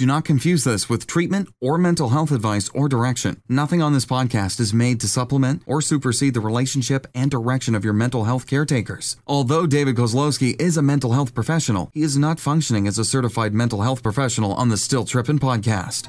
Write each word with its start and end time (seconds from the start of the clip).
Do 0.00 0.06
not 0.06 0.24
confuse 0.24 0.64
this 0.64 0.88
with 0.88 1.06
treatment 1.06 1.50
or 1.60 1.76
mental 1.76 2.08
health 2.08 2.32
advice 2.32 2.70
or 2.70 2.88
direction. 2.88 3.42
Nothing 3.50 3.82
on 3.82 3.92
this 3.92 4.06
podcast 4.06 4.58
is 4.58 4.72
made 4.72 4.98
to 5.00 5.06
supplement 5.06 5.62
or 5.66 5.82
supersede 5.82 6.32
the 6.32 6.40
relationship 6.40 7.06
and 7.14 7.30
direction 7.30 7.74
of 7.74 7.84
your 7.84 7.92
mental 7.92 8.24
health 8.24 8.46
caretakers. 8.46 9.18
Although 9.26 9.66
David 9.66 9.96
Kozlowski 9.96 10.58
is 10.58 10.78
a 10.78 10.82
mental 10.82 11.12
health 11.12 11.34
professional, 11.34 11.90
he 11.92 12.00
is 12.00 12.16
not 12.16 12.40
functioning 12.40 12.86
as 12.88 12.98
a 12.98 13.04
certified 13.04 13.52
mental 13.52 13.82
health 13.82 14.02
professional 14.02 14.54
on 14.54 14.70
the 14.70 14.78
Still 14.78 15.04
Trippin' 15.04 15.38
podcast. 15.38 16.08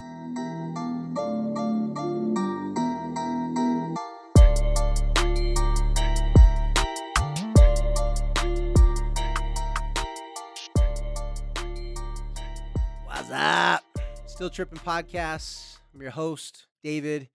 Still 14.41 14.49
Trippin' 14.49 14.79
Podcasts. 14.79 15.77
I'm 15.93 16.01
your 16.01 16.09
host, 16.09 16.65
David. 16.83 17.29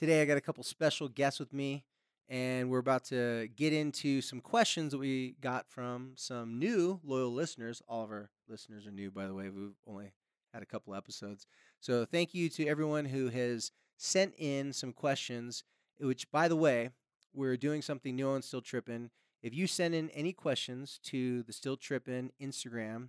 Today 0.00 0.22
I 0.22 0.24
got 0.24 0.38
a 0.38 0.40
couple 0.40 0.64
special 0.64 1.06
guests 1.06 1.38
with 1.38 1.52
me, 1.52 1.84
and 2.30 2.70
we're 2.70 2.78
about 2.78 3.04
to 3.08 3.50
get 3.54 3.74
into 3.74 4.22
some 4.22 4.40
questions 4.40 4.92
that 4.92 4.98
we 4.98 5.36
got 5.42 5.68
from 5.68 6.12
some 6.14 6.58
new 6.58 6.98
loyal 7.04 7.30
listeners. 7.30 7.82
All 7.86 8.04
of 8.04 8.10
our 8.10 8.30
listeners 8.48 8.86
are 8.86 8.90
new, 8.90 9.10
by 9.10 9.26
the 9.26 9.34
way. 9.34 9.50
We've 9.50 9.76
only 9.86 10.14
had 10.54 10.62
a 10.62 10.66
couple 10.66 10.94
episodes. 10.94 11.46
So 11.80 12.06
thank 12.06 12.32
you 12.32 12.48
to 12.48 12.66
everyone 12.66 13.04
who 13.04 13.28
has 13.28 13.70
sent 13.98 14.32
in 14.38 14.72
some 14.72 14.94
questions, 14.94 15.62
which, 16.00 16.30
by 16.30 16.48
the 16.48 16.56
way, 16.56 16.88
we're 17.34 17.58
doing 17.58 17.82
something 17.82 18.16
new 18.16 18.30
on 18.30 18.40
Still 18.40 18.62
Trippin'. 18.62 19.10
If 19.42 19.52
you 19.52 19.66
send 19.66 19.94
in 19.94 20.08
any 20.08 20.32
questions 20.32 21.00
to 21.02 21.42
the 21.42 21.52
Still 21.52 21.76
Trippin' 21.76 22.32
Instagram, 22.40 23.08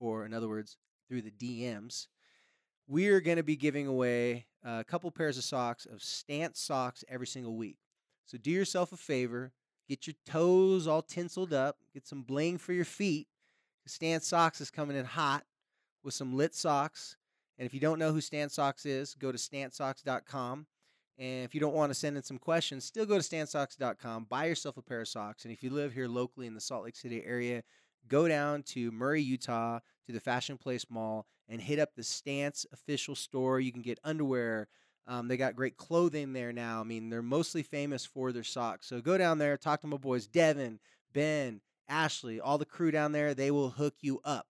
or 0.00 0.26
in 0.26 0.34
other 0.34 0.48
words, 0.48 0.78
through 1.08 1.22
the 1.22 1.30
DMs, 1.30 2.08
we 2.86 3.08
are 3.08 3.20
going 3.20 3.36
to 3.36 3.42
be 3.42 3.56
giving 3.56 3.86
away 3.86 4.46
a 4.64 4.84
couple 4.84 5.10
pairs 5.10 5.38
of 5.38 5.44
socks 5.44 5.86
of 5.86 6.02
Stance 6.02 6.60
socks 6.60 7.04
every 7.08 7.26
single 7.26 7.56
week. 7.56 7.78
So 8.26 8.38
do 8.38 8.50
yourself 8.50 8.92
a 8.92 8.96
favor, 8.96 9.52
get 9.88 10.06
your 10.06 10.14
toes 10.26 10.86
all 10.86 11.02
tinseled 11.02 11.52
up, 11.52 11.78
get 11.92 12.06
some 12.06 12.22
bling 12.22 12.58
for 12.58 12.72
your 12.72 12.84
feet. 12.84 13.28
Stance 13.86 14.26
socks 14.26 14.60
is 14.60 14.70
coming 14.70 14.96
in 14.96 15.04
hot 15.04 15.44
with 16.04 16.14
some 16.14 16.36
lit 16.36 16.54
socks. 16.54 17.16
And 17.58 17.66
if 17.66 17.74
you 17.74 17.80
don't 17.80 17.98
know 17.98 18.12
who 18.12 18.20
Stance 18.20 18.54
socks 18.54 18.86
is, 18.86 19.14
go 19.14 19.32
to 19.32 19.38
stancesocks.com. 19.38 20.66
And 21.18 21.44
if 21.44 21.54
you 21.54 21.60
don't 21.60 21.74
want 21.74 21.90
to 21.90 21.94
send 21.94 22.16
in 22.16 22.22
some 22.22 22.38
questions, 22.38 22.84
still 22.84 23.06
go 23.06 23.18
to 23.18 23.22
stancesocks.com, 23.22 24.26
buy 24.28 24.46
yourself 24.46 24.76
a 24.76 24.82
pair 24.82 25.00
of 25.00 25.08
socks. 25.08 25.44
And 25.44 25.52
if 25.52 25.62
you 25.62 25.70
live 25.70 25.92
here 25.92 26.08
locally 26.08 26.46
in 26.46 26.54
the 26.54 26.60
Salt 26.60 26.84
Lake 26.84 26.96
City 26.96 27.22
area, 27.24 27.62
go 28.08 28.28
down 28.28 28.62
to 28.64 28.90
Murray, 28.90 29.22
Utah, 29.22 29.80
to 30.06 30.12
the 30.12 30.20
Fashion 30.20 30.58
Place 30.58 30.86
Mall 30.90 31.26
and 31.48 31.60
hit 31.60 31.78
up 31.78 31.94
the 31.94 32.02
Stance 32.02 32.66
official 32.72 33.14
store. 33.14 33.60
You 33.60 33.72
can 33.72 33.82
get 33.82 33.98
underwear. 34.04 34.68
Um, 35.06 35.28
they 35.28 35.36
got 35.36 35.56
great 35.56 35.76
clothing 35.76 36.32
there 36.32 36.52
now. 36.52 36.80
I 36.80 36.84
mean, 36.84 37.10
they're 37.10 37.22
mostly 37.22 37.62
famous 37.62 38.06
for 38.06 38.32
their 38.32 38.44
socks. 38.44 38.86
So 38.86 39.00
go 39.00 39.18
down 39.18 39.38
there, 39.38 39.56
talk 39.56 39.80
to 39.80 39.86
my 39.86 39.96
boys, 39.96 40.26
Devin, 40.26 40.78
Ben, 41.12 41.60
Ashley, 41.88 42.40
all 42.40 42.58
the 42.58 42.64
crew 42.64 42.90
down 42.90 43.12
there. 43.12 43.34
They 43.34 43.50
will 43.50 43.70
hook 43.70 43.96
you 44.00 44.20
up. 44.24 44.46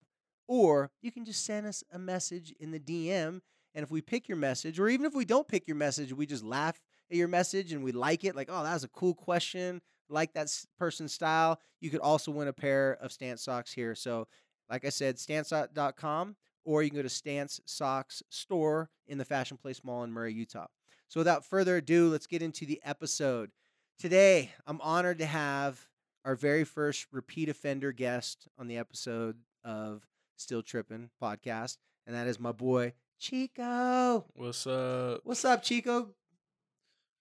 Or 0.47 0.91
you 1.00 1.11
can 1.11 1.25
just 1.25 1.44
send 1.44 1.66
us 1.66 1.83
a 1.91 1.98
message 1.98 2.55
in 2.61 2.70
the 2.70 2.81
DM. 2.81 3.41
And 3.75 3.83
if 3.83 3.91
we 3.91 4.03
pick 4.03 4.28
your 4.28 4.37
message, 4.37 4.78
or 4.78 4.89
even 4.89 5.06
if 5.06 5.14
we 5.14 5.25
don't 5.25 5.48
pick 5.48 5.66
your 5.66 5.77
message, 5.77 6.12
we 6.12 6.27
just 6.27 6.44
laugh 6.44 6.78
at 7.11 7.16
your 7.16 7.28
message 7.28 7.72
and 7.72 7.83
we 7.83 7.92
like 7.92 8.22
it, 8.22 8.37
like, 8.37 8.48
oh, 8.50 8.62
that 8.62 8.75
was 8.75 8.84
a 8.84 8.89
cool 8.89 9.14
question, 9.14 9.81
like 10.13 10.35
that 10.35 10.49
person's 10.79 11.13
style, 11.13 11.61
you 11.81 11.91
could 11.91 12.01
also 12.01 12.31
win 12.31 12.49
a 12.49 12.53
pair 12.53 12.99
of 13.01 13.13
Stance 13.13 13.43
socks 13.43 13.73
here. 13.73 13.95
So 13.95 14.29
like 14.71 14.85
I 14.85 14.91
said, 14.91 15.19
stance.com, 15.19 16.37
or 16.65 16.83
you 16.83 16.91
can 16.91 16.97
go 16.97 17.03
to 17.03 17.09
Stance 17.09 17.61
Socks 17.67 18.23
Store 18.31 18.91
in 19.07 19.19
the 19.19 19.25
Fashion 19.25 19.57
Place 19.57 19.83
Mall 19.83 20.05
in 20.05 20.13
Murray, 20.13 20.33
Utah. 20.33 20.67
So 21.09 21.21
without 21.21 21.45
further 21.45 21.77
ado, 21.77 22.09
let's 22.09 22.27
get 22.27 22.43
into 22.43 22.65
the 22.65 22.81
episode. 22.85 23.51
Today, 23.99 24.51
I'm 24.67 24.81
honored 24.81 25.19
to 25.19 25.27
have 25.27 25.89
our 26.25 26.34
very 26.34 26.65
first 26.65 27.06
repeat 27.12 27.49
offender 27.49 27.93
guest 27.93 28.49
on 28.59 28.69
the 28.69 28.78
episode 28.78 29.37
of 29.65 30.06
Still 30.37 30.62
Trippin' 30.62 31.11
podcast, 31.22 31.77
and 32.06 32.17
that 32.17 32.27
is 32.27 32.41
my 32.41 32.53
boy 32.53 32.95
Chico. 33.19 34.25
What's 34.34 34.67
up? 34.67 35.21
What's 35.25 35.45
up, 35.45 35.62
Chico? 35.62 36.09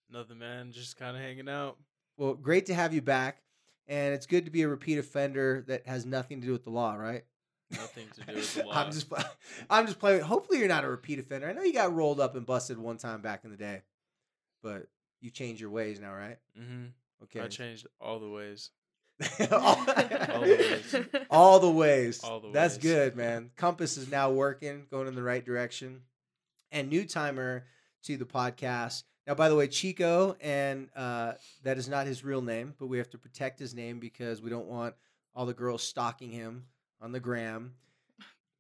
Nothing, 0.09 0.40
man. 0.40 0.72
Just 0.72 0.97
kind 0.97 1.18
of 1.18 1.22
hanging 1.22 1.50
out. 1.50 1.78
Well, 2.21 2.35
great 2.35 2.67
to 2.67 2.75
have 2.75 2.93
you 2.93 3.01
back, 3.01 3.41
and 3.87 4.13
it's 4.13 4.27
good 4.27 4.45
to 4.45 4.51
be 4.51 4.61
a 4.61 4.67
repeat 4.67 4.99
offender 4.99 5.63
that 5.67 5.87
has 5.87 6.05
nothing 6.05 6.39
to 6.41 6.45
do 6.45 6.53
with 6.53 6.63
the 6.63 6.69
law, 6.69 6.93
right? 6.93 7.23
Nothing 7.71 8.05
to 8.13 8.21
do 8.27 8.35
with 8.35 8.53
the 8.53 8.63
law. 8.67 8.73
I'm 8.75 8.91
just, 8.91 9.11
I'm 9.71 9.87
just 9.87 9.97
playing. 9.97 10.21
Hopefully, 10.21 10.59
you're 10.59 10.67
not 10.67 10.83
a 10.83 10.87
repeat 10.87 11.17
offender. 11.17 11.49
I 11.49 11.53
know 11.53 11.63
you 11.63 11.73
got 11.73 11.91
rolled 11.91 12.19
up 12.19 12.35
and 12.35 12.45
busted 12.45 12.77
one 12.77 12.97
time 12.97 13.21
back 13.21 13.43
in 13.43 13.49
the 13.49 13.57
day, 13.57 13.81
but 14.61 14.85
you 15.19 15.31
changed 15.31 15.61
your 15.61 15.71
ways 15.71 15.99
now, 15.99 16.13
right? 16.13 16.37
Mm-hmm. 16.59 16.89
Okay. 17.23 17.39
I 17.39 17.47
changed 17.47 17.87
all 17.99 18.19
the 18.19 18.29
ways. 18.29 18.69
all, 19.51 19.59
All 19.59 19.77
the 19.85 20.41
ways. 20.41 20.95
all 21.31 21.59
the 21.59 21.71
ways. 21.71 22.23
All 22.23 22.39
the 22.39 22.47
ways. 22.49 22.53
That's 22.53 22.77
good, 22.77 23.15
man. 23.15 23.49
Compass 23.55 23.97
is 23.97 24.11
now 24.11 24.29
working, 24.29 24.85
going 24.91 25.07
in 25.07 25.15
the 25.15 25.23
right 25.23 25.43
direction. 25.43 26.01
And 26.71 26.88
new 26.88 27.03
timer 27.03 27.65
to 28.03 28.17
the 28.17 28.25
podcast. 28.25 29.03
Now, 29.28 29.35
by 29.35 29.50
the 29.50 29.56
way, 29.56 29.67
Chico, 29.67 30.35
and 30.41 30.89
uh, 30.95 31.34
that 31.63 31.78
is 31.78 31.88
not 31.88 32.07
his 32.07 32.23
real 32.23 32.41
name, 32.41 32.73
but 32.79 32.88
we 32.88 32.97
have 32.97 33.09
to 33.12 33.17
protect 33.17 33.59
his 33.59 33.73
name 33.73 34.00
because 34.00 34.41
we 34.41 34.50
don't 34.50 34.67
want 34.67 34.95
all 35.35 35.45
the 35.45 35.53
girls 35.53 35.84
stalking 35.84 36.31
him 36.31 36.66
on 37.01 37.12
the 37.12 37.19
gram. 37.19 37.73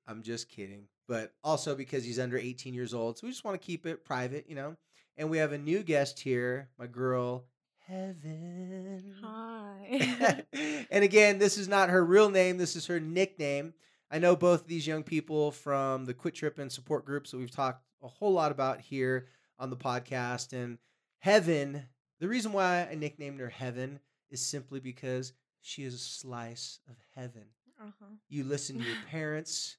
I'm 0.07 0.21
just 0.21 0.49
kidding. 0.49 0.85
But 1.07 1.33
also 1.43 1.75
because 1.75 2.03
he's 2.03 2.19
under 2.19 2.37
18 2.37 2.73
years 2.73 2.93
old. 2.93 3.17
So 3.17 3.27
we 3.27 3.31
just 3.31 3.43
want 3.43 3.59
to 3.59 3.65
keep 3.65 3.85
it 3.85 4.05
private, 4.05 4.45
you 4.47 4.55
know? 4.55 4.77
And 5.17 5.29
we 5.29 5.39
have 5.39 5.51
a 5.51 5.57
new 5.57 5.83
guest 5.83 6.19
here, 6.19 6.69
my 6.77 6.87
girl, 6.87 7.45
Heaven. 7.91 9.15
Hi. 9.21 10.45
and 10.91 11.03
again, 11.03 11.39
this 11.39 11.57
is 11.57 11.67
not 11.67 11.89
her 11.89 12.05
real 12.05 12.29
name. 12.29 12.57
This 12.57 12.77
is 12.77 12.85
her 12.87 13.01
nickname. 13.01 13.73
I 14.09 14.17
know 14.17 14.35
both 14.37 14.61
of 14.61 14.67
these 14.67 14.87
young 14.87 15.03
people 15.03 15.51
from 15.51 16.05
the 16.05 16.13
Quit 16.13 16.35
Trip 16.35 16.57
and 16.57 16.71
support 16.71 17.05
groups 17.05 17.31
that 17.31 17.37
we've 17.37 17.51
talked 17.51 17.83
a 18.01 18.07
whole 18.07 18.33
lot 18.33 18.51
about 18.51 18.81
here 18.81 19.27
on 19.59 19.69
the 19.69 19.77
podcast. 19.77 20.53
And 20.53 20.77
Heaven, 21.19 21.83
the 22.19 22.27
reason 22.27 22.51
why 22.53 22.87
I 22.89 22.95
nicknamed 22.95 23.39
her 23.39 23.49
Heaven 23.49 23.99
is 24.29 24.45
simply 24.45 24.79
because 24.79 25.33
she 25.61 25.83
is 25.83 25.93
a 25.93 25.97
slice 25.99 26.79
of 26.89 26.95
heaven. 27.15 27.43
uh-huh. 27.79 28.05
You 28.29 28.43
listen 28.43 28.79
to 28.79 28.83
your 28.85 28.97
parents. 29.11 29.77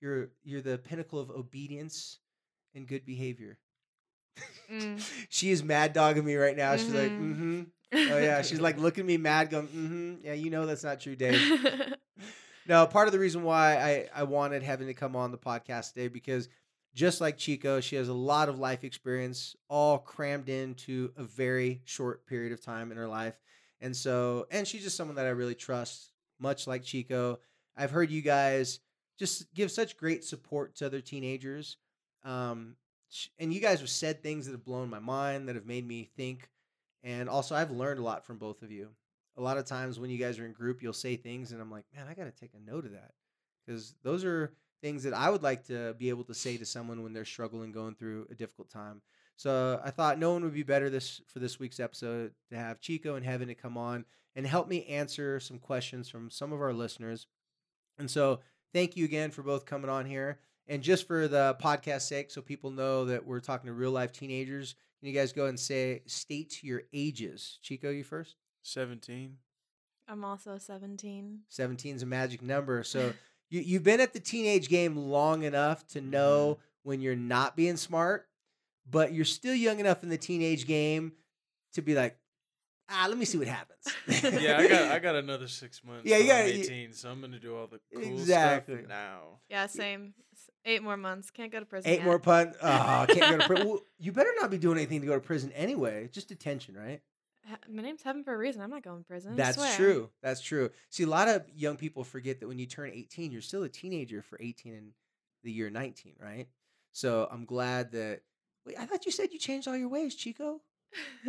You're 0.00 0.30
you're 0.42 0.62
the 0.62 0.78
pinnacle 0.78 1.18
of 1.18 1.30
obedience 1.30 2.18
and 2.74 2.86
good 2.88 3.04
behavior. 3.04 3.58
Mm. 4.72 5.02
she 5.28 5.50
is 5.50 5.62
mad 5.62 5.92
dogging 5.92 6.24
me 6.24 6.36
right 6.36 6.56
now. 6.56 6.74
She's 6.76 6.92
like, 6.94 7.10
Mhm. 7.10 7.34
mm-hmm. 7.34 7.62
Oh 8.12 8.18
yeah, 8.18 8.40
she's 8.42 8.60
like 8.60 8.78
looking 8.78 9.02
at 9.02 9.06
me 9.06 9.16
mad, 9.16 9.50
going, 9.50 9.66
mm-hmm. 9.66 10.14
Yeah, 10.24 10.32
you 10.34 10.48
know 10.50 10.64
that's 10.64 10.84
not 10.84 11.00
true, 11.00 11.16
Dave. 11.16 11.38
no, 12.66 12.86
part 12.86 13.08
of 13.08 13.12
the 13.12 13.18
reason 13.18 13.42
why 13.42 13.76
I 13.76 14.20
I 14.20 14.22
wanted 14.24 14.62
Heaven 14.62 14.86
to 14.86 14.94
come 14.94 15.16
on 15.16 15.32
the 15.32 15.38
podcast 15.38 15.92
today 15.94 16.08
because 16.08 16.48
just 16.94 17.20
like 17.20 17.38
Chico, 17.38 17.80
she 17.80 17.96
has 17.96 18.08
a 18.08 18.14
lot 18.14 18.48
of 18.48 18.58
life 18.58 18.84
experience, 18.84 19.54
all 19.68 19.98
crammed 19.98 20.48
into 20.48 21.12
a 21.16 21.22
very 21.22 21.82
short 21.84 22.26
period 22.26 22.52
of 22.52 22.60
time 22.60 22.90
in 22.90 22.98
her 22.98 23.08
life, 23.08 23.38
and 23.80 23.94
so 23.96 24.46
and 24.50 24.66
she's 24.66 24.82
just 24.82 24.96
someone 24.96 25.16
that 25.16 25.26
I 25.26 25.30
really 25.30 25.54
trust, 25.54 26.12
much 26.38 26.66
like 26.66 26.82
Chico. 26.82 27.38
I've 27.76 27.90
heard 27.90 28.10
you 28.10 28.22
guys 28.22 28.80
just 29.18 29.52
give 29.54 29.70
such 29.70 29.96
great 29.96 30.24
support 30.24 30.74
to 30.76 30.86
other 30.86 31.00
teenagers. 31.00 31.76
Um, 32.24 32.76
and 33.38 33.52
you 33.52 33.60
guys 33.60 33.80
have 33.80 33.90
said 33.90 34.22
things 34.22 34.46
that 34.46 34.52
have 34.52 34.64
blown 34.64 34.88
my 34.88 34.98
mind, 34.98 35.48
that 35.48 35.56
have 35.56 35.66
made 35.66 35.86
me 35.86 36.08
think. 36.16 36.48
And 37.02 37.28
also, 37.28 37.54
I've 37.54 37.70
learned 37.70 38.00
a 38.00 38.02
lot 38.02 38.24
from 38.24 38.38
both 38.38 38.62
of 38.62 38.70
you. 38.70 38.88
A 39.36 39.42
lot 39.42 39.58
of 39.58 39.64
times 39.66 39.98
when 39.98 40.10
you 40.10 40.18
guys 40.18 40.38
are 40.38 40.46
in 40.46 40.52
group, 40.52 40.82
you'll 40.82 40.92
say 40.92 41.16
things, 41.16 41.52
and 41.52 41.60
I'm 41.60 41.70
like, 41.70 41.84
man, 41.94 42.06
I 42.08 42.14
got 42.14 42.24
to 42.24 42.30
take 42.30 42.52
a 42.54 42.70
note 42.70 42.84
of 42.84 42.92
that. 42.92 43.12
Because 43.64 43.94
those 44.02 44.24
are 44.24 44.52
things 44.82 45.02
that 45.04 45.14
I 45.14 45.30
would 45.30 45.42
like 45.42 45.64
to 45.66 45.94
be 45.98 46.08
able 46.08 46.24
to 46.24 46.34
say 46.34 46.56
to 46.56 46.64
someone 46.64 47.02
when 47.02 47.12
they're 47.12 47.24
struggling, 47.24 47.72
going 47.72 47.94
through 47.94 48.26
a 48.30 48.34
difficult 48.34 48.70
time. 48.70 49.02
So 49.36 49.80
I 49.82 49.90
thought 49.90 50.18
no 50.18 50.32
one 50.32 50.44
would 50.44 50.54
be 50.54 50.62
better 50.62 50.90
this 50.90 51.20
for 51.26 51.38
this 51.38 51.58
week's 51.58 51.80
episode 51.80 52.32
to 52.50 52.56
have 52.56 52.80
Chico 52.80 53.14
and 53.14 53.24
Heaven 53.24 53.48
to 53.48 53.54
come 53.54 53.78
on 53.78 54.04
and 54.36 54.46
help 54.46 54.68
me 54.68 54.84
answer 54.86 55.40
some 55.40 55.58
questions 55.58 56.08
from 56.08 56.30
some 56.30 56.52
of 56.52 56.60
our 56.60 56.72
listeners. 56.72 57.26
And 57.98 58.10
so 58.10 58.40
thank 58.74 58.96
you 58.96 59.04
again 59.04 59.30
for 59.30 59.42
both 59.42 59.64
coming 59.64 59.90
on 59.90 60.06
here. 60.06 60.40
And 60.68 60.82
just 60.82 61.06
for 61.06 61.26
the 61.26 61.56
podcast 61.60 62.02
sake, 62.02 62.30
so 62.30 62.40
people 62.42 62.70
know 62.70 63.06
that 63.06 63.26
we're 63.26 63.40
talking 63.40 63.66
to 63.66 63.72
real 63.72 63.90
life 63.90 64.12
teenagers, 64.12 64.74
can 64.98 65.08
you 65.08 65.14
guys 65.14 65.32
go 65.32 65.46
and 65.46 65.58
say 65.58 66.02
state 66.06 66.62
your 66.62 66.82
ages? 66.92 67.58
Chico, 67.62 67.90
you 67.90 68.04
first. 68.04 68.36
17. 68.62 69.36
I'm 70.06 70.24
also 70.24 70.58
17. 70.58 71.40
17 71.48 71.96
is 71.96 72.02
a 72.02 72.06
magic 72.06 72.42
number. 72.42 72.82
So 72.82 73.12
you, 73.50 73.60
you've 73.60 73.82
been 73.82 74.00
at 74.00 74.12
the 74.12 74.20
teenage 74.20 74.68
game 74.68 74.96
long 74.96 75.42
enough 75.42 75.86
to 75.88 76.00
know 76.00 76.58
when 76.82 77.00
you're 77.00 77.16
not 77.16 77.56
being 77.56 77.76
smart, 77.76 78.26
but 78.90 79.12
you're 79.12 79.24
still 79.24 79.54
young 79.54 79.80
enough 79.80 80.02
in 80.02 80.08
the 80.08 80.16
teenage 80.18 80.66
game 80.66 81.12
to 81.74 81.82
be 81.82 81.94
like, 81.94 82.16
ah, 82.88 83.06
let 83.08 83.18
me 83.18 83.24
see 83.24 83.38
what 83.38 83.46
happens. 83.48 83.84
yeah, 84.42 84.58
I 84.58 84.66
got 84.68 84.82
I 84.92 84.98
got 84.98 85.14
another 85.16 85.48
six 85.48 85.82
months. 85.84 86.02
Yeah, 86.04 86.16
you 86.18 86.24
till 86.24 86.32
I'm 86.36 86.42
gotta- 86.46 86.56
you- 86.56 86.64
18, 86.64 86.92
so 86.92 87.10
I'm 87.10 87.20
gonna 87.20 87.38
do 87.38 87.56
all 87.56 87.66
the 87.66 87.80
cool 87.94 88.02
Exactly. 88.02 88.76
stuff 88.76 88.88
now. 88.88 89.20
Yeah, 89.48 89.66
same. 89.66 90.14
Eight 90.64 90.82
more 90.82 90.96
months. 90.96 91.30
Can't 91.30 91.50
go 91.50 91.58
to 91.60 91.64
prison. 91.66 91.90
Eight 91.90 91.96
yet. 91.98 92.04
more 92.04 92.18
pun. 92.18 92.52
Oh, 92.62 93.06
can't 93.08 93.18
go 93.20 93.38
to 93.38 93.46
prison. 93.46 93.68
well, 93.68 93.80
you 93.98 94.12
better 94.12 94.30
not 94.40 94.50
be 94.50 94.58
doing 94.58 94.76
anything 94.76 95.00
to 95.00 95.06
go 95.06 95.14
to 95.14 95.20
prison 95.20 95.50
anyway. 95.52 96.08
Just 96.12 96.28
detention, 96.28 96.74
right? 96.76 97.00
Ha- 97.50 97.58
My 97.72 97.82
name's 97.82 98.02
Heaven 98.02 98.24
for 98.24 98.34
a 98.34 98.38
reason. 98.38 98.62
I'm 98.62 98.70
not 98.70 98.82
going 98.82 98.98
to 98.98 99.04
prison. 99.04 99.32
I 99.32 99.36
That's 99.36 99.56
swear. 99.56 99.76
true. 99.76 100.10
That's 100.22 100.40
true. 100.40 100.70
See, 100.88 101.02
a 101.02 101.08
lot 101.08 101.28
of 101.28 101.42
young 101.54 101.76
people 101.76 102.04
forget 102.04 102.40
that 102.40 102.48
when 102.48 102.58
you 102.58 102.66
turn 102.66 102.90
18, 102.92 103.32
you're 103.32 103.42
still 103.42 103.62
a 103.62 103.68
teenager 103.68 104.22
for 104.22 104.38
18 104.40 104.74
and 104.74 104.92
the 105.44 105.50
year 105.52 105.70
19, 105.70 106.14
right? 106.20 106.48
So 106.92 107.28
I'm 107.30 107.44
glad 107.44 107.92
that. 107.92 108.20
Wait, 108.66 108.76
I 108.78 108.86
thought 108.86 109.06
you 109.06 109.12
said 109.12 109.32
you 109.32 109.38
changed 109.38 109.68
all 109.68 109.76
your 109.76 109.88
ways, 109.88 110.14
Chico. 110.14 110.60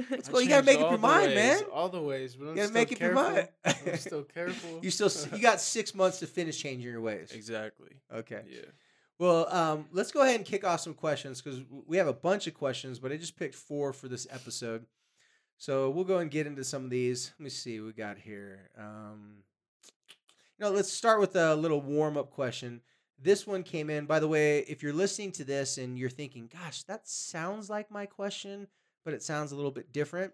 Let's 0.09 0.27
go. 0.29 0.39
You 0.39 0.49
gotta 0.49 0.65
make 0.65 0.79
up 0.79 0.89
your 0.89 0.99
mind, 0.99 1.27
ways, 1.27 1.35
man. 1.35 1.61
All 1.71 1.87
the 1.89 2.01
ways, 2.01 2.35
but 2.35 2.45
I'm 2.45 2.49
You 2.49 2.55
gotta 2.55 2.67
still 2.67 2.81
make 2.81 2.91
up 2.91 2.99
your 2.99 3.13
mind. 3.13 3.47
I'm 3.63 3.97
still 3.97 4.23
careful. 4.23 4.79
You 4.81 4.89
still 4.91 5.09
you 5.33 5.41
got 5.41 5.61
six 5.75 5.93
months 5.95 6.19
to 6.19 6.27
finish 6.27 6.59
changing 6.61 6.89
your 6.91 6.99
ways. 7.01 7.31
exactly. 7.31 7.91
Okay. 8.13 8.41
Yeah. 8.49 8.61
Well, 9.19 9.47
um, 9.53 9.85
let's 9.91 10.11
go 10.11 10.23
ahead 10.23 10.37
and 10.37 10.45
kick 10.45 10.63
off 10.63 10.79
some 10.79 10.95
questions 10.95 11.41
because 11.43 11.61
we 11.85 11.97
have 11.97 12.07
a 12.07 12.13
bunch 12.13 12.47
of 12.47 12.55
questions, 12.55 12.97
but 12.97 13.11
I 13.11 13.17
just 13.17 13.37
picked 13.37 13.53
four 13.53 13.93
for 13.93 14.07
this 14.07 14.25
episode. 14.31 14.87
So 15.61 15.91
we'll 15.91 16.05
go 16.05 16.17
and 16.17 16.31
get 16.31 16.47
into 16.47 16.63
some 16.63 16.85
of 16.85 16.89
these. 16.89 17.33
Let 17.37 17.43
me 17.43 17.51
see 17.51 17.79
what 17.79 17.85
we 17.85 17.93
got 17.93 18.17
here. 18.17 18.71
Um, 18.75 19.43
you 20.57 20.65
know, 20.65 20.71
let's 20.71 20.91
start 20.91 21.19
with 21.19 21.35
a 21.35 21.53
little 21.53 21.81
warm 21.81 22.17
up 22.17 22.31
question. 22.31 22.81
This 23.21 23.45
one 23.45 23.61
came 23.61 23.91
in. 23.91 24.07
By 24.07 24.19
the 24.19 24.27
way, 24.27 24.61
if 24.61 24.81
you're 24.81 24.91
listening 24.91 25.31
to 25.33 25.43
this 25.43 25.77
and 25.77 25.99
you're 25.99 26.09
thinking, 26.09 26.49
"Gosh, 26.51 26.81
that 26.85 27.07
sounds 27.07 27.69
like 27.69 27.91
my 27.91 28.07
question," 28.07 28.69
but 29.05 29.13
it 29.13 29.21
sounds 29.21 29.51
a 29.51 29.55
little 29.55 29.69
bit 29.69 29.91
different. 29.93 30.33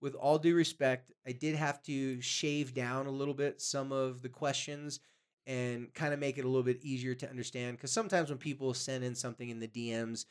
With 0.00 0.16
all 0.16 0.40
due 0.40 0.56
respect, 0.56 1.12
I 1.24 1.30
did 1.30 1.54
have 1.54 1.80
to 1.84 2.20
shave 2.20 2.74
down 2.74 3.06
a 3.06 3.12
little 3.12 3.32
bit 3.32 3.60
some 3.60 3.92
of 3.92 4.22
the 4.22 4.28
questions 4.28 4.98
and 5.46 5.94
kind 5.94 6.12
of 6.12 6.18
make 6.18 6.36
it 6.36 6.44
a 6.44 6.48
little 6.48 6.64
bit 6.64 6.82
easier 6.82 7.14
to 7.14 7.30
understand 7.30 7.76
because 7.76 7.92
sometimes 7.92 8.28
when 8.28 8.38
people 8.38 8.74
send 8.74 9.04
in 9.04 9.14
something 9.14 9.50
in 9.50 9.60
the 9.60 9.68
DMs, 9.68 10.26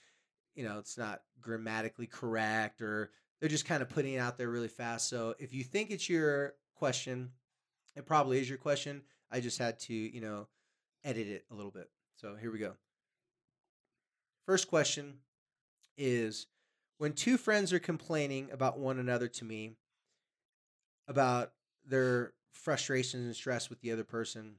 you 0.53 0.65
know, 0.65 0.79
it's 0.79 0.97
not 0.97 1.21
grammatically 1.39 2.07
correct 2.07 2.81
or 2.81 3.11
they're 3.43 3.49
just 3.49 3.65
kind 3.65 3.81
of 3.81 3.89
putting 3.89 4.13
it 4.13 4.19
out 4.19 4.37
there 4.37 4.47
really 4.47 4.69
fast. 4.69 5.09
So 5.09 5.35
if 5.37 5.53
you 5.53 5.65
think 5.65 5.91
it's 5.91 6.07
your 6.07 6.53
question, 6.77 7.31
it 7.93 8.05
probably 8.05 8.39
is 8.39 8.47
your 8.47 8.57
question. 8.57 9.01
I 9.29 9.41
just 9.41 9.57
had 9.57 9.79
to, 9.81 9.93
you 9.93 10.21
know, 10.21 10.47
edit 11.03 11.27
it 11.27 11.43
a 11.51 11.53
little 11.53 11.69
bit. 11.69 11.89
So 12.15 12.37
here 12.39 12.53
we 12.53 12.59
go. 12.59 12.75
First 14.45 14.69
question 14.69 15.15
is 15.97 16.47
when 16.99 17.11
two 17.11 17.35
friends 17.35 17.73
are 17.73 17.79
complaining 17.79 18.47
about 18.49 18.79
one 18.79 18.97
another 18.97 19.27
to 19.27 19.43
me 19.43 19.73
about 21.09 21.51
their 21.85 22.31
frustrations 22.53 23.25
and 23.25 23.35
stress 23.35 23.69
with 23.69 23.81
the 23.81 23.91
other 23.91 24.05
person, 24.05 24.53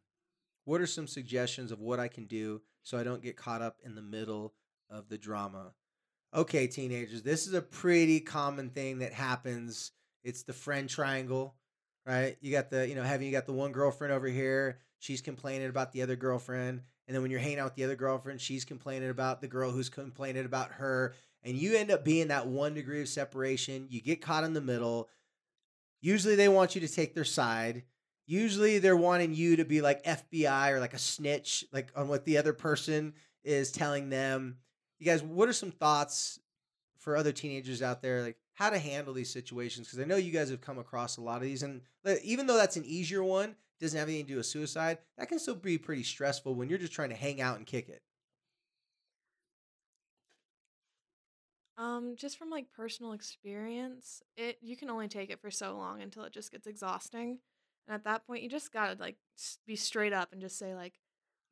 what 0.67 0.83
are 0.83 0.87
some 0.87 1.07
suggestions 1.07 1.73
of 1.73 1.81
what 1.81 2.01
I 2.01 2.09
can 2.09 2.27
do 2.27 2.61
so 2.83 2.99
I 2.99 3.03
don't 3.03 3.23
get 3.23 3.39
caught 3.39 3.63
up 3.63 3.79
in 3.83 3.95
the 3.95 4.03
middle 4.03 4.53
of 4.91 5.09
the 5.09 5.17
drama? 5.17 5.73
Okay, 6.35 6.67
teenagers, 6.67 7.23
this 7.23 7.47
is 7.47 7.55
a 7.55 7.63
pretty 7.63 8.19
common 8.19 8.71
thing 8.71 8.99
that 8.99 9.13
happens. 9.13 9.93
It's 10.25 10.43
the 10.43 10.53
friend 10.53 10.89
triangle, 10.89 11.55
right? 12.05 12.37
You 12.41 12.51
got 12.51 12.71
the, 12.71 12.89
you 12.89 12.97
know, 12.97 13.05
having 13.05 13.29
you 13.29 13.33
got 13.33 13.47
the 13.47 13.53
one 13.53 13.71
girlfriend 13.71 14.13
over 14.13 14.27
here, 14.27 14.79
she's 14.99 15.21
complaining 15.21 15.69
about 15.69 15.93
the 15.93 16.03
other 16.03 16.17
girlfriend. 16.17 16.81
And 17.07 17.15
then 17.15 17.23
when 17.23 17.31
you're 17.31 17.39
hanging 17.39 17.61
out 17.61 17.67
with 17.67 17.75
the 17.77 17.85
other 17.85 17.95
girlfriend, 17.95 18.41
she's 18.41 18.65
complaining 18.65 19.11
about 19.11 19.43
the 19.43 19.47
girl 19.47 19.71
who's 19.71 19.89
complaining 19.89 20.45
about 20.45 20.73
her. 20.73 21.15
And 21.45 21.57
you 21.57 21.77
end 21.77 21.93
up 21.93 22.05
being 22.05 22.29
that 22.29 22.49
one 22.49 22.75
degree 22.75 23.03
of 23.03 23.09
separation. 23.09 23.87
You 23.89 24.01
get 24.01 24.21
caught 24.21 24.43
in 24.43 24.55
the 24.55 24.61
middle. 24.61 25.09
Usually 26.01 26.35
they 26.35 26.49
want 26.49 26.75
you 26.75 26.81
to 26.81 26.93
take 26.93 27.15
their 27.15 27.25
side. 27.25 27.85
Usually 28.27 28.81
they're 28.81 28.97
wanting 28.97 29.35
you 29.35 29.57
to 29.57 29.65
be 29.65 29.83
like 29.83 30.03
FBI 30.03 30.73
or 30.73 30.81
like 30.81 30.95
a 30.95 30.99
snitch, 30.99 31.65
like 31.73 31.93
on 31.95 32.09
what 32.09 32.25
the 32.25 32.39
other 32.39 32.55
person 32.55 33.13
is 33.45 33.71
telling 33.71 34.09
them. 34.09 34.57
You 34.99 35.07
guys, 35.07 35.23
what 35.23 35.49
are 35.49 35.53
some 35.53 35.71
thoughts 35.71 36.39
for 36.99 37.17
other 37.17 37.33
teenagers 37.33 37.83
out 37.83 38.01
there, 38.01 38.23
like 38.23 38.37
how 38.55 38.71
to 38.71 38.79
handle 38.79 39.13
these 39.13 39.33
situations? 39.33 39.87
Because 39.87 40.01
I 40.01 40.05
know 40.05 40.17
you 40.17 40.31
guys 40.33 40.51
have 40.51 40.61
come 40.61 40.79
across 40.79 41.17
a 41.17 41.21
lot 41.21 41.37
of 41.37 41.43
these, 41.43 41.63
and 41.63 41.83
even 42.23 42.47
though 42.47 42.57
that's 42.57 42.77
an 42.77 42.85
easier 42.85 43.23
one, 43.23 43.57
doesn't 43.81 43.99
have 43.99 44.09
anything 44.09 44.27
to 44.27 44.33
do 44.33 44.37
with 44.39 44.47
suicide, 44.47 44.99
that 45.19 45.29
can 45.29 45.39
still 45.39 45.55
be 45.55 45.79
pretty 45.79 46.03
stressful 46.05 46.55
when 46.55 46.69
you're 46.69 46.79
just 46.79 46.93
trying 46.93 47.11
to 47.11 47.17
hang 47.17 47.41
out 47.41 47.57
and 47.59 47.67
kick 47.67 47.89
it. 47.89 48.03
Um, 51.77 52.15
just 52.17 52.39
from 52.39 52.51
like 52.51 52.67
personal 52.73 53.13
experience, 53.13 54.23
it 54.37 54.59
you 54.63 54.77
can 54.77 54.91
only 54.91 55.09
take 55.09 55.31
it 55.31 55.41
for 55.41 55.51
so 55.51 55.77
long 55.77 56.01
until 56.03 56.23
it 56.23 56.33
just 56.33 56.53
gets 56.53 56.67
exhausting. 56.69 57.39
And 57.89 57.95
at 57.95 58.05
that 58.05 58.27
point, 58.27 58.43
you 58.43 58.49
just 58.49 58.73
gotta 58.73 58.97
like 59.01 59.17
be 59.67 59.75
straight 59.75 60.13
up 60.13 60.33
and 60.33 60.41
just 60.41 60.57
say 60.57 60.75
like, 60.75 60.95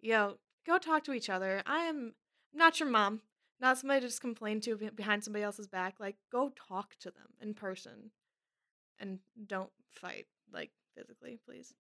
"Yo, 0.00 0.38
go 0.64 0.78
talk 0.78 1.02
to 1.04 1.12
each 1.12 1.28
other. 1.28 1.62
I 1.66 1.80
am 1.80 2.14
not 2.54 2.78
your 2.78 2.88
mom, 2.88 3.22
not 3.62 3.79
somebody 3.79 4.00
to 4.00 4.09
just 4.09 4.20
complain 4.20 4.61
to 4.62 4.91
behind 4.94 5.25
somebody 5.25 5.44
else's 5.44 5.69
back. 5.69 5.94
Like, 6.00 6.17
go 6.31 6.53
talk 6.69 6.97
to 7.00 7.11
them 7.11 7.29
in 7.41 7.55
person, 7.55 8.11
and 8.99 9.20
don't 9.47 9.70
fight 9.91 10.26
like 10.53 10.70
physically, 10.94 11.38
please." 11.47 11.73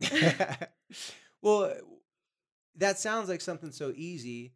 well, 1.42 1.72
that 2.76 2.98
sounds 2.98 3.28
like 3.28 3.40
something 3.40 3.72
so 3.72 3.92
easy, 3.96 4.52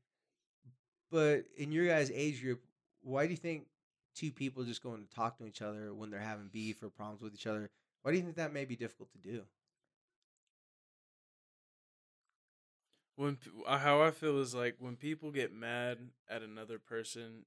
but 1.10 1.44
in 1.56 1.72
your 1.72 1.86
guys' 1.86 2.10
age 2.12 2.42
group, 2.42 2.62
why 3.02 3.26
do 3.26 3.32
you 3.32 3.36
think 3.36 3.66
two 4.14 4.30
people 4.30 4.64
just 4.64 4.82
going 4.82 5.02
to 5.02 5.14
talk 5.14 5.38
to 5.38 5.46
each 5.46 5.62
other 5.62 5.94
when 5.94 6.10
they're 6.10 6.20
having 6.20 6.48
beef 6.52 6.82
or 6.82 6.90
problems 6.90 7.22
with 7.22 7.34
each 7.34 7.46
other? 7.46 7.70
Why 8.02 8.10
do 8.10 8.18
you 8.18 8.24
think 8.24 8.36
that 8.36 8.52
may 8.52 8.64
be 8.64 8.76
difficult 8.76 9.10
to 9.12 9.18
do? 9.18 9.42
When 13.16 13.38
uh, 13.66 13.78
how 13.78 14.02
I 14.02 14.10
feel 14.10 14.38
is 14.40 14.54
like 14.54 14.76
when 14.78 14.96
people 14.96 15.30
get 15.30 15.52
mad 15.54 15.98
at 16.28 16.42
another 16.42 16.78
person, 16.78 17.44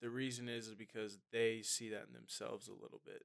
the 0.00 0.10
reason 0.10 0.48
is 0.48 0.68
is 0.68 0.74
because 0.74 1.18
they 1.32 1.62
see 1.62 1.90
that 1.90 2.06
in 2.08 2.14
themselves 2.14 2.68
a 2.68 2.72
little 2.72 3.00
bit. 3.04 3.24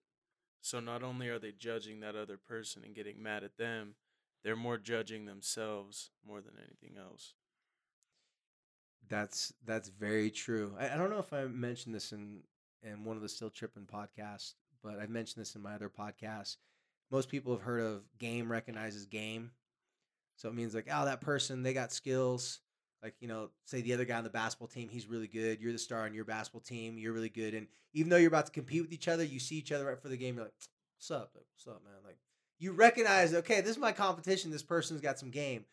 So 0.62 0.79
not 0.79 1.01
only 1.01 1.27
are 1.29 1.39
they 1.39 1.51
judging 1.51 2.01
that 2.01 2.15
other 2.15 2.38
person 2.38 2.83
and 2.85 2.94
getting 2.94 3.21
mad 3.21 3.44
at 3.44 3.57
them, 3.57 3.95
they're 4.44 4.56
more 4.56 4.77
judging 4.77 5.25
themselves 5.25 6.12
more 6.25 6.41
than 6.41 6.53
anything 6.57 6.97
else. 7.01 7.33
That's 9.09 9.53
that's 9.65 9.89
very 9.89 10.29
true. 10.29 10.73
I, 10.79 10.89
I 10.89 10.97
don't 10.97 11.09
know 11.09 11.19
if 11.19 11.33
I 11.33 11.45
mentioned 11.45 11.95
this 11.95 12.12
in 12.12 12.41
in 12.83 13.03
one 13.03 13.15
of 13.15 13.21
the 13.21 13.29
Still 13.29 13.50
Trippin' 13.50 13.88
podcasts, 13.91 14.53
but 14.83 15.00
I've 15.00 15.09
mentioned 15.09 15.41
this 15.41 15.56
in 15.56 15.62
my 15.62 15.73
other 15.73 15.89
podcasts. 15.89 16.57
Most 17.12 17.29
people 17.29 17.53
have 17.53 17.62
heard 17.62 17.81
of 17.81 18.03
game 18.19 18.51
recognizes 18.51 19.06
game. 19.06 19.51
So 20.42 20.50
it 20.50 20.56
means 20.56 20.74
like, 20.74 20.88
oh, 20.92 21.06
that 21.06 21.22
person, 21.22 21.62
they 21.62 21.72
got 21.72 21.92
skills. 21.92 22.62
Like, 23.04 23.14
you 23.20 23.28
know, 23.28 23.50
say 23.66 23.82
the 23.82 23.94
other 23.94 24.06
guy 24.06 24.18
on 24.18 24.24
the 24.24 24.32
basketball 24.32 24.70
team, 24.70 24.90
he's 24.90 25.06
really 25.06 25.28
good. 25.28 25.62
You're 25.62 25.72
the 25.72 25.78
star 25.78 26.06
on 26.06 26.16
your 26.16 26.26
basketball 26.26 26.62
team. 26.62 26.98
You're 26.98 27.14
really 27.14 27.30
good. 27.30 27.54
And 27.54 27.68
even 27.94 28.10
though 28.10 28.18
you're 28.18 28.28
about 28.28 28.48
to 28.48 28.52
compete 28.52 28.81
with 28.81 28.92
each 28.92 29.07
other, 29.07 29.24
you 29.24 29.40
see 29.40 29.56
each 29.56 29.71
other 29.71 29.86
right 29.86 30.02
for 30.02 30.10
the 30.10 30.18
game. 30.18 30.36
You're 30.36 30.45
like, 30.45 30.54
what's 30.98 31.12
up? 31.12 31.30
Like, 31.36 31.45
what's 31.54 31.68
up, 31.68 31.83
man? 31.83 31.94
Like, 32.04 32.18
you 32.57 32.71
recognize, 32.71 33.36
okay, 33.36 33.62
this 33.62 33.69
is 33.69 33.78
my 33.78 33.92
competition. 33.92 34.50
This 34.50 34.64
person's 34.64 35.00
got 35.00 35.19
some 35.19 35.30
game. 35.30 35.66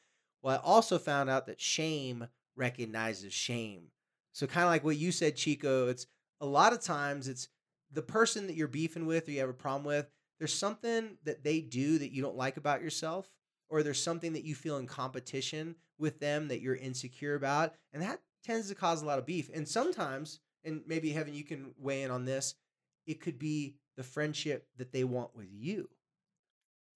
Well, 0.43 0.59
I 0.59 0.61
also 0.63 0.99
found 0.99 1.31
out 1.31 1.47
that 1.47 1.63
shame 1.63 2.29
recognizes 2.55 3.33
shame. 3.33 3.85
So 4.33 4.47
kind 4.47 4.65
of 4.65 4.71
like 4.71 4.85
what 4.85 4.99
you 4.99 5.13
said, 5.13 5.35
Chico, 5.37 5.89
it's 5.89 6.07
a 6.43 6.47
lot 6.47 6.75
of 6.75 6.83
times 6.83 7.27
it's 7.27 7.49
the 7.91 8.03
person 8.03 8.47
that 8.47 8.55
you're 8.55 8.69
beefing 8.69 9.07
with 9.07 9.29
or 9.29 9.31
you 9.31 9.41
have 9.41 9.49
a 9.49 9.55
problem 9.55 9.85
with, 9.85 10.11
there's 10.39 10.53
something 10.53 11.17
that 11.25 11.43
they 11.43 11.61
do 11.61 11.99
that 11.99 12.13
you 12.13 12.21
don't 12.21 12.37
like 12.37 12.59
about 12.59 12.83
yourself, 12.83 13.31
or 13.69 13.83
there's 13.83 14.03
something 14.03 14.33
that 14.33 14.45
you 14.45 14.55
feel 14.55 14.79
in 14.79 14.87
competition 14.87 15.75
with 15.99 16.21
them 16.21 16.49
that 16.49 16.61
you're 16.61 16.77
insecure 16.77 17.35
about. 17.35 17.75
And 17.93 18.03
that 18.03 18.21
tends 18.45 18.69
to 18.69 18.75
cause 18.75 19.03
a 19.03 19.07
lot 19.07 19.19
of 19.19 19.27
beef. 19.27 19.51
And 19.53 19.67
sometimes, 19.67 20.41
and 20.65 20.83
maybe 20.87 21.11
Heaven, 21.11 21.35
you 21.35 21.45
can 21.45 21.73
weigh 21.79 22.03
in 22.03 22.11
on 22.11 22.25
this, 22.25 22.55
it 23.07 23.21
could 23.21 23.39
be 23.39 23.75
the 23.97 24.03
friendship 24.03 24.67
that 24.77 24.93
they 24.93 25.05
want 25.05 25.35
with 25.37 25.49
you. 25.51 25.89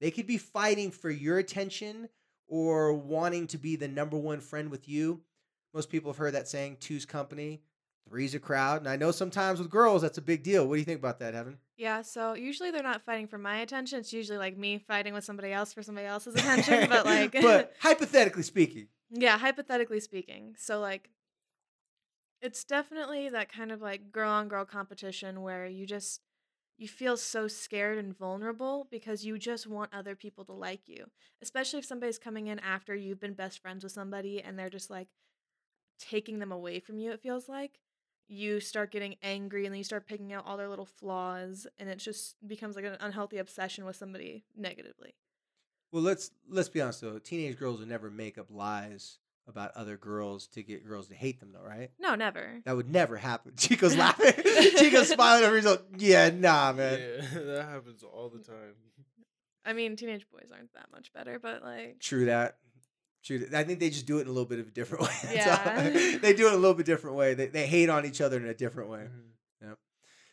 They 0.01 0.11
could 0.11 0.27
be 0.27 0.39
fighting 0.39 0.91
for 0.91 1.11
your 1.11 1.39
attention 1.39 2.09
or 2.49 2.93
wanting 2.93 3.47
to 3.49 3.59
be 3.59 3.77
the 3.77 3.89
number 3.89 4.17
one 4.17 4.41
friend 4.41 4.71
with 4.71 4.89
you. 4.89 5.21
Most 5.75 5.91
people 5.91 6.11
have 6.11 6.19
heard 6.19 6.35
that 6.35 6.49
saying, 6.49 6.79
two's 6.81 7.07
company, 7.07 7.63
three's 8.09 8.35
a 8.35 8.39
crowd. 8.39 8.79
And 8.79 8.89
I 8.89 8.97
know 8.97 9.11
sometimes 9.11 9.59
with 9.59 9.71
girls, 9.71 10.03
that's 10.03 10.19
a 10.19 10.23
big 10.23 10.43
deal. 10.43 10.67
What 10.67 10.75
do 10.75 10.81
you 10.81 10.85
think 10.85 10.99
about 10.99 11.21
that, 11.21 11.35
Heaven? 11.35 11.59
Yeah, 11.77 12.03
so 12.03 12.35
usually 12.35 12.71
they're 12.71 12.83
not 12.83 13.03
fighting 13.03 13.27
for 13.27 13.39
my 13.39 13.59
attention. 13.59 13.99
It's 13.99 14.13
usually 14.13 14.39
like 14.39 14.57
me 14.57 14.79
fighting 14.79 15.15
with 15.15 15.25
somebody 15.25 15.53
else 15.53 15.73
for 15.73 15.83
somebody 15.83 16.07
else's 16.07 16.35
attention. 16.35 16.89
but 16.89 17.05
like, 17.07 17.33
but 17.33 17.75
hypothetically 17.81 18.43
speaking, 18.43 18.89
yeah, 19.11 19.39
hypothetically 19.39 20.01
speaking. 20.01 20.55
So 20.59 20.81
like, 20.81 21.11
it's 22.41 22.65
definitely 22.65 23.31
that 23.31 23.51
kind 23.51 23.73
of 23.73 23.81
like 23.81 24.13
girl 24.13 24.31
on 24.31 24.49
girl 24.49 24.65
competition 24.65 25.43
where 25.43 25.67
you 25.67 25.87
just 25.87 26.21
you 26.79 26.89
feel 26.89 27.17
so 27.17 27.47
scared 27.47 27.99
and 27.99 28.17
vulnerable 28.17 28.89
because 28.91 29.25
you 29.25 29.39
just 29.39 29.67
want 29.67 29.95
other 29.95 30.17
people 30.17 30.45
to 30.45 30.53
like 30.53 30.89
you. 30.89 31.07
Especially 31.41 31.79
if 31.79 31.85
somebody's 31.85 32.19
coming 32.19 32.49
in 32.49 32.59
after 32.59 32.95
you've 32.95 33.21
been 33.21 33.35
best 33.35 33.61
friends 33.61 33.85
with 33.85 33.93
somebody 33.93 34.43
and 34.43 34.59
they're 34.59 34.71
just 34.71 34.91
like 34.91 35.09
taking 35.99 36.39
them 36.39 36.53
away 36.53 36.81
from 36.81 36.99
you, 36.99 37.13
it 37.13 37.23
feels 37.23 37.49
like. 37.49 37.79
You 38.29 38.61
start 38.61 38.91
getting 38.93 39.17
angry 39.23 39.65
and 39.67 39.73
then 39.75 39.79
you 39.79 39.85
start 39.85 40.07
picking 40.07 40.33
out 40.33 40.47
all 40.47 40.57
their 40.57 40.69
little 40.69 40.87
flaws 40.87 41.67
and 41.79 41.89
it 41.89 41.99
just 41.99 42.37
becomes 42.47 42.77
like 42.77 42.85
an 42.85 42.97
unhealthy 43.01 43.39
obsession 43.39 43.85
with 43.85 43.97
somebody 43.97 44.45
negatively. 44.57 45.15
well, 45.93 46.03
let's 46.03 46.31
let's 46.49 46.69
be 46.69 46.81
honest 46.81 47.01
though. 47.03 47.19
Teenage 47.19 47.59
girls 47.59 47.81
will 47.81 47.87
never 47.87 48.11
make 48.11 48.39
up 48.39 48.47
lies 48.51 49.19
about 49.49 49.73
other 49.75 49.97
girls 49.97 50.47
to 50.47 50.63
get 50.63 50.87
girls 50.87 51.09
to 51.09 51.15
hate 51.17 51.41
them, 51.41 51.51
though, 51.53 51.67
right? 51.69 51.91
No, 51.99 52.15
never. 52.15 52.61
That 52.65 52.77
would 52.77 52.89
never 52.89 53.17
happen. 53.17 53.55
Chico's 53.57 53.97
laughing. 53.99 54.33
Chico's 54.77 55.09
smiling 55.09 55.45
over 55.45 55.57
his 55.57 55.67
own. 55.67 55.79
Yeah, 55.99 56.31
nah, 56.31 56.73
man. 56.73 57.01
Yeah, 57.01 57.41
that 57.41 57.67
happens 57.69 58.05
all 58.05 58.29
the 58.31 58.39
time. 58.39 58.75
I 59.65 59.73
mean, 59.73 59.97
teenage 59.97 60.27
boys 60.31 60.49
aren't 60.53 60.73
that 60.75 60.87
much 60.93 61.13
better, 61.13 61.41
but 61.41 61.63
like, 61.65 61.99
True 61.99 62.27
that. 62.27 62.57
True. 63.25 63.47
I 63.55 63.63
think 63.65 63.79
they 63.79 63.91
just 63.91 64.07
do 64.07 64.19
it 64.19 64.23
in 64.23 64.27
a 64.27 64.33
little 64.33 64.49
bit 64.49 64.59
of 64.59 64.67
a 64.69 64.71
different 64.71 65.05
way. 65.09 65.11
That's 65.23 65.47
all. 65.69 65.75
Yeah. 66.03 66.19
they 66.23 66.33
do 66.35 66.49
it 66.49 66.53
a 66.55 66.57
little 66.57 66.75
bit 66.75 66.87
different 66.87 67.17
way. 67.17 67.35
They, 67.35 67.47
they 67.47 67.67
hate 67.67 67.89
on 67.89 68.05
each 68.05 68.21
other 68.21 68.37
in 68.37 68.47
a 68.47 68.55
different 68.55 68.91
way. 68.91 69.07
Mhm. 69.09 69.77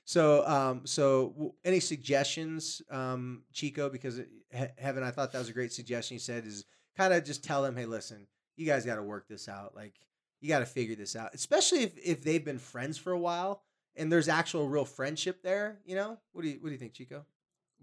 So, 0.06 0.44
um, 0.48 0.88
so 0.88 1.30
w- 1.30 1.54
any 1.64 1.80
suggestions, 1.80 2.82
um, 2.90 3.44
Chico? 3.54 3.90
Because 3.90 4.18
it, 4.18 4.28
he- 4.52 4.66
Heaven, 4.80 5.04
I 5.04 5.12
thought 5.12 5.32
that 5.34 5.38
was 5.38 5.50
a 5.50 5.54
great 5.54 5.72
suggestion. 5.72 6.16
He 6.16 6.20
said 6.20 6.48
is 6.48 6.66
kind 6.98 7.14
of 7.14 7.24
just 7.24 7.44
tell 7.44 7.62
them, 7.62 7.76
hey, 7.76 7.86
listen, 7.86 8.26
you 8.56 8.66
guys 8.66 8.86
got 8.88 8.96
to 8.96 9.04
work 9.04 9.28
this 9.28 9.48
out. 9.48 9.76
Like, 9.76 9.94
you 10.42 10.50
got 10.50 10.60
to 10.60 10.66
figure 10.66 10.96
this 10.96 11.16
out, 11.16 11.36
especially 11.36 11.84
if 11.84 11.96
if 12.04 12.24
they've 12.24 12.44
been 12.44 12.58
friends 12.58 12.98
for 12.98 13.12
a 13.12 13.20
while 13.20 13.62
and 13.96 14.12
there's 14.12 14.28
actual 14.30 14.68
real 14.68 14.84
friendship 14.86 15.44
there. 15.44 15.80
You 15.86 15.96
know, 15.96 16.18
what 16.32 16.42
do 16.42 16.48
you 16.50 16.56
what 16.60 16.70
do 16.70 16.72
you 16.72 16.80
think, 16.80 16.94
Chico? 16.94 17.24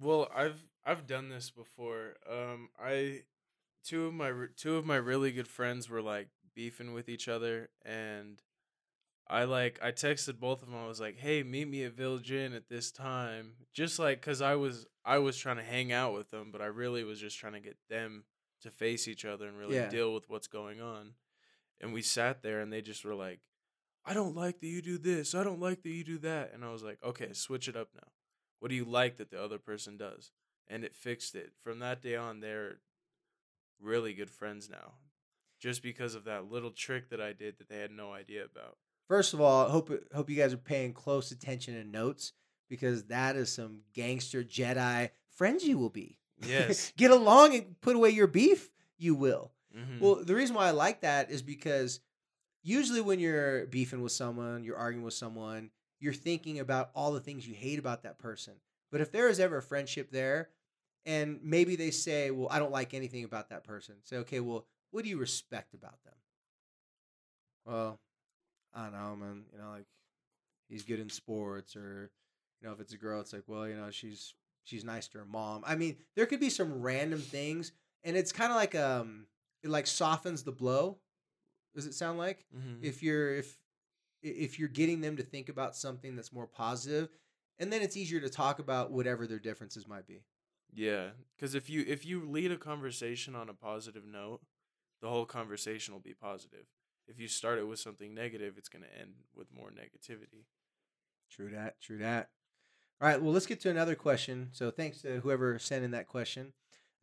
Well, 0.01 0.29
I've 0.35 0.59
I've 0.85 1.07
done 1.07 1.29
this 1.29 1.51
before. 1.51 2.17
Um, 2.29 2.71
I 2.77 3.23
two 3.87 4.07
of 4.07 4.15
my 4.15 4.33
two 4.57 4.77
of 4.77 4.85
my 4.87 4.97
really 4.97 5.33
good 5.33 5.49
friends 5.49 5.89
were 5.89 6.03
like 6.03 6.29
beefing 6.55 6.93
with 6.93 7.09
each 7.09 7.29
other, 7.29 7.71
and 7.85 8.43
I 9.29 9.45
like 9.45 9.79
I 9.83 9.93
texted 9.93 10.39
both 10.41 10.63
of 10.63 10.69
them. 10.71 10.79
I 10.79 10.87
was 10.87 11.01
like, 11.01 11.19
"Hey, 11.19 11.43
meet 11.43 11.69
me 11.69 11.85
at 11.85 11.93
Village 11.93 12.31
Inn 12.33 12.53
at 12.53 12.69
this 12.69 12.91
time," 12.93 13.55
just 13.73 13.99
like 13.99 14.21
because 14.21 14.41
I 14.43 14.55
was 14.57 14.87
I 15.05 15.19
was 15.19 15.37
trying 15.37 15.57
to 15.57 15.63
hang 15.63 15.93
out 15.93 16.15
with 16.15 16.31
them, 16.31 16.51
but 16.53 16.61
I 16.63 16.67
really 16.67 17.05
was 17.05 17.21
just 17.21 17.39
trying 17.39 17.55
to 17.55 17.61
get 17.61 17.77
them 17.89 18.25
to 18.63 18.71
face 18.71 19.07
each 19.09 19.25
other 19.25 19.47
and 19.49 19.57
really 19.59 19.77
Yeah. 19.77 19.89
deal 19.91 20.15
with 20.15 20.29
what's 20.29 20.49
going 20.49 20.81
on. 20.81 21.15
And 21.81 21.93
we 21.93 22.03
sat 22.03 22.43
there, 22.43 22.61
and 22.61 22.73
they 22.73 22.83
just 22.83 23.05
were 23.05 23.15
like, 23.15 23.41
"I 24.05 24.15
don't 24.15 24.35
like 24.35 24.61
that 24.61 24.67
you 24.67 24.83
do 24.83 24.99
this. 24.99 25.35
I 25.35 25.45
don't 25.45 25.61
like 25.61 25.83
that 25.83 25.91
you 25.91 26.05
do 26.05 26.19
that." 26.19 26.53
And 26.55 26.65
I 26.65 26.71
was 26.73 26.83
like, 26.83 27.03
"Okay, 27.03 27.33
switch 27.33 27.69
it 27.69 27.77
up 27.77 27.95
now." 27.95 28.13
what 28.59 28.71
do 28.71 28.75
you 28.75 28.85
like 28.87 29.17
that 29.19 29.31
the 29.31 29.41
other 29.43 29.59
person 29.59 29.99
does 29.99 30.33
and 30.67 30.83
it 30.83 30.95
fixed 30.95 31.35
it 31.35 31.53
from 31.63 31.79
that 31.79 32.01
day 32.01 32.17
on 32.17 32.41
they're 32.41 32.81
really 33.81 34.13
good 34.15 34.31
friends 34.31 34.69
now 34.71 34.93
just 35.61 35.83
because 35.83 36.15
of 36.15 36.25
that 36.25 36.51
little 36.51 36.71
trick 36.71 37.11
that 37.11 37.21
i 37.21 37.33
did 37.33 37.59
that 37.59 37.69
they 37.69 37.79
had 37.79 37.91
no 37.91 38.13
idea 38.13 38.45
about 38.45 38.77
First 39.09 39.35
of 39.35 39.41
all, 39.41 39.69
hope 39.69 39.89
hope 40.13 40.29
you 40.29 40.35
guys 40.35 40.53
are 40.53 40.57
paying 40.57 40.93
close 40.93 41.31
attention 41.31 41.77
and 41.77 41.93
notes 41.93 42.33
because 42.69 43.05
that 43.05 43.37
is 43.37 43.53
some 43.53 43.83
gangster 43.95 44.43
Jedi 44.43 45.11
friends 45.31 45.63
you 45.63 45.79
will 45.79 45.91
be. 45.91 46.19
Yes. 46.45 46.93
Get 46.97 47.13
along 47.13 47.55
and 47.55 47.81
put 47.81 47.95
away 47.95 48.11
your 48.11 48.27
beef. 48.27 48.69
You 48.99 49.15
will. 49.15 49.53
Mhm. 49.73 50.01
Well, 50.01 50.25
the 50.25 50.35
reason 50.35 50.57
why 50.57 50.67
I 50.67 50.71
like 50.73 51.03
that 51.03 51.31
is 51.31 51.41
because 51.41 52.01
usually 52.65 53.01
when 53.01 53.21
you're 53.21 53.67
beefing 53.67 54.03
with 54.03 54.11
someone, 54.11 54.65
you're 54.65 54.77
arguing 54.77 55.05
with 55.05 55.15
someone, 55.15 55.71
you're 56.01 56.13
thinking 56.13 56.59
about 56.59 56.91
all 56.93 57.13
the 57.13 57.21
things 57.21 57.47
you 57.47 57.55
hate 57.55 57.79
about 57.79 58.03
that 58.03 58.19
person. 58.19 58.55
But 58.91 59.01
if 59.03 59.13
there 59.13 59.29
is 59.29 59.39
ever 59.39 59.59
a 59.59 59.63
friendship 59.63 60.11
there, 60.11 60.49
and 61.07 61.41
maybe 61.43 61.77
they 61.77 61.91
say, 61.91 62.31
Well, 62.31 62.49
I 62.51 62.59
don't 62.59 62.73
like 62.73 62.93
anything 62.95 63.25
about 63.25 63.49
that 63.51 63.65
person, 63.65 63.95
say, 64.05 64.19
Okay, 64.19 64.41
well, 64.41 64.67
what 64.91 65.05
do 65.05 65.11
you 65.11 65.19
respect 65.19 65.75
about 65.75 66.03
them? 66.05 66.15
Well, 67.65 67.99
I 68.75 68.85
don't 68.85 68.93
know, 68.93 69.17
man. 69.17 69.45
You 69.53 69.59
know, 69.59 69.71
like 69.71 69.87
he's 70.69 70.83
good 70.85 71.01
in 71.01 71.11
sports, 71.11 71.77
or 71.77 72.11
you 72.61 72.69
know, 72.69 72.75
if 72.75 72.81
it's 72.81 72.93
a 72.93 72.99
girl, 72.99 73.21
it's 73.21 73.33
like, 73.33 73.45
well, 73.47 73.67
you 73.69 73.77
know, 73.77 73.91
she's 73.91 74.35
she's 74.65 74.85
nice 74.85 75.09
to 75.09 75.19
her 75.19 75.25
mom. 75.25 75.63
I 75.67 75.77
mean, 75.77 75.97
there 76.15 76.27
could 76.27 76.41
be 76.41 76.51
some 76.51 76.83
random 76.83 77.21
things, 77.21 77.73
and 78.05 78.17
it's 78.17 78.33
kind 78.33 78.51
of 78.53 78.57
like 78.57 78.75
um, 78.75 79.27
it 79.63 79.71
like 79.71 79.87
softens 79.87 80.43
the 80.43 80.53
blow. 80.53 80.99
Does 81.75 81.87
it 81.87 81.95
sound 81.95 82.19
like 82.19 82.47
Mhm. 82.57 82.83
if 82.83 83.03
you're 83.03 83.37
if 83.37 83.59
if 84.23 84.59
you're 84.59 84.69
getting 84.69 85.01
them 85.01 85.17
to 85.17 85.23
think 85.23 85.49
about 85.49 85.77
something 85.77 86.17
that's 86.17 86.33
more 86.33 86.47
positive, 86.47 87.09
and 87.59 87.73
then 87.73 87.83
it's 87.83 87.97
easier 87.97 88.21
to 88.21 88.29
talk 88.31 88.59
about 88.59 88.91
whatever 88.91 89.27
their 89.27 89.39
differences 89.39 89.87
might 89.87 90.07
be. 90.07 90.23
Yeah 90.77 91.09
because 91.35 91.55
if 91.55 91.69
you 91.69 91.85
if 91.89 92.07
you 92.07 92.29
lead 92.29 92.53
a 92.53 92.57
conversation 92.57 93.35
on 93.35 93.49
a 93.49 93.55
positive 93.55 94.07
note 94.07 94.41
the 95.03 95.09
whole 95.09 95.27
conversation 95.27 95.93
will 95.93 96.01
be 96.01 96.15
positive 96.15 96.67
if 97.09 97.19
you 97.19 97.27
start 97.27 97.59
it 97.59 97.67
with 97.67 97.81
something 97.81 98.15
negative 98.15 98.55
it's 98.57 98.69
going 98.69 98.85
to 98.85 99.01
end 99.01 99.15
with 99.35 99.49
more 99.53 99.71
negativity 99.71 100.45
True 101.31 101.51
that. 101.51 101.81
True 101.81 101.99
that. 101.99 102.31
All 103.01 103.09
right. 103.09 103.21
Well, 103.21 103.33
let's 103.33 103.47
get 103.47 103.61
to 103.61 103.71
another 103.71 103.95
question. 103.95 104.49
So 104.53 104.71
thanks 104.71 105.03
to 105.03 105.21
whoever 105.21 105.59
sent 105.59 105.85
in 105.85 105.91
that 105.91 106.07
question. 106.07 106.53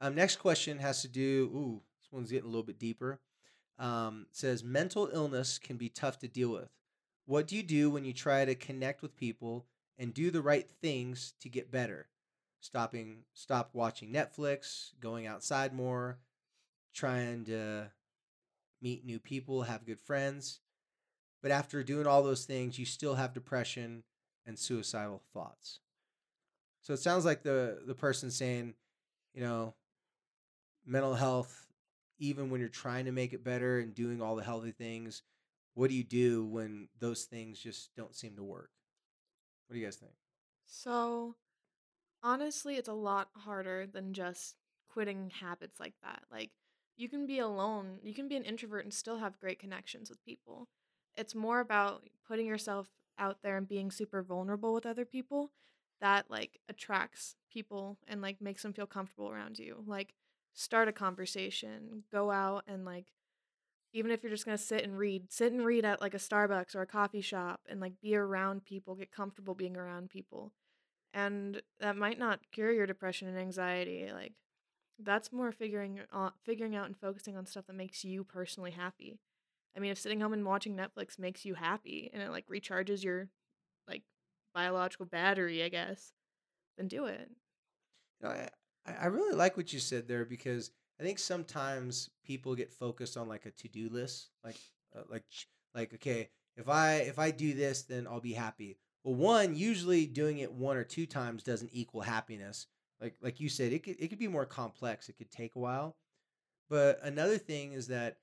Um, 0.01 0.15
next 0.15 0.37
question 0.37 0.79
has 0.79 1.01
to 1.01 1.07
do. 1.07 1.51
Ooh, 1.53 1.81
this 2.01 2.11
one's 2.11 2.31
getting 2.31 2.45
a 2.45 2.49
little 2.49 2.63
bit 2.63 2.79
deeper. 2.79 3.19
Um, 3.79 4.27
says 4.31 4.63
mental 4.63 5.09
illness 5.13 5.59
can 5.59 5.77
be 5.77 5.89
tough 5.89 6.19
to 6.19 6.27
deal 6.27 6.49
with. 6.49 6.69
What 7.25 7.47
do 7.47 7.55
you 7.55 7.63
do 7.63 7.89
when 7.89 8.05
you 8.05 8.13
try 8.13 8.43
to 8.43 8.55
connect 8.55 9.01
with 9.01 9.15
people 9.15 9.65
and 9.97 10.13
do 10.13 10.29
the 10.31 10.41
right 10.41 10.67
things 10.81 11.33
to 11.41 11.49
get 11.49 11.71
better? 11.71 12.07
Stopping, 12.63 13.25
stop 13.33 13.71
watching 13.73 14.13
Netflix, 14.13 14.91
going 15.01 15.27
outside 15.27 15.73
more, 15.73 16.19
trying 16.93 17.43
to 17.43 17.91
meet 18.81 19.05
new 19.05 19.19
people, 19.19 19.63
have 19.63 19.85
good 19.85 19.99
friends. 19.99 20.61
But 21.41 21.51
after 21.51 21.83
doing 21.83 22.07
all 22.07 22.23
those 22.23 22.45
things, 22.45 22.79
you 22.79 22.85
still 22.85 23.15
have 23.15 23.33
depression 23.33 24.03
and 24.45 24.57
suicidal 24.57 25.21
thoughts. 25.33 25.81
So 26.79 26.93
it 26.93 27.01
sounds 27.01 27.25
like 27.25 27.43
the 27.43 27.81
the 27.85 27.95
person 27.95 28.31
saying, 28.31 28.75
you 29.33 29.41
know, 29.41 29.73
mental 30.85 31.15
health, 31.15 31.67
even 32.17 32.49
when 32.49 32.61
you're 32.61 32.69
trying 32.69 33.03
to 33.05 33.11
make 33.11 33.33
it 33.33 33.43
better 33.43 33.79
and 33.79 33.93
doing 33.93 34.21
all 34.21 34.37
the 34.37 34.43
healthy 34.43 34.71
things, 34.71 35.21
what 35.73 35.89
do 35.89 35.97
you 35.97 36.03
do 36.05 36.45
when 36.45 36.87
those 37.01 37.25
things 37.25 37.59
just 37.59 37.93
don't 37.97 38.15
seem 38.15 38.37
to 38.37 38.43
work? 38.43 38.69
What 39.67 39.73
do 39.73 39.81
you 39.81 39.85
guys 39.85 39.97
think? 39.97 40.13
So, 40.65 41.35
honestly, 42.23 42.75
it's 42.77 42.89
a 42.89 42.93
lot 42.93 43.29
harder 43.35 43.85
than 43.87 44.13
just 44.13 44.55
quitting 44.89 45.31
habits 45.41 45.79
like 45.79 45.93
that. 46.03 46.23
Like, 46.31 46.51
you 46.95 47.09
can 47.09 47.25
be 47.25 47.39
alone, 47.39 47.99
you 48.03 48.13
can 48.13 48.27
be 48.27 48.35
an 48.35 48.43
introvert 48.43 48.83
and 48.85 48.93
still 48.93 49.17
have 49.17 49.39
great 49.39 49.59
connections 49.59 50.09
with 50.09 50.23
people. 50.23 50.67
It's 51.15 51.35
more 51.35 51.59
about 51.59 52.07
putting 52.27 52.45
yourself 52.47 52.87
out 53.17 53.37
there 53.43 53.57
and 53.57 53.67
being 53.67 53.91
super 53.91 54.23
vulnerable 54.23 54.73
with 54.73 54.85
other 54.85 55.05
people 55.05 55.51
that 56.01 56.29
like 56.29 56.59
attracts 56.69 57.35
people 57.51 57.97
and 58.07 58.21
like 58.21 58.41
makes 58.41 58.63
them 58.63 58.73
feel 58.73 58.87
comfortable 58.87 59.29
around 59.29 59.59
you. 59.59 59.83
Like, 59.87 60.13
start 60.53 60.87
a 60.87 60.91
conversation, 60.91 62.03
go 62.11 62.31
out 62.31 62.63
and 62.67 62.85
like 62.85 63.07
even 63.93 64.11
if 64.11 64.23
you're 64.23 64.31
just 64.31 64.45
going 64.45 64.57
to 64.57 64.63
sit 64.63 64.83
and 64.83 64.97
read, 64.97 65.31
sit 65.31 65.53
and 65.53 65.65
read 65.65 65.85
at 65.85 66.01
like 66.01 66.13
a 66.15 66.17
Starbucks 66.17 66.75
or 66.75 66.81
a 66.81 66.87
coffee 66.87 67.21
shop 67.21 67.61
and 67.69 67.79
like 67.79 68.01
be 68.01 68.15
around 68.15 68.65
people, 68.65 68.95
get 68.95 69.11
comfortable 69.11 69.53
being 69.53 69.77
around 69.77 70.09
people. 70.09 70.51
And 71.13 71.61
that 71.79 71.95
might 71.95 72.17
not 72.17 72.39
cure 72.51 72.71
your 72.71 72.87
depression 72.87 73.27
and 73.27 73.37
anxiety. 73.37 74.09
Like 74.11 74.33
that's 74.99 75.31
more 75.31 75.51
figuring 75.51 75.99
out, 76.11 76.33
figuring 76.43 76.75
out 76.75 76.87
and 76.87 76.97
focusing 76.97 77.37
on 77.37 77.45
stuff 77.45 77.67
that 77.67 77.75
makes 77.75 78.03
you 78.03 78.23
personally 78.23 78.71
happy. 78.71 79.19
I 79.75 79.79
mean, 79.79 79.91
if 79.91 79.99
sitting 79.99 80.21
home 80.21 80.33
and 80.33 80.45
watching 80.45 80.75
Netflix 80.75 81.17
makes 81.17 81.45
you 81.45 81.55
happy 81.55 82.09
and 82.13 82.21
it 82.21 82.29
like 82.29 82.47
recharges 82.47 83.03
your 83.03 83.29
like 83.87 84.03
biological 84.53 85.05
battery, 85.05 85.63
I 85.63 85.69
guess, 85.69 86.13
then 86.77 86.87
do 86.87 87.05
it. 87.05 87.29
You 88.21 88.29
know, 88.29 88.35
I, 88.85 88.91
I 88.91 89.05
really 89.07 89.35
like 89.35 89.57
what 89.57 89.73
you 89.73 89.79
said 89.79 90.07
there 90.07 90.25
because 90.25 90.71
I 90.99 91.03
think 91.03 91.19
sometimes 91.19 92.09
people 92.23 92.55
get 92.55 92.71
focused 92.71 93.17
on 93.17 93.27
like 93.27 93.45
a 93.45 93.51
to 93.51 93.67
do 93.67 93.89
list, 93.89 94.29
like 94.43 94.57
uh, 94.95 95.01
like 95.09 95.23
like 95.73 95.93
okay, 95.95 96.29
if 96.55 96.69
I 96.69 96.95
if 96.97 97.19
I 97.19 97.31
do 97.31 97.53
this, 97.53 97.83
then 97.83 98.07
I'll 98.07 98.21
be 98.21 98.33
happy. 98.33 98.77
Well, 99.03 99.15
one 99.15 99.55
usually 99.55 100.05
doing 100.05 100.39
it 100.39 100.51
one 100.51 100.77
or 100.77 100.83
two 100.83 101.05
times 101.05 101.43
doesn't 101.43 101.71
equal 101.73 102.01
happiness. 102.01 102.67
Like 103.01 103.15
like 103.21 103.39
you 103.39 103.49
said, 103.49 103.73
it 103.73 103.83
could 103.83 103.97
it 103.99 104.07
could 104.07 104.19
be 104.19 104.27
more 104.27 104.45
complex. 104.45 105.09
It 105.09 105.17
could 105.17 105.31
take 105.31 105.55
a 105.55 105.59
while. 105.59 105.97
But 106.69 106.99
another 107.03 107.37
thing 107.37 107.73
is 107.73 107.87
that 107.87 108.17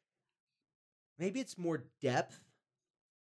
maybe 1.19 1.41
it's 1.41 1.59
more 1.59 1.85
depth 2.01 2.41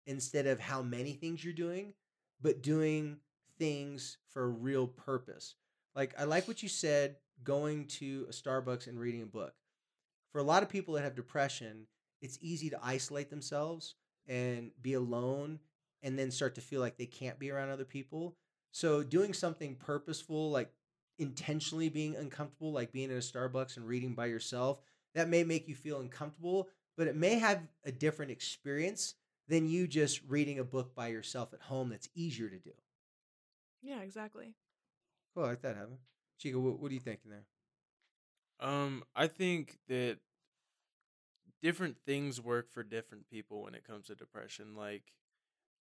instead 0.06 0.46
of 0.46 0.60
how 0.60 0.82
many 0.82 1.14
things 1.14 1.42
you're 1.42 1.54
doing, 1.54 1.94
but 2.40 2.62
doing 2.62 3.16
things 3.58 4.18
for 4.28 4.44
a 4.44 4.48
real 4.48 4.86
purpose. 4.86 5.54
Like 5.94 6.14
I 6.18 6.24
like 6.24 6.46
what 6.46 6.62
you 6.62 6.68
said, 6.68 7.16
going 7.42 7.86
to 7.86 8.26
a 8.28 8.32
Starbucks 8.32 8.86
and 8.86 9.00
reading 9.00 9.22
a 9.22 9.26
book. 9.26 9.54
For 10.30 10.38
a 10.38 10.44
lot 10.44 10.62
of 10.62 10.68
people 10.68 10.94
that 10.94 11.04
have 11.04 11.14
depression, 11.14 11.86
it's 12.20 12.38
easy 12.42 12.68
to 12.68 12.78
isolate 12.82 13.30
themselves 13.30 13.94
and 14.28 14.70
be 14.82 14.92
alone 14.92 15.58
and 16.06 16.16
then 16.16 16.30
start 16.30 16.54
to 16.54 16.60
feel 16.60 16.80
like 16.80 16.96
they 16.96 17.04
can't 17.04 17.38
be 17.38 17.50
around 17.50 17.68
other 17.68 17.84
people. 17.84 18.36
So 18.70 19.02
doing 19.02 19.34
something 19.34 19.74
purposeful 19.74 20.52
like 20.52 20.70
intentionally 21.18 21.88
being 21.88 22.14
uncomfortable 22.14 22.70
like 22.70 22.92
being 22.92 23.10
in 23.10 23.16
a 23.16 23.20
Starbucks 23.20 23.76
and 23.76 23.88
reading 23.88 24.14
by 24.14 24.26
yourself, 24.26 24.80
that 25.16 25.28
may 25.28 25.42
make 25.42 25.66
you 25.66 25.74
feel 25.74 25.98
uncomfortable, 25.98 26.68
but 26.96 27.08
it 27.08 27.16
may 27.16 27.40
have 27.40 27.60
a 27.84 27.90
different 27.90 28.30
experience 28.30 29.14
than 29.48 29.68
you 29.68 29.88
just 29.88 30.20
reading 30.28 30.60
a 30.60 30.64
book 30.64 30.94
by 30.94 31.08
yourself 31.08 31.52
at 31.52 31.62
home 31.62 31.88
that's 31.88 32.08
easier 32.14 32.48
to 32.48 32.58
do. 32.58 32.72
Yeah, 33.82 34.00
exactly. 34.02 34.54
Cool, 35.34 35.44
I 35.44 35.48
like 35.48 35.62
that, 35.62 35.76
Heaven. 35.76 35.98
Chico, 36.38 36.60
what, 36.60 36.78
what 36.78 36.90
are 36.92 36.94
you 36.94 37.00
thinking 37.00 37.32
there? 37.32 37.46
Um, 38.60 39.02
I 39.16 39.26
think 39.26 39.78
that 39.88 40.18
different 41.62 41.96
things 42.06 42.40
work 42.40 42.70
for 42.70 42.84
different 42.84 43.28
people 43.28 43.64
when 43.64 43.74
it 43.74 43.84
comes 43.84 44.06
to 44.06 44.14
depression. 44.14 44.76
Like 44.76 45.02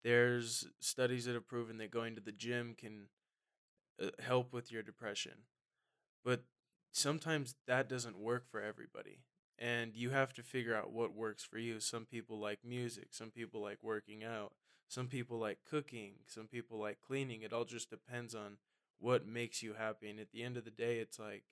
there's 0.03 0.67
studies 0.79 1.25
that 1.25 1.33
have 1.33 1.47
proven 1.47 1.77
that 1.77 1.91
going 1.91 2.15
to 2.15 2.21
the 2.21 2.31
gym 2.31 2.75
can 2.77 3.07
uh, 4.01 4.07
help 4.21 4.51
with 4.53 4.71
your 4.71 4.83
depression. 4.83 5.33
But 6.23 6.43
sometimes 6.91 7.55
that 7.67 7.89
doesn't 7.89 8.19
work 8.19 8.49
for 8.49 8.61
everybody. 8.61 9.19
And 9.59 9.95
you 9.95 10.09
have 10.09 10.33
to 10.33 10.43
figure 10.43 10.75
out 10.75 10.91
what 10.91 11.15
works 11.15 11.43
for 11.43 11.57
you. 11.57 11.79
Some 11.79 12.05
people 12.05 12.39
like 12.39 12.59
music, 12.65 13.07
some 13.11 13.29
people 13.29 13.61
like 13.61 13.77
working 13.81 14.23
out, 14.23 14.53
some 14.87 15.07
people 15.07 15.37
like 15.37 15.59
cooking, 15.69 16.13
some 16.27 16.47
people 16.47 16.79
like 16.79 16.99
cleaning. 17.05 17.43
It 17.43 17.53
all 17.53 17.63
just 17.63 17.89
depends 17.89 18.35
on 18.35 18.57
what 18.99 19.27
makes 19.27 19.61
you 19.61 19.73
happy. 19.77 20.09
And 20.09 20.19
at 20.19 20.31
the 20.31 20.43
end 20.43 20.57
of 20.57 20.65
the 20.65 20.71
day, 20.71 20.97
it's 20.97 21.19
like 21.19 21.43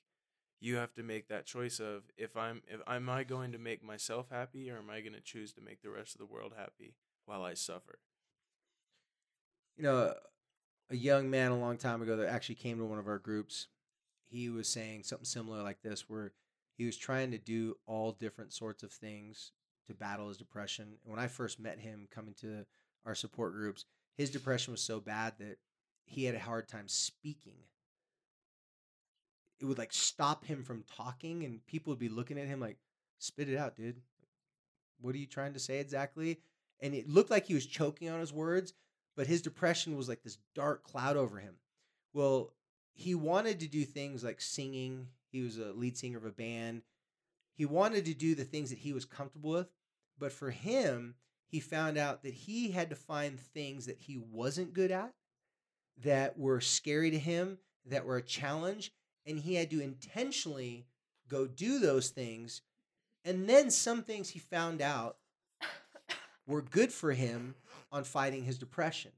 you 0.59 0.75
have 0.75 0.93
to 0.95 1.03
make 1.03 1.27
that 1.27 1.45
choice 1.45 1.79
of 1.79 2.03
if 2.17 2.35
I'm 2.35 2.63
if 2.67 2.81
am 2.87 3.09
I 3.09 3.23
going 3.23 3.51
to 3.51 3.57
make 3.57 3.83
myself 3.83 4.27
happy 4.29 4.69
or 4.69 4.77
am 4.77 4.89
I 4.89 5.01
going 5.01 5.13
to 5.13 5.21
choose 5.21 5.53
to 5.53 5.61
make 5.61 5.81
the 5.81 5.89
rest 5.89 6.15
of 6.15 6.19
the 6.19 6.31
world 6.31 6.53
happy 6.57 6.95
while 7.25 7.43
I 7.43 7.53
suffer? 7.53 7.99
You 9.77 9.83
know, 9.83 10.13
a 10.89 10.95
young 10.95 11.29
man 11.29 11.51
a 11.51 11.57
long 11.57 11.77
time 11.77 12.01
ago 12.01 12.17
that 12.17 12.29
actually 12.29 12.55
came 12.55 12.77
to 12.77 12.85
one 12.85 12.99
of 12.99 13.07
our 13.07 13.19
groups, 13.19 13.67
he 14.27 14.49
was 14.49 14.67
saying 14.67 15.03
something 15.03 15.25
similar 15.25 15.63
like 15.63 15.81
this 15.81 16.09
where 16.09 16.33
he 16.77 16.85
was 16.85 16.97
trying 16.97 17.31
to 17.31 17.37
do 17.37 17.77
all 17.85 18.11
different 18.11 18.53
sorts 18.53 18.83
of 18.83 18.91
things 18.91 19.51
to 19.87 19.93
battle 19.93 20.27
his 20.27 20.37
depression. 20.37 20.97
And 21.03 21.11
when 21.11 21.19
I 21.19 21.27
first 21.27 21.59
met 21.59 21.79
him 21.79 22.07
coming 22.11 22.33
to 22.41 22.65
our 23.05 23.15
support 23.15 23.53
groups, 23.53 23.85
his 24.17 24.29
depression 24.29 24.71
was 24.71 24.81
so 24.81 24.99
bad 24.99 25.33
that 25.39 25.57
he 26.05 26.25
had 26.25 26.35
a 26.35 26.39
hard 26.39 26.67
time 26.67 26.87
speaking. 26.87 27.55
It 29.59 29.65
would 29.65 29.77
like 29.77 29.93
stop 29.93 30.45
him 30.45 30.63
from 30.63 30.83
talking, 30.95 31.43
and 31.43 31.65
people 31.65 31.91
would 31.91 31.99
be 31.99 32.09
looking 32.09 32.37
at 32.37 32.47
him 32.47 32.59
like, 32.59 32.77
spit 33.19 33.49
it 33.49 33.57
out, 33.57 33.75
dude. 33.75 34.01
What 34.99 35.15
are 35.15 35.19
you 35.19 35.27
trying 35.27 35.53
to 35.53 35.59
say 35.59 35.79
exactly? 35.79 36.39
And 36.79 36.93
it 36.93 37.07
looked 37.07 37.31
like 37.31 37.45
he 37.45 37.53
was 37.53 37.65
choking 37.65 38.09
on 38.09 38.19
his 38.19 38.33
words, 38.33 38.73
but 39.15 39.27
his 39.27 39.41
depression 39.41 39.97
was 39.97 40.07
like 40.07 40.23
this 40.23 40.37
dark 40.55 40.83
cloud 40.83 41.17
over 41.17 41.39
him. 41.39 41.55
Well, 42.13 42.53
he 42.93 43.15
wanted 43.15 43.59
to 43.61 43.67
do 43.67 43.83
things 43.83 44.23
like 44.23 44.41
singing. 44.41 45.07
He 45.31 45.41
was 45.41 45.57
a 45.57 45.73
lead 45.73 45.97
singer 45.97 46.17
of 46.17 46.25
a 46.25 46.31
band. 46.31 46.81
He 47.53 47.65
wanted 47.65 48.05
to 48.05 48.13
do 48.13 48.35
the 48.35 48.43
things 48.43 48.69
that 48.69 48.79
he 48.79 48.93
was 48.93 49.05
comfortable 49.05 49.51
with. 49.51 49.69
But 50.17 50.31
for 50.31 50.51
him, 50.51 51.15
he 51.47 51.59
found 51.59 51.97
out 51.97 52.23
that 52.23 52.33
he 52.33 52.71
had 52.71 52.89
to 52.89 52.95
find 52.95 53.39
things 53.39 53.85
that 53.85 53.97
he 53.99 54.17
wasn't 54.17 54.73
good 54.73 54.91
at, 54.91 55.13
that 56.03 56.37
were 56.37 56.61
scary 56.61 57.11
to 57.11 57.19
him, 57.19 57.57
that 57.85 58.05
were 58.05 58.17
a 58.17 58.21
challenge. 58.21 58.91
And 59.25 59.39
he 59.39 59.55
had 59.55 59.69
to 59.71 59.81
intentionally 59.81 60.85
go 61.27 61.47
do 61.47 61.79
those 61.79 62.09
things. 62.09 62.61
And 63.23 63.47
then 63.47 63.69
some 63.69 64.03
things 64.03 64.29
he 64.29 64.39
found 64.39 64.81
out 64.81 65.17
were 66.47 66.61
good 66.61 66.91
for 66.91 67.13
him 67.13 67.55
on 67.91 68.03
fighting 68.03 68.43
his 68.43 68.57
depression. 68.57 69.11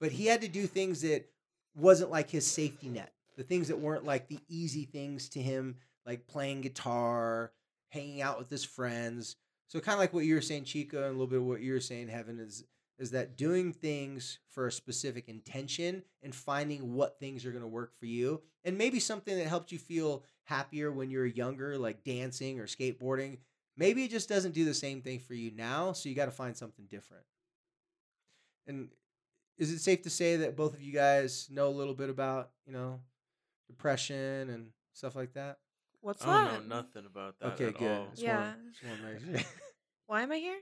But 0.00 0.12
he 0.12 0.26
had 0.26 0.40
to 0.42 0.48
do 0.48 0.66
things 0.66 1.02
that 1.02 1.28
wasn't 1.74 2.10
like 2.10 2.30
his 2.30 2.46
safety 2.46 2.88
net. 2.88 3.12
The 3.36 3.42
things 3.42 3.68
that 3.68 3.78
weren't 3.78 4.04
like 4.04 4.28
the 4.28 4.38
easy 4.48 4.84
things 4.84 5.28
to 5.30 5.42
him, 5.42 5.76
like 6.06 6.26
playing 6.26 6.60
guitar, 6.60 7.52
hanging 7.88 8.22
out 8.22 8.38
with 8.38 8.50
his 8.50 8.64
friends. 8.64 9.36
So 9.68 9.80
kind 9.80 9.94
of 9.94 10.00
like 10.00 10.12
what 10.12 10.24
you 10.24 10.34
were 10.34 10.40
saying, 10.40 10.64
Chico, 10.64 10.98
and 10.98 11.06
a 11.06 11.10
little 11.10 11.26
bit 11.26 11.38
of 11.38 11.44
what 11.44 11.60
you 11.60 11.72
were 11.72 11.80
saying, 11.80 12.08
Heaven, 12.08 12.38
is 12.38 12.64
is 12.96 13.10
that 13.10 13.36
doing 13.36 13.72
things 13.72 14.38
for 14.50 14.68
a 14.68 14.72
specific 14.72 15.28
intention 15.28 16.02
and 16.22 16.32
finding 16.32 16.94
what 16.94 17.18
things 17.18 17.44
are 17.44 17.50
going 17.50 17.62
to 17.62 17.68
work 17.68 17.92
for 17.98 18.06
you, 18.06 18.40
and 18.64 18.78
maybe 18.78 19.00
something 19.00 19.36
that 19.36 19.48
helped 19.48 19.72
you 19.72 19.78
feel 19.78 20.22
happier 20.44 20.92
when 20.92 21.10
you 21.10 21.18
were 21.18 21.26
younger, 21.26 21.76
like 21.76 22.04
dancing 22.04 22.60
or 22.60 22.66
skateboarding. 22.66 23.38
Maybe 23.76 24.04
it 24.04 24.12
just 24.12 24.28
doesn't 24.28 24.54
do 24.54 24.64
the 24.64 24.74
same 24.74 25.00
thing 25.00 25.18
for 25.18 25.34
you 25.34 25.50
now, 25.50 25.92
so 25.92 26.08
you 26.08 26.14
got 26.14 26.26
to 26.26 26.30
find 26.30 26.56
something 26.56 26.86
different. 26.88 27.24
And 28.66 28.88
is 29.58 29.70
it 29.70 29.78
safe 29.80 30.02
to 30.02 30.10
say 30.10 30.36
that 30.36 30.56
both 30.56 30.74
of 30.74 30.82
you 30.82 30.92
guys 30.92 31.48
know 31.50 31.68
a 31.68 31.70
little 31.70 31.94
bit 31.94 32.10
about, 32.10 32.50
you 32.66 32.72
know, 32.72 33.00
depression 33.68 34.50
and 34.50 34.70
stuff 34.92 35.14
like 35.14 35.34
that? 35.34 35.58
What's 36.00 36.24
I 36.24 36.26
don't 36.26 36.44
that? 36.44 36.68
know 36.68 36.76
nothing 36.76 37.06
about 37.06 37.38
that 37.40 37.52
Okay, 37.54 37.68
at 37.68 37.78
good. 37.78 37.90
all. 37.98 38.08
Yeah. 38.16 38.38
wanna- 38.38 38.56
just 38.72 38.84
wanna. 39.32 39.44
Why 40.06 40.22
am 40.22 40.32
I 40.32 40.36
here? 40.38 40.58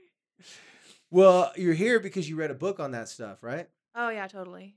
well, 1.11 1.51
you're 1.57 1.73
here 1.73 1.99
because 1.99 2.29
you 2.29 2.35
read 2.35 2.51
a 2.51 2.55
book 2.55 2.79
on 2.79 2.91
that 2.91 3.09
stuff, 3.09 3.43
right? 3.43 3.67
Oh 3.95 4.09
yeah, 4.09 4.27
totally. 4.27 4.75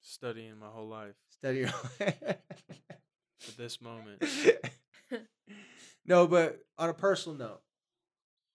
Studying 0.00 0.58
my 0.58 0.66
whole 0.68 0.88
life 0.88 1.14
Study 1.38 1.58
your. 1.60 1.68
for 3.38 3.52
this 3.56 3.80
moment. 3.80 4.22
no, 6.04 6.26
but 6.26 6.60
on 6.78 6.88
a 6.90 6.94
personal 6.94 7.38
note, 7.38 7.60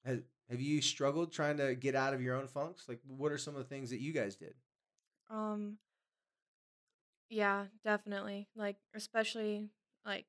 has, 0.03 0.19
have 0.49 0.61
you 0.61 0.81
struggled 0.81 1.31
trying 1.31 1.57
to 1.57 1.75
get 1.75 1.95
out 1.95 2.13
of 2.13 2.21
your 2.21 2.35
own 2.35 2.47
funks? 2.47 2.87
Like, 2.87 3.01
what 3.07 3.31
are 3.31 3.37
some 3.37 3.55
of 3.55 3.59
the 3.63 3.69
things 3.69 3.89
that 3.89 4.01
you 4.01 4.13
guys 4.13 4.35
did? 4.35 4.55
Um 5.29 5.77
yeah, 7.29 7.65
definitely. 7.83 8.47
Like 8.55 8.77
especially 8.93 9.69
like 10.05 10.25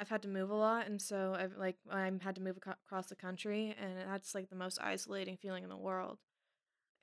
I've 0.00 0.08
had 0.08 0.22
to 0.22 0.28
move 0.28 0.50
a 0.50 0.54
lot 0.54 0.86
and 0.86 1.00
so 1.00 1.36
I've 1.38 1.56
like 1.56 1.76
I 1.90 2.10
had 2.22 2.36
to 2.36 2.42
move 2.42 2.58
aco- 2.58 2.76
across 2.86 3.08
the 3.08 3.16
country 3.16 3.74
and 3.80 3.98
that's 3.98 4.34
like 4.34 4.50
the 4.50 4.56
most 4.56 4.80
isolating 4.80 5.36
feeling 5.36 5.64
in 5.64 5.70
the 5.70 5.76
world. 5.76 6.18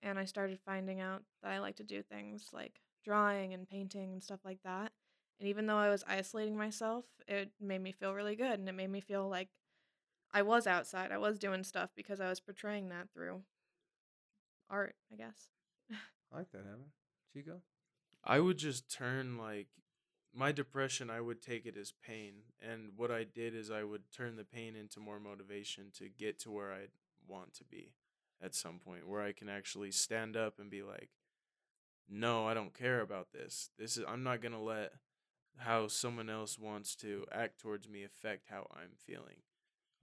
And 0.04 0.20
I 0.20 0.26
started 0.26 0.60
finding 0.66 1.02
out 1.02 1.24
that 1.44 1.52
I 1.54 1.60
like 1.60 1.78
to 1.78 1.84
do 1.84 2.04
things 2.04 2.50
like 2.54 2.82
drawing 3.06 3.54
and 3.54 3.68
painting 3.70 4.14
and 4.14 4.24
stuff 4.24 4.42
like 4.46 4.60
that. 4.64 4.92
And 5.40 5.50
even 5.50 5.68
though 5.68 5.78
I 5.78 5.90
was 5.90 6.04
isolating 6.08 6.58
myself, 6.58 7.06
it 7.28 7.52
made 7.62 7.82
me 7.82 7.94
feel 7.94 8.14
really 8.14 8.36
good 8.36 8.60
and 8.60 8.70
it 8.70 8.74
made 8.74 8.90
me 8.92 9.02
feel 9.02 9.30
like 9.30 9.50
I 10.34 10.42
was 10.42 10.68
outside. 10.68 11.12
I 11.12 11.18
was 11.18 11.40
doing 11.40 11.64
stuff 11.64 11.90
because 11.96 12.20
I 12.20 12.30
was 12.30 12.40
portraying 12.40 12.90
that 12.90 13.10
through 13.14 13.42
art, 14.70 14.96
I 15.12 15.16
guess. 15.16 15.50
I 15.92 16.38
like 16.38 16.52
that, 16.52 16.60
Evan. 16.60 16.92
Chico? 17.34 17.62
I 18.24 18.40
would 18.40 18.58
just 18.58 18.92
turn 18.92 19.38
like 19.38 19.68
my 20.34 20.52
depression, 20.52 21.10
I 21.10 21.22
would 21.22 21.42
take 21.42 21.66
it 21.66 21.78
as 21.78 21.94
pain. 22.06 22.34
And 22.62 22.92
what 22.96 23.12
I 23.12 23.24
did 23.24 23.56
is 23.56 23.72
I 23.72 23.84
would 23.84 24.04
turn 24.16 24.36
the 24.36 24.44
pain 24.44 24.76
into 24.76 25.00
more 25.00 25.20
motivation 25.20 25.86
to 25.98 26.10
get 26.10 26.40
to 26.42 26.52
where 26.52 26.72
I 26.72 26.88
want 27.28 27.54
to 27.56 27.64
be 27.64 27.94
at 28.42 28.54
some 28.54 28.80
point, 28.80 29.08
where 29.08 29.22
I 29.22 29.32
can 29.32 29.50
actually 29.50 29.92
stand 29.92 30.38
up 30.38 30.60
and 30.60 30.70
be 30.70 30.84
like, 30.84 31.10
no, 32.10 32.48
I 32.48 32.54
don't 32.54 32.74
care 32.78 33.02
about 33.02 33.32
this. 33.34 33.70
This 33.78 33.98
is 33.98 34.06
I'm 34.08 34.24
not 34.24 34.42
gonna 34.42 34.62
let 34.62 34.92
how 35.58 35.88
someone 35.88 36.30
else 36.30 36.60
wants 36.60 36.96
to 36.98 37.26
act 37.32 37.60
towards 37.60 37.90
me 37.90 38.04
affect 38.04 38.46
how 38.50 38.68
I'm 38.72 38.92
feeling. 39.06 39.38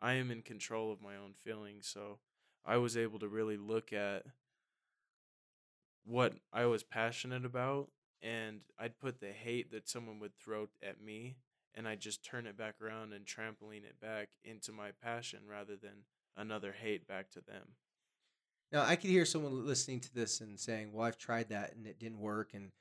I 0.04 0.14
am 0.14 0.30
in 0.30 0.42
control 0.42 0.92
of 0.92 1.00
my 1.00 1.16
own 1.16 1.32
feelings, 1.44 1.86
so 1.86 2.18
I 2.62 2.76
was 2.76 2.94
able 2.94 3.18
to 3.20 3.26
really 3.26 3.56
look 3.56 3.90
at 3.94 4.26
what 6.04 6.34
I 6.52 6.66
was 6.66 6.82
passionate 6.82 7.46
about 7.46 7.88
and 8.20 8.60
I'd 8.78 8.98
put 8.98 9.20
the 9.20 9.32
hate 9.32 9.72
that 9.72 9.88
someone 9.88 10.18
would 10.20 10.36
throw 10.36 10.68
at 10.86 11.00
me 11.02 11.36
and 11.74 11.88
I'd 11.88 12.02
just 12.02 12.22
turn 12.22 12.46
it 12.46 12.54
back 12.54 12.74
around 12.82 13.14
and 13.14 13.24
trampoline 13.24 13.84
it 13.84 13.98
back 13.98 14.28
into 14.44 14.72
my 14.72 14.90
passion 15.02 15.40
rather 15.48 15.74
than 15.74 16.04
another 16.36 16.72
hate 16.78 17.08
back 17.08 17.30
to 17.30 17.40
them. 17.40 17.68
Now, 18.70 18.82
I 18.82 18.96
could 18.96 19.08
hear 19.08 19.24
someone 19.24 19.66
listening 19.66 20.00
to 20.00 20.14
this 20.14 20.42
and 20.42 20.60
saying, 20.60 20.92
well, 20.92 21.06
I've 21.06 21.16
tried 21.16 21.48
that 21.48 21.74
and 21.74 21.86
it 21.86 21.98
didn't 21.98 22.20
work. 22.20 22.50
And 22.52 22.72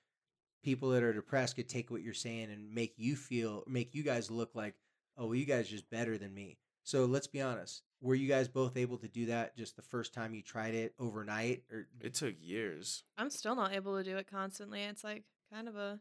people 0.62 0.90
that 0.90 1.04
are 1.04 1.14
depressed 1.14 1.56
could 1.56 1.70
take 1.70 1.90
what 1.90 2.04
you're 2.04 2.14
saying 2.14 2.52
and 2.52 2.76
make 2.76 2.96
you 2.98 3.16
feel, 3.16 3.64
make 3.66 3.96
you 3.96 4.04
guys 4.04 4.30
look 4.30 4.56
like, 4.56 4.76
oh, 5.18 5.28
well, 5.28 5.36
you 5.36 5.46
guys 5.46 5.68
are 5.68 5.72
just 5.72 5.90
better 5.90 6.18
than 6.18 6.34
me. 6.34 6.58
So 6.84 7.06
let's 7.06 7.28
be 7.28 7.42
honest. 7.42 7.82
Were 8.02 8.16
you 8.16 8.28
guys 8.28 8.50
both 8.50 8.76
able 8.76 8.98
to 8.98 9.08
do 9.08 9.28
that 9.28 9.56
just 9.56 9.78
the 9.78 9.82
first 9.82 10.14
time 10.14 10.34
you 10.34 10.42
tried 10.42 10.74
it 10.76 10.94
overnight? 11.00 11.64
Or 11.72 11.88
It 12.02 12.14
took 12.16 12.36
years. 12.42 13.04
I'm 13.18 13.30
still 13.30 13.56
not 13.56 13.74
able 13.74 13.98
to 13.98 14.04
do 14.04 14.18
it 14.18 14.30
constantly. 14.30 14.84
It's 14.84 15.04
like 15.06 15.24
kind 15.54 15.70
of 15.70 15.78
a 15.78 16.00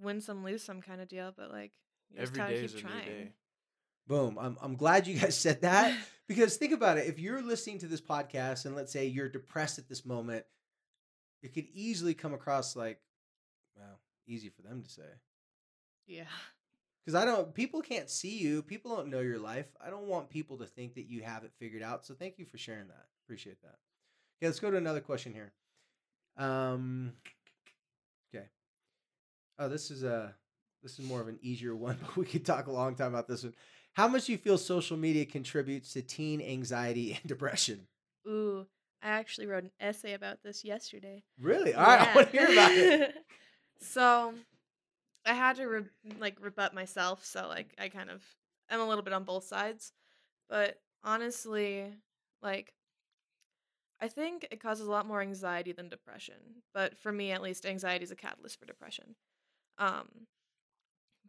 win 0.00 0.20
some, 0.20 0.44
lose 0.44 0.62
some 0.62 0.80
kind 0.80 1.00
of 1.00 1.08
deal, 1.08 1.32
but 1.36 1.50
like 1.50 1.72
you 2.10 2.20
just 2.20 2.30
Every 2.30 2.38
gotta 2.38 2.54
day 2.54 2.60
keep 2.60 2.64
is 2.66 2.74
a 2.74 2.78
trying. 2.78 2.94
new 2.98 3.04
day. 3.24 3.32
boom. 4.06 4.38
I'm, 4.40 4.56
I'm 4.62 4.76
glad 4.76 5.08
you 5.08 5.18
guys 5.18 5.36
said 5.38 5.62
that 5.62 5.96
because 6.28 6.56
think 6.56 6.72
about 6.72 6.98
it. 6.98 7.08
If 7.08 7.18
you're 7.18 7.42
listening 7.42 7.78
to 7.80 7.86
this 7.86 8.00
podcast 8.00 8.66
and 8.66 8.76
let's 8.76 8.92
say 8.92 9.06
you're 9.06 9.28
depressed 9.28 9.78
at 9.80 9.88
this 9.88 10.06
moment, 10.06 10.44
it 11.42 11.52
could 11.54 11.66
easily 11.74 12.14
come 12.14 12.34
across 12.34 12.76
like, 12.76 13.00
well, 13.76 13.98
easy 14.28 14.48
for 14.50 14.62
them 14.62 14.82
to 14.84 14.88
say. 14.88 15.02
Yeah. 16.06 16.24
Because 17.04 17.20
I 17.20 17.24
don't, 17.24 17.54
people 17.54 17.80
can't 17.80 18.10
see 18.10 18.38
you. 18.38 18.62
People 18.62 18.94
don't 18.94 19.08
know 19.08 19.20
your 19.20 19.38
life. 19.38 19.66
I 19.84 19.90
don't 19.90 20.06
want 20.06 20.28
people 20.28 20.58
to 20.58 20.66
think 20.66 20.94
that 20.94 21.08
you 21.08 21.22
have 21.22 21.44
it 21.44 21.52
figured 21.58 21.82
out. 21.82 22.04
So 22.04 22.14
thank 22.14 22.38
you 22.38 22.44
for 22.44 22.58
sharing 22.58 22.88
that. 22.88 23.06
Appreciate 23.24 23.60
that. 23.62 23.76
Okay, 24.38 24.48
let's 24.48 24.60
go 24.60 24.70
to 24.70 24.76
another 24.76 25.00
question 25.00 25.32
here. 25.32 25.52
Um, 26.36 27.12
okay. 28.34 28.46
Oh, 29.58 29.68
this 29.68 29.90
is 29.90 30.02
a 30.02 30.34
this 30.82 30.98
is 30.98 31.06
more 31.06 31.20
of 31.20 31.28
an 31.28 31.38
easier 31.42 31.76
one, 31.76 31.98
but 32.00 32.16
we 32.16 32.24
could 32.24 32.44
talk 32.44 32.66
a 32.66 32.72
long 32.72 32.94
time 32.94 33.08
about 33.08 33.28
this 33.28 33.44
one. 33.44 33.54
How 33.94 34.08
much 34.08 34.26
do 34.26 34.32
you 34.32 34.38
feel 34.38 34.56
social 34.56 34.96
media 34.96 35.24
contributes 35.24 35.92
to 35.94 36.02
teen 36.02 36.40
anxiety 36.40 37.12
and 37.20 37.22
depression? 37.26 37.86
Ooh, 38.26 38.66
I 39.02 39.08
actually 39.10 39.46
wrote 39.46 39.64
an 39.64 39.72
essay 39.80 40.14
about 40.14 40.42
this 40.42 40.64
yesterday. 40.64 41.22
Really? 41.38 41.74
All 41.74 41.84
right, 41.84 42.08
I 42.08 42.14
want 42.14 42.30
to 42.30 42.38
hear 42.38 42.52
about 42.52 42.72
it. 42.72 43.14
so, 43.80 44.34
I 45.30 45.34
had 45.34 45.56
to 45.56 45.66
re- 45.66 45.84
like 46.18 46.36
rebut 46.40 46.74
myself. 46.74 47.24
So 47.24 47.46
like 47.48 47.72
I 47.78 47.88
kind 47.88 48.10
of 48.10 48.22
I'm 48.68 48.80
a 48.80 48.86
little 48.88 49.04
bit 49.04 49.12
on 49.12 49.24
both 49.24 49.44
sides, 49.44 49.92
but 50.48 50.80
honestly, 51.04 51.84
Like, 52.42 52.72
I 54.00 54.08
think 54.08 54.48
it 54.50 54.60
causes 54.60 54.86
a 54.86 54.90
lot 54.90 55.06
more 55.06 55.20
anxiety 55.20 55.72
than 55.72 55.88
depression. 55.88 56.62
But 56.72 56.96
for 56.96 57.12
me, 57.12 57.32
at 57.32 57.42
least, 57.42 57.66
anxiety 57.66 58.04
is 58.04 58.10
a 58.10 58.16
catalyst 58.16 58.58
for 58.58 58.66
depression. 58.66 59.14
Um, 59.78 60.08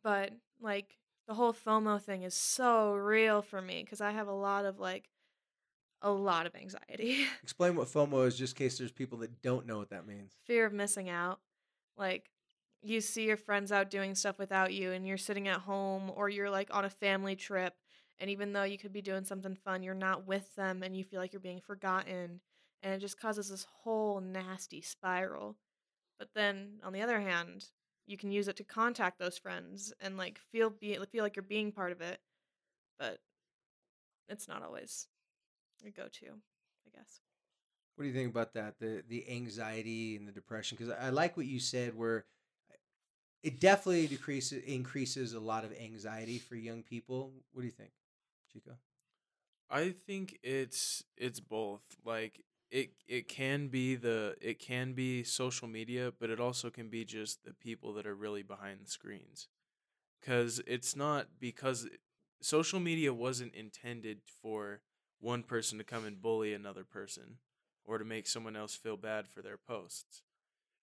but 0.04 0.32
like 0.60 0.98
the 1.28 1.34
whole 1.34 1.54
FOMO 1.54 2.02
thing 2.02 2.24
is 2.24 2.34
so 2.34 2.94
real 2.94 3.42
for 3.42 3.62
me 3.62 3.84
because 3.84 4.02
I 4.02 4.12
have 4.12 4.28
a 4.28 4.34
lot 4.34 4.66
of 4.66 4.80
like 4.80 5.10
a 6.02 6.10
lot 6.12 6.46
of 6.48 6.56
anxiety, 6.56 7.26
Explain 7.44 7.76
what 7.76 7.88
FOMO 7.88 8.26
is, 8.26 8.36
just 8.36 8.54
in 8.54 8.66
case 8.66 8.78
there's 8.78 8.92
people 8.92 9.20
that 9.20 9.42
don't 9.42 9.68
know 9.68 9.78
what 9.78 9.90
that 9.92 10.08
means. 10.08 10.34
fear 10.46 10.66
of 10.66 10.74
missing 10.74 11.10
out. 11.10 11.40
Like 11.98 12.32
you 12.84 13.02
see 13.02 13.26
your 13.26 13.38
friends 13.38 13.72
out 13.72 13.90
doing 13.90 14.16
stuff 14.16 14.40
without 14.40 14.74
you, 14.74 14.92
and 14.92 15.08
you're 15.08 15.18
sitting 15.18 15.48
at 15.48 15.62
home, 15.62 16.12
or 16.16 16.30
you're 16.30 16.50
like 16.50 16.70
on 16.72 16.86
a 16.86 16.90
family 16.90 17.36
trip, 17.36 17.76
and 18.20 18.30
even 18.30 18.54
though 18.54 18.64
you 18.64 18.78
could 18.78 18.94
be 18.94 19.02
doing 19.02 19.24
something 19.24 19.56
fun, 19.56 19.84
you're 19.84 19.94
not 19.94 20.28
with 20.28 20.56
them, 20.56 20.84
and 20.84 20.96
you 20.96 21.04
feel 21.04 21.20
like 21.20 21.34
you're 21.34 21.40
being 21.40 21.62
forgotten, 21.62 22.42
and 22.82 22.94
it 22.94 23.00
just 23.00 23.20
causes 23.20 23.50
this 23.50 23.68
whole 23.84 24.20
nasty 24.20 24.82
spiral. 24.82 25.58
But 26.20 26.30
then 26.36 26.80
on 26.84 26.94
the 26.94 27.02
other 27.02 27.20
hand, 27.20 27.66
you 28.08 28.18
can 28.18 28.32
use 28.32 28.48
it 28.48 28.56
to 28.58 28.64
contact 28.64 29.20
those 29.20 29.38
friends 29.38 29.94
and 30.00 30.18
like 30.18 30.40
feel 30.52 30.70
be 30.70 30.98
feel 31.12 31.24
like 31.24 31.36
you're 31.36 31.44
being 31.44 31.72
part 31.72 31.92
of 31.92 32.02
it, 32.02 32.20
but 33.00 33.20
it's 34.28 34.48
not 34.48 34.64
always 34.64 35.08
a 35.86 35.90
go-to, 35.92 36.28
I 36.28 36.98
guess. 36.98 37.22
What 37.96 38.04
do 38.04 38.10
you 38.10 38.16
think 38.16 38.32
about 38.32 38.54
that? 38.54 38.80
The 38.80 39.04
the 39.08 39.30
anxiety 39.30 40.16
and 40.16 40.28
the 40.28 40.32
depression? 40.32 40.78
Because 40.80 40.94
I 41.00 41.10
like 41.10 41.38
what 41.38 41.46
you 41.46 41.60
said, 41.60 41.98
where 41.98 42.26
it 43.44 43.60
definitely 43.60 44.08
decreases 44.08 44.64
increases 44.64 45.34
a 45.34 45.40
lot 45.40 45.64
of 45.64 45.74
anxiety 45.74 46.38
for 46.40 46.56
young 46.56 46.84
people. 46.84 47.32
What 47.54 47.62
do 47.62 47.66
you 47.68 47.74
think, 47.74 47.92
Chico? 48.52 48.74
I 49.70 49.92
think 49.92 50.38
it's 50.44 51.04
it's 51.18 51.40
both. 51.40 51.82
Like 52.06 52.44
it 52.70 52.92
it 53.08 53.28
can 53.28 53.68
be 53.68 53.96
the 53.96 54.36
it 54.42 54.60
can 54.60 54.94
be 54.94 55.24
social 55.24 55.68
media, 55.68 56.12
but 56.20 56.30
it 56.30 56.40
also 56.40 56.70
can 56.70 56.90
be 56.90 57.06
just 57.06 57.44
the 57.44 57.54
people 57.54 57.94
that 57.94 58.06
are 58.06 58.16
really 58.16 58.44
behind 58.44 58.80
the 58.82 58.90
screens. 58.90 59.48
Cuz 60.22 60.60
it's 60.68 60.96
not 60.96 61.40
because 61.40 61.88
social 62.42 62.80
media 62.80 63.14
wasn't 63.14 63.54
intended 63.56 64.22
for 64.42 64.82
one 65.20 65.44
person 65.44 65.78
to 65.78 65.84
come 65.84 66.06
and 66.06 66.22
bully 66.22 66.54
another 66.54 66.84
person 66.84 67.38
or 67.84 67.98
to 67.98 68.06
make 68.06 68.28
someone 68.28 68.56
else 68.56 68.76
feel 68.76 68.98
bad 68.98 69.28
for 69.28 69.42
their 69.42 69.58
posts. 69.58 70.24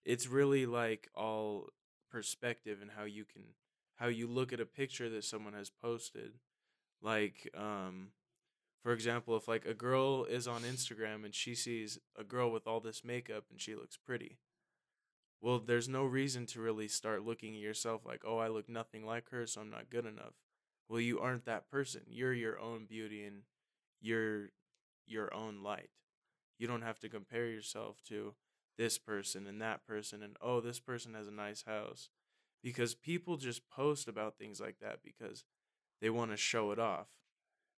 It's 0.05 0.27
really 0.29 0.67
like 0.67 1.09
all 1.15 1.69
perspective 2.11 2.79
and 2.81 2.93
how 2.97 3.05
you 3.05 3.25
can 3.25 3.43
how 3.97 4.07
you 4.07 4.27
look 4.29 4.53
at 4.53 4.61
a 4.61 4.67
picture 4.67 5.09
that 5.09 5.25
someone 5.25 5.55
has 5.55 5.71
posted. 5.71 6.33
Like 7.03 7.51
um 7.57 8.09
for 8.83 8.93
example, 8.93 9.37
if 9.37 9.49
like 9.49 9.67
a 9.67 9.75
girl 9.75 10.25
is 10.25 10.47
on 10.47 10.63
Instagram 10.63 11.25
and 11.25 11.35
she 11.35 11.55
sees 11.55 11.99
a 12.17 12.25
girl 12.25 12.51
with 12.51 12.67
all 12.67 12.81
this 12.81 13.05
makeup 13.05 13.45
and 13.51 13.61
she 13.61 13.75
looks 13.75 13.97
pretty, 13.97 14.39
well, 15.41 15.59
there's 15.59 15.89
no 15.89 16.05
reason 16.05 16.47
to 16.47 16.61
really 16.61 16.89
start 16.89 17.25
looking 17.25 17.55
at 17.55 17.61
yourself 17.61 18.05
like, 18.05 18.23
oh, 18.27 18.39
I 18.39 18.49
look 18.49 18.69
nothing 18.69 19.05
like 19.05 19.31
her, 19.31 19.47
so 19.47 19.61
I'm 19.61 19.71
not 19.71 19.91
good 19.91 20.07
enough. 20.07 20.35
Well, 20.89 21.01
you 21.01 21.21
aren't 21.21 21.45
that 21.45 21.71
person. 21.71 22.03
You're 22.09 22.33
your 22.33 22.59
own 22.59 22.87
beauty 22.87 23.25
and 23.25 23.43
you're 24.01 24.51
your 25.07 25.33
own 25.35 25.63
light. 25.63 25.91
You 26.59 26.67
don't 26.67 26.83
have 26.83 26.99
to 27.01 27.09
compare 27.09 27.47
yourself 27.47 28.01
to 28.09 28.35
this 28.79 28.97
person 28.97 29.47
and 29.47 29.61
that 29.61 29.85
person 29.85 30.23
and 30.23 30.37
oh, 30.41 30.61
this 30.61 30.79
person 30.79 31.13
has 31.13 31.27
a 31.27 31.33
nice 31.33 31.65
house. 31.67 32.09
Because 32.63 32.95
people 32.95 33.37
just 33.37 33.69
post 33.69 34.09
about 34.09 34.39
things 34.39 34.61
like 34.61 34.79
that 34.81 35.01
because 35.05 35.45
they 36.01 36.11
want 36.11 36.31
to 36.31 36.37
show 36.37 36.71
it 36.71 36.79
off 36.79 37.09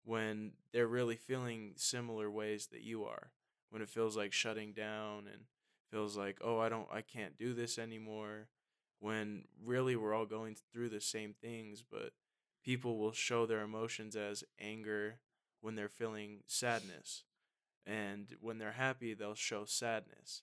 when 0.04 0.52
they're 0.72 0.86
really 0.86 1.16
feeling 1.16 1.72
similar 1.76 2.30
ways 2.30 2.68
that 2.72 2.82
you 2.82 3.04
are. 3.04 3.32
When 3.70 3.82
it 3.82 3.88
feels 3.88 4.16
like 4.16 4.32
shutting 4.32 4.72
down 4.72 5.26
and 5.32 5.42
feels 5.90 6.16
like 6.16 6.38
oh 6.44 6.58
i 6.58 6.68
don't 6.68 6.86
i 6.92 7.00
can't 7.00 7.38
do 7.38 7.54
this 7.54 7.78
anymore. 7.78 8.48
When 9.00 9.44
really 9.64 9.96
we're 9.96 10.14
all 10.14 10.26
going 10.26 10.56
through 10.72 10.90
the 10.90 11.00
same 11.00 11.34
things 11.40 11.82
but 11.88 12.12
people 12.62 12.98
will 12.98 13.12
show 13.12 13.46
their 13.46 13.62
emotions 13.62 14.16
as 14.16 14.44
anger 14.60 15.16
when 15.62 15.74
they're 15.74 15.88
feeling 15.88 16.40
sadness. 16.46 17.24
And 17.86 18.36
when 18.40 18.58
they're 18.58 18.72
happy 18.72 19.14
they'll 19.14 19.34
show 19.34 19.64
sadness 19.64 20.42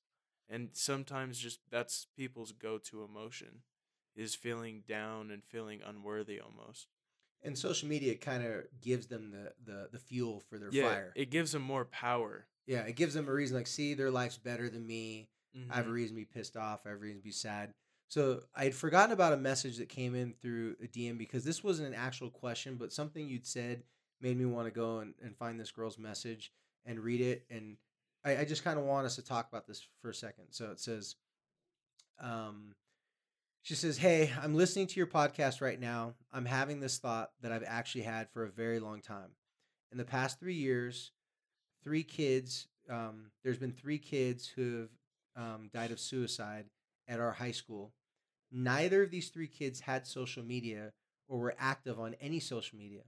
and 0.50 0.70
sometimes 0.74 1.38
just 1.40 1.60
that's 1.70 2.08
people's 2.16 2.52
go-to 2.52 3.04
emotion 3.04 3.62
is 4.16 4.34
feeling 4.36 4.84
down 4.88 5.30
and 5.32 5.44
feeling 5.44 5.82
unworthy 5.86 6.40
almost 6.40 6.88
And 7.44 7.58
social 7.58 7.88
media 7.88 8.16
kind 8.16 8.44
of 8.44 8.64
gives 8.82 9.08
them 9.08 9.32
the, 9.32 9.54
the 9.64 9.90
the 9.92 10.00
fuel 10.00 10.40
for 10.50 10.58
their 10.58 10.72
yeah 10.72 10.84
fire. 10.90 11.14
it 11.16 11.30
gives 11.30 11.52
them 11.52 11.62
more 11.62 11.86
power 11.86 12.48
yeah, 12.66 12.82
it 12.82 12.98
gives 12.98 13.14
them 13.14 13.30
a 13.30 13.32
reason. 13.32 13.56
Like, 13.56 13.66
see, 13.66 13.94
their 13.94 14.12
life's 14.12 14.38
better 14.38 14.70
than 14.70 14.86
me. 14.86 15.30
I 15.72 15.76
have 15.78 15.86
a 15.86 15.90
Mhm. 15.90 15.94
reason 15.94 16.16
to 16.18 16.22
be 16.22 16.26
pissed 16.26 16.58
off. 16.58 16.82
I 16.86 16.90
have 16.90 16.98
a 16.98 17.02
reason 17.02 17.20
to 17.22 17.24
be 17.24 17.32
sad. 17.32 17.74
So 18.10 18.44
I 18.54 18.66
had 18.66 18.76
forgotten 18.76 19.14
about 19.14 19.32
a 19.32 19.38
message 19.38 19.78
that 19.78 19.88
came 19.88 20.16
in 20.16 20.34
through 20.34 20.76
a 20.84 20.88
DM 20.88 21.18
because 21.18 21.46
this 21.46 21.64
wasn't 21.64 21.88
an 21.88 21.94
actual 21.94 22.30
question, 22.30 22.76
but 22.76 22.92
something 22.92 23.26
you'd 23.30 23.48
said 23.48 23.84
made 24.20 24.38
me 24.38 24.44
want 24.46 24.68
to 24.68 24.72
go 24.72 25.00
and, 25.00 25.14
and 25.24 25.38
find 25.38 25.58
this 25.58 25.72
girl's 25.72 25.98
message 25.98 26.52
and 26.86 27.00
read 27.00 27.22
it. 27.22 27.46
And 27.50 27.78
I, 28.28 28.42
I 28.42 28.46
just 28.46 28.63
kind 28.63 28.78
of 28.78 28.86
want 28.86 29.06
us 29.06 29.16
to 29.16 29.24
talk 29.24 29.48
about 29.50 29.68
this 29.68 29.88
for 30.02 30.10
a 30.10 30.13
second. 30.13 30.46
So 30.52 30.72
it 30.72 30.80
says, 30.80 31.16
um, 32.20 32.76
she 33.62 33.76
says, 33.76 33.98
Hey, 33.98 34.32
I'm 34.42 34.56
listening 34.56 34.88
to 34.88 35.00
your 35.00 35.08
podcast 35.08 35.62
right 35.62 35.80
now. 35.80 36.13
I'm 36.34 36.46
having 36.46 36.80
this 36.80 36.98
thought 36.98 37.32
that 37.42 37.52
I've 37.52 37.63
actually 37.66 38.04
had 38.04 38.30
for 38.30 38.44
a 38.44 38.50
very 38.50 38.80
long 38.80 39.02
time. 39.02 39.32
In 39.92 39.98
the 39.98 40.06
past 40.06 40.40
three 40.40 40.56
years, 40.56 41.12
three 41.84 42.04
kids, 42.04 42.68
um, 42.90 43.32
there's 43.44 43.58
been 43.58 43.72
three 43.72 44.00
kids 44.00 44.48
who 44.48 44.88
have 45.36 45.46
um, 45.46 45.70
died 45.74 45.92
of 45.92 46.00
suicide 46.00 46.66
at 47.08 47.20
our 47.20 47.32
high 47.32 47.52
school. 47.52 47.94
Neither 48.52 49.04
of 49.04 49.12
these 49.12 49.30
three 49.30 49.48
kids 49.48 49.82
had 49.82 50.08
social 50.08 50.44
media 50.44 50.92
or 51.28 51.40
were 51.40 51.56
active 51.60 52.00
on 52.00 52.16
any 52.22 52.40
social 52.40 52.78
media. 52.78 53.04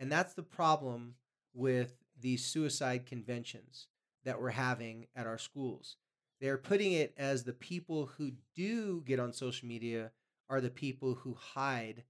And 0.00 0.10
that's 0.10 0.34
the 0.34 0.42
problem 0.42 1.14
with 1.54 1.94
these 2.20 2.44
suicide 2.44 3.06
conventions 3.06 3.88
that 4.28 4.42
we're 4.42 4.50
having 4.50 5.06
at 5.16 5.26
our 5.26 5.38
schools. 5.38 5.96
They're 6.38 6.58
putting 6.58 6.92
it 6.92 7.14
as 7.16 7.44
the 7.44 7.54
people 7.54 8.10
who 8.18 8.32
do 8.54 9.02
get 9.06 9.18
on 9.18 9.32
social 9.32 9.66
media 9.66 10.10
are 10.50 10.60
the 10.60 10.68
people 10.68 11.14
who 11.14 11.32
hide 11.32 12.04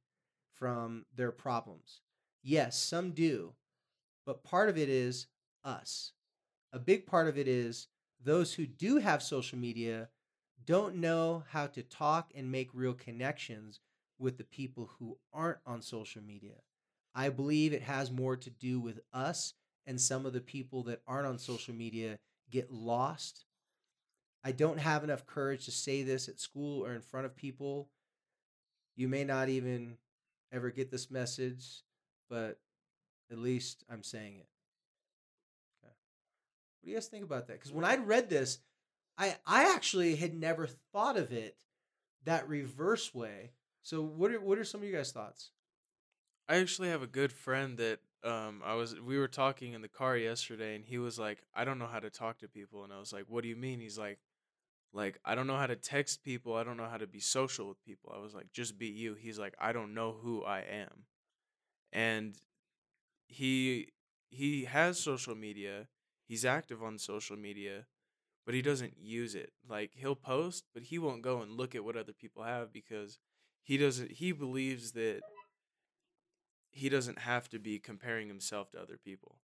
from 0.53 1.07
their 1.15 1.31
problems. 1.31 2.01
Yes, 2.43 2.77
some 2.77 3.13
do, 3.13 3.53
but 4.27 4.43
part 4.43 4.69
of 4.69 4.77
it 4.77 4.89
is 4.89 5.29
us. 5.63 6.11
A 6.73 6.81
big 6.81 7.07
part 7.07 7.29
of 7.29 7.39
it 7.39 7.47
is 7.47 7.87
those 8.21 8.53
who 8.53 8.67
do 8.67 8.97
have 8.97 9.23
social 9.23 9.57
media 9.57 10.09
don't 10.65 10.97
know 10.97 11.45
how 11.51 11.69
to 11.69 11.85
talk 11.85 12.33
and 12.35 12.51
make 12.51 12.69
real 12.75 12.95
connections 12.95 13.79
with 14.19 14.39
the 14.39 14.45
people 14.45 14.91
who 14.99 15.19
aren't 15.33 15.59
on 15.65 15.83
social 15.83 16.21
media. 16.21 16.57
I 17.15 17.29
believe 17.29 17.73
it 17.73 17.83
has 17.83 18.11
more 18.11 18.37
to 18.37 18.51
do 18.51 18.81
with 18.81 18.99
us 19.13 19.55
and 19.89 19.99
some 19.99 20.27
of 20.27 20.35
the 20.35 20.41
people 20.41 20.83
that 20.85 21.01
aren't 21.07 21.27
on 21.27 21.39
social 21.39 21.75
media 21.75 22.19
get 22.51 22.71
lost. 22.71 23.47
I 24.45 24.53
don't 24.53 24.79
have 24.79 25.03
enough 25.03 25.27
courage 25.27 25.65
to 25.65 25.73
say 25.73 26.03
this 26.03 26.29
at 26.29 26.39
school 26.39 26.85
or 26.85 26.93
in 26.93 27.01
front 27.01 27.25
of 27.25 27.35
people. 27.35 27.89
You 28.97 29.09
may 29.09 29.25
not 29.25 29.49
even 29.49 29.97
ever 30.53 30.71
get 30.71 30.91
this 30.91 31.11
message, 31.11 31.83
but 32.29 32.61
at 33.33 33.39
least 33.39 33.83
I'm 33.91 34.03
saying 34.03 34.35
it. 34.37 34.49
Okay. 35.83 35.95
What 36.81 36.85
do 36.85 36.91
you 36.91 36.97
guys 36.97 37.07
think 37.07 37.25
about 37.25 37.47
that? 37.47 37.55
Because 37.55 37.73
when 37.73 37.87
I 37.87 37.97
read 37.97 38.29
this, 38.29 38.59
I 39.17 39.37
I 39.47 39.75
actually 39.75 40.17
had 40.17 40.35
never 40.35 40.67
thought 40.93 41.17
of 41.17 41.33
it 41.33 41.57
that 42.25 42.47
reverse 42.47 43.15
way. 43.15 43.53
So 43.83 44.03
what 44.03 44.33
are 44.33 44.41
what 44.41 44.59
are 44.59 44.65
some 44.65 44.83
of 44.83 44.87
you 44.87 44.95
guys' 44.95 45.13
thoughts? 45.13 45.51
I 46.47 46.57
actually 46.57 46.89
have 46.89 47.03
a 47.03 47.07
good 47.07 47.33
friend 47.33 47.79
that 47.79 48.01
um 48.25 48.63
I 48.65 48.75
was 48.75 48.99
we 49.01 49.19
were 49.19 49.29
talking 49.29 49.73
in 49.75 49.83
the 49.83 49.89
car 49.89 50.17
yesterday 50.17 50.75
and 50.75 50.85
he 50.85 50.99
was 50.99 51.19
like, 51.19 51.39
I 51.55 51.65
don't 51.65 51.79
know 51.79 51.87
how 51.87 52.01
to 52.01 52.11
talk 52.11 52.39
to 52.39 52.49
people 52.49 52.85
and 52.85 52.93
I 52.93 52.99
was 52.99 53.13
like, 53.13 53.25
What 53.29 53.43
do 53.43 53.49
you 53.49 53.57
mean? 53.57 53.81
He's 53.81 53.99
like 53.99 54.19
like 54.93 55.19
I 55.25 55.35
don't 55.35 55.47
know 55.47 55.57
how 55.57 55.67
to 55.67 55.77
text 55.77 56.25
people, 56.25 56.55
I 56.55 56.65
don't 56.65 56.77
know 56.77 56.89
how 56.89 56.99
to 56.99 57.07
be 57.07 57.21
social 57.21 57.69
with 57.69 57.83
people. 57.85 58.13
I 58.15 58.21
was 58.21 58.35
like, 58.35 58.53
just 58.53 58.79
be 58.79 58.87
you. 58.89 59.15
He's 59.15 59.39
like, 59.39 59.55
I 59.61 59.73
don't 59.73 59.95
know 59.95 60.17
who 60.23 60.45
I 60.45 60.61
am. 60.61 61.05
And 61.93 62.37
he 63.27 63.93
he 64.31 64.65
has 64.65 64.99
social 64.99 65.35
media. 65.35 65.89
He's 66.27 66.45
active 66.45 66.83
on 66.83 66.99
social 66.99 67.37
media, 67.37 67.87
but 68.47 68.55
he 68.55 68.63
doesn't 68.63 68.95
use 68.99 69.35
it. 69.35 69.53
Like 69.69 69.93
he'll 69.95 70.17
post, 70.17 70.65
but 70.75 70.85
he 70.85 70.99
won't 70.99 71.23
go 71.23 71.43
and 71.43 71.53
look 71.53 71.75
at 71.75 71.85
what 71.85 71.97
other 71.97 72.13
people 72.13 72.43
have 72.45 72.73
because 72.73 73.19
he 73.63 73.77
doesn't 73.77 74.13
he 74.13 74.33
believes 74.33 74.93
that 74.93 75.23
he 76.71 76.89
doesn't 76.89 77.21
have 77.21 77.49
to 77.51 77.59
be 77.59 77.79
comparing 77.79 78.29
himself 78.29 78.71
to 78.71 78.81
other 78.81 78.97
people. 78.97 79.37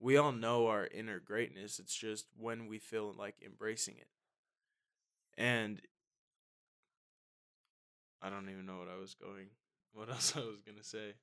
We 0.00 0.16
all 0.16 0.32
know 0.32 0.66
our 0.66 0.86
inner 0.86 1.20
greatness. 1.20 1.78
It's 1.78 1.94
just 1.94 2.26
when 2.36 2.66
we 2.66 2.78
feel 2.78 3.14
like 3.16 3.36
embracing 3.44 3.96
it. 3.98 4.08
And 5.38 5.80
I 8.20 8.30
don't 8.30 8.48
even 8.48 8.66
know 8.66 8.78
what 8.78 8.88
I 8.88 8.98
was 9.00 9.14
going, 9.14 9.46
what 9.92 10.08
else 10.10 10.34
I 10.36 10.40
was 10.40 10.62
going 10.62 10.78
to 10.78 10.84
say. 10.84 11.14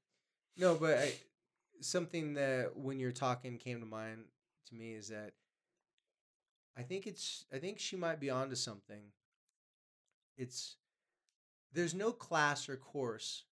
No, 0.58 0.76
but 0.76 0.98
I, 0.98 1.14
something 1.82 2.34
that 2.36 2.76
when 2.76 3.00
you're 3.00 3.12
talking 3.12 3.58
came 3.58 3.80
to 3.80 3.86
mind 3.86 4.26
to 4.68 4.76
me 4.76 4.94
is 4.94 5.10
that 5.10 5.34
I 6.78 6.84
think 6.84 7.08
it's 7.08 7.46
I 7.54 7.58
think 7.58 7.80
she 7.80 7.96
might 7.96 8.20
be 8.20 8.30
onto 8.30 8.56
something. 8.56 9.12
It's 10.38 10.78
there's 11.74 11.94
no 11.94 12.12
class 12.12 12.70
or 12.70 12.78
course 12.78 13.44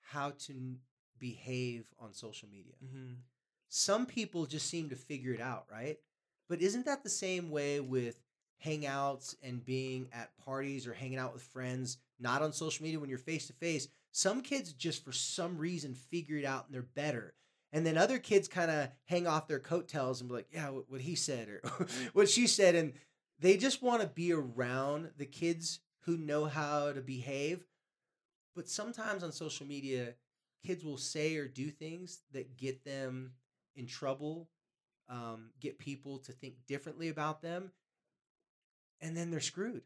how 0.00 0.30
to 0.30 0.76
behave 1.24 1.86
on 1.98 2.12
social 2.12 2.50
media. 2.50 2.74
Mm-hmm. 2.84 3.14
Some 3.70 4.04
people 4.04 4.44
just 4.44 4.68
seem 4.68 4.90
to 4.90 4.94
figure 4.94 5.32
it 5.32 5.40
out, 5.40 5.64
right? 5.72 5.96
But 6.50 6.60
isn't 6.60 6.84
that 6.84 7.02
the 7.02 7.08
same 7.08 7.50
way 7.50 7.80
with 7.80 8.20
hangouts 8.62 9.34
and 9.42 9.64
being 9.64 10.08
at 10.12 10.36
parties 10.36 10.86
or 10.86 10.92
hanging 10.92 11.16
out 11.16 11.32
with 11.32 11.42
friends, 11.42 11.96
not 12.20 12.42
on 12.42 12.52
social 12.52 12.82
media 12.82 13.00
when 13.00 13.08
you're 13.08 13.18
face 13.18 13.46
to 13.46 13.54
face? 13.54 13.88
Some 14.12 14.42
kids 14.42 14.74
just 14.74 15.02
for 15.02 15.12
some 15.12 15.56
reason 15.56 15.94
figure 15.94 16.36
it 16.36 16.44
out 16.44 16.66
and 16.66 16.74
they're 16.74 16.82
better. 16.82 17.32
And 17.72 17.86
then 17.86 17.96
other 17.96 18.18
kids 18.18 18.46
kind 18.46 18.70
of 18.70 18.90
hang 19.06 19.26
off 19.26 19.48
their 19.48 19.58
coattails 19.58 20.20
and 20.20 20.28
be 20.28 20.36
like, 20.36 20.48
yeah, 20.52 20.68
what, 20.68 20.90
what 20.90 21.00
he 21.00 21.14
said 21.14 21.48
or 21.48 21.62
what 22.12 22.28
she 22.28 22.46
said. 22.46 22.74
And 22.74 22.92
they 23.40 23.56
just 23.56 23.82
want 23.82 24.02
to 24.02 24.08
be 24.08 24.30
around 24.30 25.08
the 25.16 25.26
kids 25.26 25.80
who 26.00 26.18
know 26.18 26.44
how 26.44 26.92
to 26.92 27.00
behave. 27.00 27.64
But 28.54 28.68
sometimes 28.68 29.24
on 29.24 29.32
social 29.32 29.66
media, 29.66 30.14
kids 30.64 30.84
will 30.84 30.98
say 30.98 31.36
or 31.36 31.46
do 31.46 31.70
things 31.70 32.20
that 32.32 32.56
get 32.56 32.84
them 32.84 33.32
in 33.76 33.86
trouble, 33.86 34.48
um, 35.08 35.50
get 35.60 35.78
people 35.78 36.18
to 36.20 36.32
think 36.32 36.54
differently 36.66 37.08
about 37.08 37.42
them, 37.42 37.70
and 39.00 39.16
then 39.16 39.30
they're 39.30 39.40
screwed. 39.40 39.82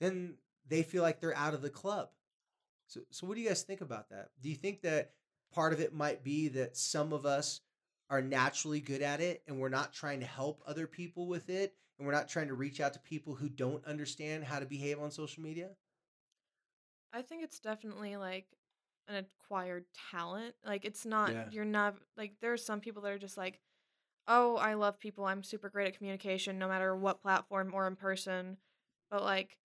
Then 0.00 0.34
they 0.68 0.82
feel 0.82 1.02
like 1.02 1.20
they're 1.20 1.36
out 1.36 1.54
of 1.54 1.62
the 1.62 1.70
club. 1.70 2.08
So, 2.86 3.00
so 3.10 3.26
what 3.26 3.34
do 3.34 3.40
you 3.40 3.48
guys 3.48 3.62
think 3.62 3.80
about 3.80 4.10
that? 4.10 4.28
Do 4.42 4.48
you 4.48 4.56
think 4.56 4.82
that 4.82 5.12
part 5.52 5.72
of 5.72 5.80
it 5.80 5.94
might 5.94 6.22
be 6.22 6.48
that 6.48 6.76
some 6.76 7.12
of 7.12 7.24
us 7.24 7.60
are 8.10 8.20
naturally 8.20 8.80
good 8.80 9.02
at 9.02 9.20
it 9.20 9.42
and 9.46 9.58
we're 9.58 9.68
not 9.68 9.92
trying 9.92 10.20
to 10.20 10.26
help 10.26 10.60
other 10.66 10.86
people 10.86 11.26
with 11.26 11.48
it 11.48 11.74
and 11.98 12.06
we're 12.06 12.12
not 12.12 12.28
trying 12.28 12.48
to 12.48 12.54
reach 12.54 12.80
out 12.80 12.92
to 12.92 12.98
people 13.00 13.34
who 13.34 13.48
don't 13.48 13.84
understand 13.86 14.44
how 14.44 14.58
to 14.58 14.66
behave 14.66 15.00
on 15.00 15.10
social 15.10 15.42
media? 15.42 15.70
I 17.12 17.22
think 17.22 17.44
it's 17.44 17.60
definitely 17.60 18.16
like 18.16 18.46
an 19.08 19.16
acquired 19.16 19.86
talent. 20.10 20.54
Like 20.64 20.84
it's 20.84 21.06
not 21.06 21.32
Yeah. 21.32 21.50
you're 21.50 21.64
not 21.64 21.96
like 22.16 22.34
there 22.40 22.52
are 22.52 22.56
some 22.56 22.80
people 22.80 23.02
that 23.02 23.12
are 23.12 23.18
just 23.18 23.36
like, 23.36 23.60
"Oh, 24.28 24.56
I 24.56 24.74
love 24.74 24.98
people. 25.00 25.24
I'm 25.26 25.42
super 25.44 25.68
great 25.70 25.88
at 25.88 25.96
communication 25.98 26.58
no 26.58 26.68
matter 26.68 26.96
what 26.96 27.22
platform 27.22 27.72
or 27.74 27.86
in 27.88 27.96
person." 27.96 28.58
But 29.10 29.22
like 29.24 29.58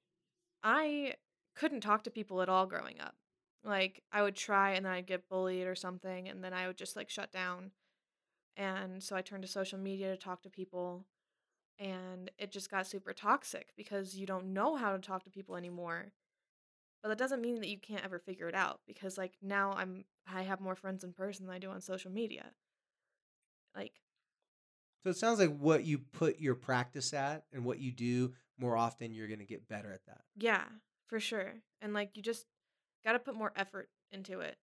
I 0.64 1.16
couldn't 1.56 1.82
talk 1.82 2.04
to 2.04 2.12
people 2.12 2.42
at 2.42 2.50
all 2.50 2.66
growing 2.68 3.00
up. 3.00 3.16
Like 3.64 4.04
I 4.12 4.22
would 4.24 4.36
try 4.36 4.72
and 4.72 4.86
then 4.86 4.94
I'd 4.94 5.08
get 5.08 5.30
bullied 5.30 5.68
or 5.68 5.76
something 5.76 6.30
and 6.30 6.44
then 6.44 6.54
I 6.54 6.68
would 6.68 6.78
just 6.78 6.96
like 6.96 7.10
shut 7.10 7.32
down. 7.32 7.72
And 8.58 9.02
so 9.04 9.16
I 9.16 9.22
turned 9.22 9.44
to 9.44 9.48
social 9.50 9.80
media 9.80 10.12
to 10.12 10.18
talk 10.18 10.44
to 10.44 10.50
people 10.50 11.06
and 11.80 12.32
it 12.38 12.52
just 12.52 12.72
got 12.72 12.88
super 12.88 13.14
toxic 13.14 13.74
because 13.78 14.16
you 14.16 14.28
don't 14.28 14.54
know 14.54 14.76
how 14.76 14.94
to 14.94 15.00
talk 15.00 15.24
to 15.26 15.30
people 15.32 15.56
anymore 15.58 16.14
but 17.02 17.10
that 17.10 17.18
doesn't 17.18 17.42
mean 17.42 17.56
that 17.62 17.70
you 17.70 17.78
can't 17.78 18.04
ever 18.04 18.20
figure 18.20 18.48
it 18.50 18.56
out 18.56 18.80
because 18.88 19.18
like 19.18 19.34
now 19.42 19.74
i'm 19.74 20.04
i 20.32 20.42
have 20.44 20.60
more 20.60 20.76
friends 20.76 21.04
in 21.04 21.14
person 21.14 21.46
than 21.46 21.56
i 21.56 21.60
do 21.60 21.70
on 21.70 21.82
social 21.82 22.12
media 22.12 22.52
like 23.76 23.94
So 25.04 25.10
it 25.12 25.18
sounds 25.18 25.40
like 25.40 25.58
what 25.58 25.86
you 25.86 26.00
put 26.00 26.40
your 26.40 26.56
practice 26.56 27.14
at 27.14 27.44
and 27.54 27.64
what 27.64 27.80
you 27.80 27.92
do 27.92 28.34
more 28.58 28.76
often, 28.76 29.14
you're 29.14 29.28
going 29.28 29.40
to 29.40 29.46
get 29.46 29.70
better 29.70 29.90
at 29.94 30.06
that. 30.08 30.22
yeah 30.36 30.64
for 31.08 31.20
sure 31.20 31.54
and 31.82 31.94
like 31.94 32.12
you 32.18 32.22
just 32.22 32.46
got 33.06 33.14
to 33.14 33.20
put 33.20 33.36
more 33.36 33.54
effort 33.56 33.90
into 34.12 34.42
it 34.42 34.58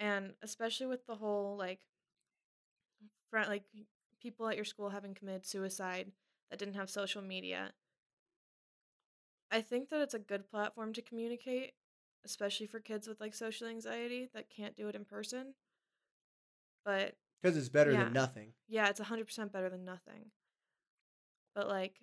and 0.00 0.32
especially 0.42 0.86
with 0.86 1.06
the 1.06 1.14
whole 1.16 1.56
like 1.58 1.80
front 3.30 3.48
like 3.48 3.64
people 4.20 4.48
at 4.48 4.56
your 4.56 4.64
school 4.64 4.88
having 4.90 5.14
committed 5.14 5.44
suicide 5.44 6.10
that 6.50 6.58
didn't 6.58 6.74
have 6.74 6.88
social 6.90 7.20
media 7.22 7.72
i 9.50 9.60
think 9.60 9.90
that 9.90 10.00
it's 10.00 10.14
a 10.14 10.18
good 10.18 10.48
platform 10.50 10.92
to 10.92 11.02
communicate 11.02 11.72
especially 12.24 12.66
for 12.66 12.80
kids 12.80 13.08
with 13.08 13.20
like 13.20 13.34
social 13.34 13.66
anxiety 13.68 14.28
that 14.34 14.50
can't 14.50 14.76
do 14.76 14.88
it 14.88 14.94
in 14.94 15.04
person 15.04 15.54
but 16.84 17.14
Because 17.40 17.56
it's 17.56 17.68
better 17.68 17.92
Yeah. 17.92 18.04
than 18.04 18.12
nothing. 18.12 18.52
Yeah, 18.68 18.88
it's 18.88 19.00
100% 19.00 19.52
better 19.52 19.68
than 19.68 19.84
nothing. 19.84 20.30
But 21.54 21.68
like 21.68 22.00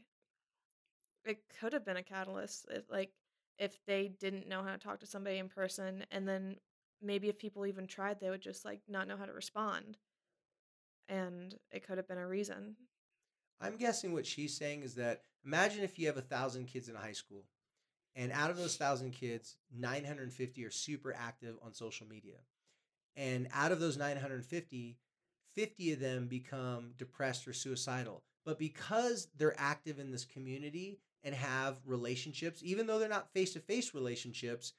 it 1.25 1.43
could 1.59 1.73
have 1.73 1.85
been 1.85 1.97
a 1.97 2.03
catalyst 2.03 2.65
if 2.69 2.89
like 2.89 3.11
if 3.57 3.77
they 3.85 4.07
didn't 4.07 4.47
know 4.47 4.63
how 4.63 4.71
to 4.71 4.77
talk 4.77 4.99
to 4.99 5.05
somebody 5.05 5.37
in 5.37 5.49
person 5.49 6.05
and 6.11 6.27
then 6.27 6.55
maybe 7.01 7.27
if 7.27 7.37
people 7.37 7.65
even 7.65 7.87
tried 7.87 8.19
they 8.19 8.29
would 8.29 8.41
just 8.41 8.65
like 8.65 8.81
not 8.87 9.07
know 9.07 9.17
how 9.17 9.25
to 9.25 9.33
respond. 9.33 9.97
And 11.07 11.55
it 11.71 11.85
could 11.85 11.97
have 11.97 12.07
been 12.07 12.17
a 12.19 12.27
reason. 12.27 12.75
I'm 13.59 13.77
guessing 13.77 14.13
what 14.13 14.25
she's 14.25 14.55
saying 14.55 14.83
is 14.83 14.95
that 14.95 15.23
imagine 15.45 15.83
if 15.83 15.99
you 15.99 16.07
have 16.07 16.17
a 16.17 16.21
thousand 16.21 16.67
kids 16.67 16.87
in 16.87 16.95
a 16.95 16.99
high 16.99 17.13
school, 17.13 17.43
and 18.19 18.33
out 18.33 18.51
of 18.51 18.57
those 18.57 18.75
thousand 18.75 19.11
kids, 19.11 19.55
950 19.73 20.65
are 20.65 20.69
super 20.69 21.15
active 21.17 21.55
on 21.63 21.73
social 21.73 22.05
media. 22.05 22.35
And 23.15 23.47
out 23.53 23.71
of 23.71 23.79
those 23.79 23.95
950, 23.95 24.97
50 25.55 25.93
of 25.93 25.99
them 26.01 26.27
become 26.27 26.91
depressed 26.97 27.47
or 27.47 27.53
suicidal. 27.53 28.23
But 28.45 28.59
because 28.59 29.29
they're 29.37 29.55
active 29.57 29.99
in 29.99 30.11
this 30.11 30.25
community 30.25 30.99
and 31.23 31.33
have 31.33 31.77
relationships, 31.85 32.59
even 32.61 32.87
though 32.87 32.99
they're 32.99 33.07
not 33.07 33.31
face 33.31 33.53
to 33.53 33.61
face 33.61 33.93
relationships, 33.93 34.73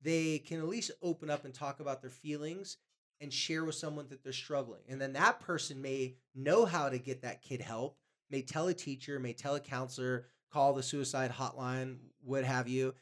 they 0.00 0.38
can 0.38 0.60
at 0.60 0.68
least 0.68 0.92
open 1.02 1.30
up 1.30 1.44
and 1.44 1.52
talk 1.52 1.80
about 1.80 2.00
their 2.00 2.10
feelings 2.10 2.76
and 3.20 3.32
share 3.32 3.64
with 3.64 3.74
someone 3.74 4.06
that 4.10 4.22
they're 4.22 4.32
struggling. 4.32 4.82
And 4.88 5.00
then 5.00 5.14
that 5.14 5.40
person 5.40 5.82
may 5.82 6.14
know 6.36 6.64
how 6.64 6.90
to 6.90 6.98
get 6.98 7.22
that 7.22 7.42
kid 7.42 7.60
help, 7.60 7.98
may 8.30 8.42
tell 8.42 8.68
a 8.68 8.74
teacher, 8.74 9.18
may 9.18 9.32
tell 9.32 9.56
a 9.56 9.60
counselor, 9.60 10.26
call 10.52 10.72
the 10.72 10.82
suicide 10.82 11.32
hotline, 11.32 11.96
what 12.24 12.44
have 12.44 12.68
you. 12.68 12.94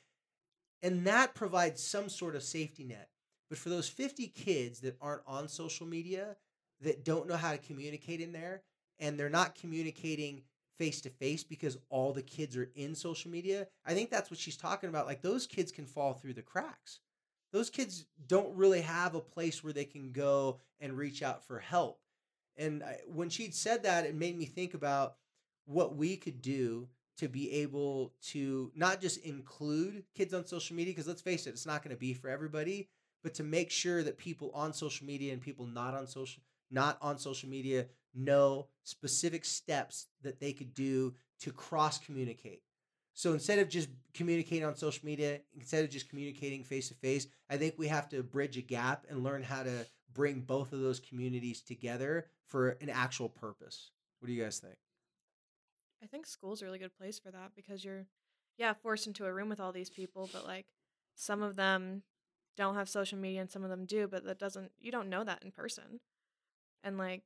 And 0.83 1.07
that 1.07 1.35
provides 1.35 1.83
some 1.83 2.09
sort 2.09 2.37
of 2.37 2.42
safety 2.42 2.85
net. 2.85 3.09
But 3.48 3.59
for 3.59 3.68
those 3.68 3.88
50 3.88 4.28
kids 4.28 4.80
that 4.80 4.96
aren't 5.00 5.22
on 5.26 5.48
social 5.48 5.87
media, 5.87 6.37
that 6.80 7.04
don't 7.04 7.28
know 7.28 7.37
how 7.37 7.52
to 7.52 7.59
communicate 7.59 8.20
in 8.20 8.33
there, 8.33 8.62
and 8.98 9.18
they're 9.18 9.30
not 9.30 9.54
communicating 9.54 10.42
face 10.76 11.00
to 11.02 11.09
face 11.09 11.44
because 11.44 11.78
all 11.88 12.12
the 12.12 12.22
kids 12.22 12.57
are 12.57 12.70
in 12.74 12.94
social 12.94 13.30
media, 13.30 13.68
I 13.87 13.94
think 13.94 14.11
that's 14.11 14.30
what 14.30 14.40
she's 14.40 14.57
talking 14.57 14.88
about. 14.88 15.07
Like 15.07 15.22
those 15.22 15.46
kids 15.46 15.70
can 15.70 15.87
fall 15.87 16.14
through 16.14 16.35
the 16.35 16.42
cracks 16.42 17.00
those 17.54 17.70
kids 17.70 18.07
don't 18.26 18.57
really 18.57 18.80
have 18.80 19.14
a 19.14 19.20
place 19.20 19.62
where 19.62 19.72
they 19.72 19.85
can 19.85 20.11
go 20.11 20.59
and 20.80 20.98
reach 20.98 21.22
out 21.22 21.46
for 21.46 21.61
help. 21.61 22.00
And 22.57 22.83
I, 22.83 22.98
when 23.07 23.30
she'd 23.30 23.54
said 23.54 23.85
that, 23.85 24.04
it 24.04 24.16
made 24.16 24.37
me 24.37 24.44
think 24.44 24.74
about 24.74 25.14
what 25.64 25.94
we 25.94 26.16
could 26.16 26.42
do 26.42 26.88
to 27.18 27.29
be 27.29 27.50
able 27.53 28.12
to 28.20 28.72
not 28.74 29.00
just 29.00 29.24
include 29.24 30.05
kids 30.14 30.35
on 30.35 30.46
social 30.46 30.74
media, 30.77 30.92
because 30.92 31.07
let's 31.07 31.22
face 31.22 31.46
it, 31.46 31.50
it's 31.50 31.66
not 31.66 31.83
going 31.83 31.94
to 31.94 32.00
be 32.00 32.12
for 32.12 32.29
everybody, 32.29 32.88
but 33.22 33.35
to 33.35 33.42
make 33.42 33.70
sure 33.70 34.03
that 34.03 34.18
people 34.18 34.50
on 34.55 34.72
social 34.72 35.07
media 35.07 35.33
and 35.33 35.40
people 35.40 35.66
not 35.66 35.94
on 35.94 36.07
social 36.07 36.42
not 36.70 36.98
on 37.00 37.18
social 37.18 37.48
media 37.48 37.87
know 38.14 38.66
specific 38.83 39.44
steps 39.44 40.07
that 40.22 40.40
they 40.40 40.53
could 40.53 40.74
do 40.74 41.14
to 41.38 41.53
cross 41.53 41.98
communicate. 41.98 42.62
So 43.12 43.33
instead 43.33 43.61
of 43.61 43.68
just 43.68 43.88
communicating 44.12 44.64
on 44.64 44.74
social 44.74 45.07
media, 45.07 45.40
instead 45.55 45.85
of 45.85 45.90
just 45.90 46.09
communicating 46.09 46.64
face 46.64 46.88
to 46.88 46.94
face, 46.94 47.29
I 47.48 47.57
think 47.57 47.74
we 47.79 47.87
have 47.87 48.09
to 48.09 48.22
bridge 48.24 48.57
a 48.57 48.62
gap 48.62 49.07
and 49.09 49.22
learn 49.22 49.42
how 49.42 49.62
to 49.62 49.87
bring 50.12 50.40
both 50.40 50.72
of 50.72 50.81
those 50.81 50.98
communities 51.00 51.61
together 51.61 52.27
for 52.48 52.70
an 52.81 52.90
actual 52.90 53.29
purpose. 53.29 53.90
What 54.18 54.27
do 54.27 54.33
you 54.33 54.42
guys 54.42 54.59
think? 54.59 54.77
I 56.04 56.06
think 56.06 56.26
school's 56.26 56.60
a 56.60 56.66
really 56.66 56.78
good 56.78 56.96
place 56.96 57.18
for 57.18 57.30
that 57.30 57.52
because 57.56 57.82
you're 57.82 58.06
yeah, 58.58 58.74
forced 58.74 59.06
into 59.06 59.24
a 59.24 59.32
room 59.32 59.48
with 59.48 59.58
all 59.58 59.72
these 59.72 59.90
people, 59.90 60.28
but 60.32 60.46
like 60.46 60.66
some 61.14 61.42
of 61.42 61.56
them 61.56 62.02
don't 62.56 62.76
have 62.76 62.88
social 62.88 63.18
media 63.18 63.40
and 63.40 63.50
some 63.50 63.64
of 63.64 63.70
them 63.70 63.84
do, 63.84 64.06
but 64.06 64.24
that 64.24 64.38
doesn't 64.38 64.70
you 64.78 64.92
don't 64.92 65.08
know 65.08 65.24
that 65.24 65.42
in 65.42 65.50
person. 65.50 66.00
And 66.82 66.98
like 66.98 67.22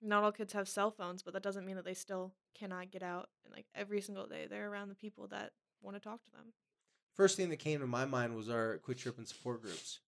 not 0.00 0.24
all 0.24 0.32
kids 0.32 0.54
have 0.54 0.68
cell 0.68 0.90
phones, 0.90 1.22
but 1.22 1.34
that 1.34 1.42
doesn't 1.42 1.66
mean 1.66 1.76
that 1.76 1.84
they 1.84 1.94
still 1.94 2.32
cannot 2.58 2.90
get 2.90 3.02
out 3.02 3.28
and 3.44 3.54
like 3.54 3.66
every 3.74 4.00
single 4.00 4.26
day 4.26 4.46
they're 4.48 4.70
around 4.70 4.88
the 4.88 4.94
people 4.94 5.26
that 5.28 5.52
want 5.82 5.96
to 5.96 6.00
talk 6.00 6.24
to 6.24 6.30
them. 6.32 6.54
First 7.14 7.36
thing 7.36 7.50
that 7.50 7.58
came 7.58 7.80
to 7.80 7.86
my 7.86 8.06
mind 8.06 8.34
was 8.34 8.48
our 8.48 8.78
Quit 8.78 8.98
Trip 8.98 9.18
and 9.18 9.28
support 9.28 9.60
groups. 9.60 10.00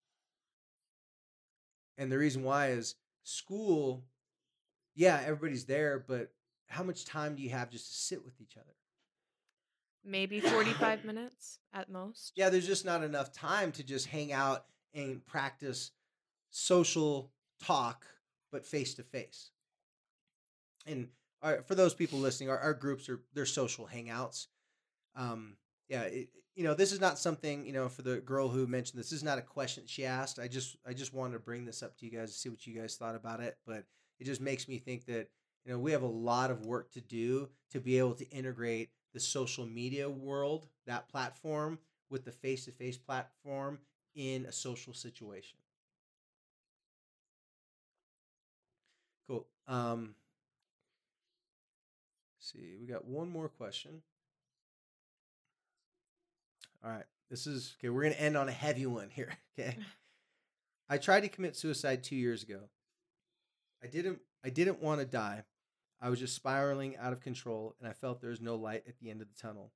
And 1.98 2.10
the 2.10 2.18
reason 2.18 2.42
why 2.42 2.70
is 2.70 2.96
school, 3.22 4.02
yeah, 4.94 5.20
everybody's 5.24 5.66
there, 5.66 6.02
but 6.08 6.32
how 6.74 6.82
much 6.82 7.04
time 7.04 7.36
do 7.36 7.42
you 7.42 7.50
have 7.50 7.70
just 7.70 7.86
to 7.86 7.94
sit 7.94 8.24
with 8.24 8.40
each 8.40 8.56
other? 8.56 8.74
Maybe 10.04 10.40
45 10.40 11.04
minutes 11.04 11.60
at 11.72 11.88
most. 11.88 12.32
Yeah, 12.34 12.50
there's 12.50 12.66
just 12.66 12.84
not 12.84 13.04
enough 13.04 13.32
time 13.32 13.70
to 13.72 13.84
just 13.84 14.06
hang 14.06 14.32
out 14.32 14.64
and 14.92 15.24
practice 15.24 15.92
social 16.50 17.30
talk, 17.62 18.04
but 18.50 18.66
face 18.66 18.94
to 18.94 19.04
face. 19.04 19.50
And 20.84 21.08
our, 21.42 21.62
for 21.62 21.76
those 21.76 21.94
people 21.94 22.18
listening, 22.18 22.50
our, 22.50 22.58
our 22.58 22.74
groups 22.74 23.08
are 23.08 23.20
they're 23.34 23.46
social 23.46 23.88
hangouts. 23.92 24.48
Um, 25.14 25.56
yeah, 25.88 26.02
it, 26.02 26.28
you 26.56 26.64
know, 26.64 26.74
this 26.74 26.92
is 26.92 27.00
not 27.00 27.18
something 27.18 27.64
you 27.64 27.72
know 27.72 27.88
for 27.88 28.02
the 28.02 28.16
girl 28.16 28.48
who 28.48 28.66
mentioned 28.66 28.98
this. 28.98 29.10
This 29.10 29.18
is 29.18 29.24
not 29.24 29.38
a 29.38 29.42
question 29.42 29.84
she 29.86 30.04
asked. 30.04 30.40
I 30.40 30.48
just 30.48 30.76
I 30.86 30.92
just 30.92 31.14
wanted 31.14 31.34
to 31.34 31.38
bring 31.38 31.64
this 31.64 31.82
up 31.82 31.96
to 31.98 32.04
you 32.04 32.12
guys 32.12 32.32
to 32.32 32.38
see 32.38 32.48
what 32.48 32.66
you 32.66 32.78
guys 32.78 32.96
thought 32.96 33.14
about 33.14 33.40
it. 33.40 33.56
But 33.64 33.84
it 34.18 34.24
just 34.24 34.40
makes 34.40 34.68
me 34.68 34.78
think 34.78 35.06
that 35.06 35.28
you 35.64 35.72
know, 35.72 35.78
we 35.78 35.92
have 35.92 36.02
a 36.02 36.06
lot 36.06 36.50
of 36.50 36.66
work 36.66 36.90
to 36.92 37.00
do 37.00 37.48
to 37.70 37.80
be 37.80 37.98
able 37.98 38.14
to 38.14 38.28
integrate 38.30 38.90
the 39.12 39.20
social 39.20 39.66
media 39.66 40.08
world, 40.10 40.68
that 40.86 41.08
platform, 41.08 41.78
with 42.10 42.24
the 42.24 42.32
face 42.32 42.64
to 42.66 42.70
face 42.70 42.96
platform 42.98 43.78
in 44.14 44.44
a 44.46 44.52
social 44.52 44.92
situation. 44.92 45.58
Cool. 49.26 49.46
Um, 49.66 50.14
see, 52.38 52.76
we 52.78 52.86
got 52.86 53.06
one 53.06 53.30
more 53.30 53.48
question. 53.48 54.02
All 56.84 56.90
right. 56.90 57.04
This 57.30 57.46
is 57.46 57.74
okay. 57.78 57.88
We're 57.88 58.02
going 58.02 58.14
to 58.14 58.20
end 58.20 58.36
on 58.36 58.48
a 58.48 58.52
heavy 58.52 58.86
one 58.86 59.10
here. 59.10 59.32
Okay. 59.56 59.78
I 60.88 60.98
tried 60.98 61.20
to 61.20 61.28
commit 61.28 61.54
suicide 61.54 62.02
two 62.02 62.16
years 62.16 62.42
ago. 62.42 62.58
I 63.82 63.86
didn't 63.86 64.18
I 64.44 64.50
didn't 64.50 64.82
want 64.82 65.00
to 65.00 65.06
die. 65.06 65.44
I 66.00 66.10
was 66.10 66.18
just 66.18 66.34
spiraling 66.34 66.96
out 66.96 67.12
of 67.12 67.20
control 67.20 67.76
and 67.78 67.88
I 67.88 67.92
felt 67.92 68.20
there 68.20 68.30
was 68.30 68.40
no 68.40 68.56
light 68.56 68.84
at 68.86 68.98
the 68.98 69.10
end 69.10 69.22
of 69.22 69.28
the 69.28 69.40
tunnel. 69.40 69.72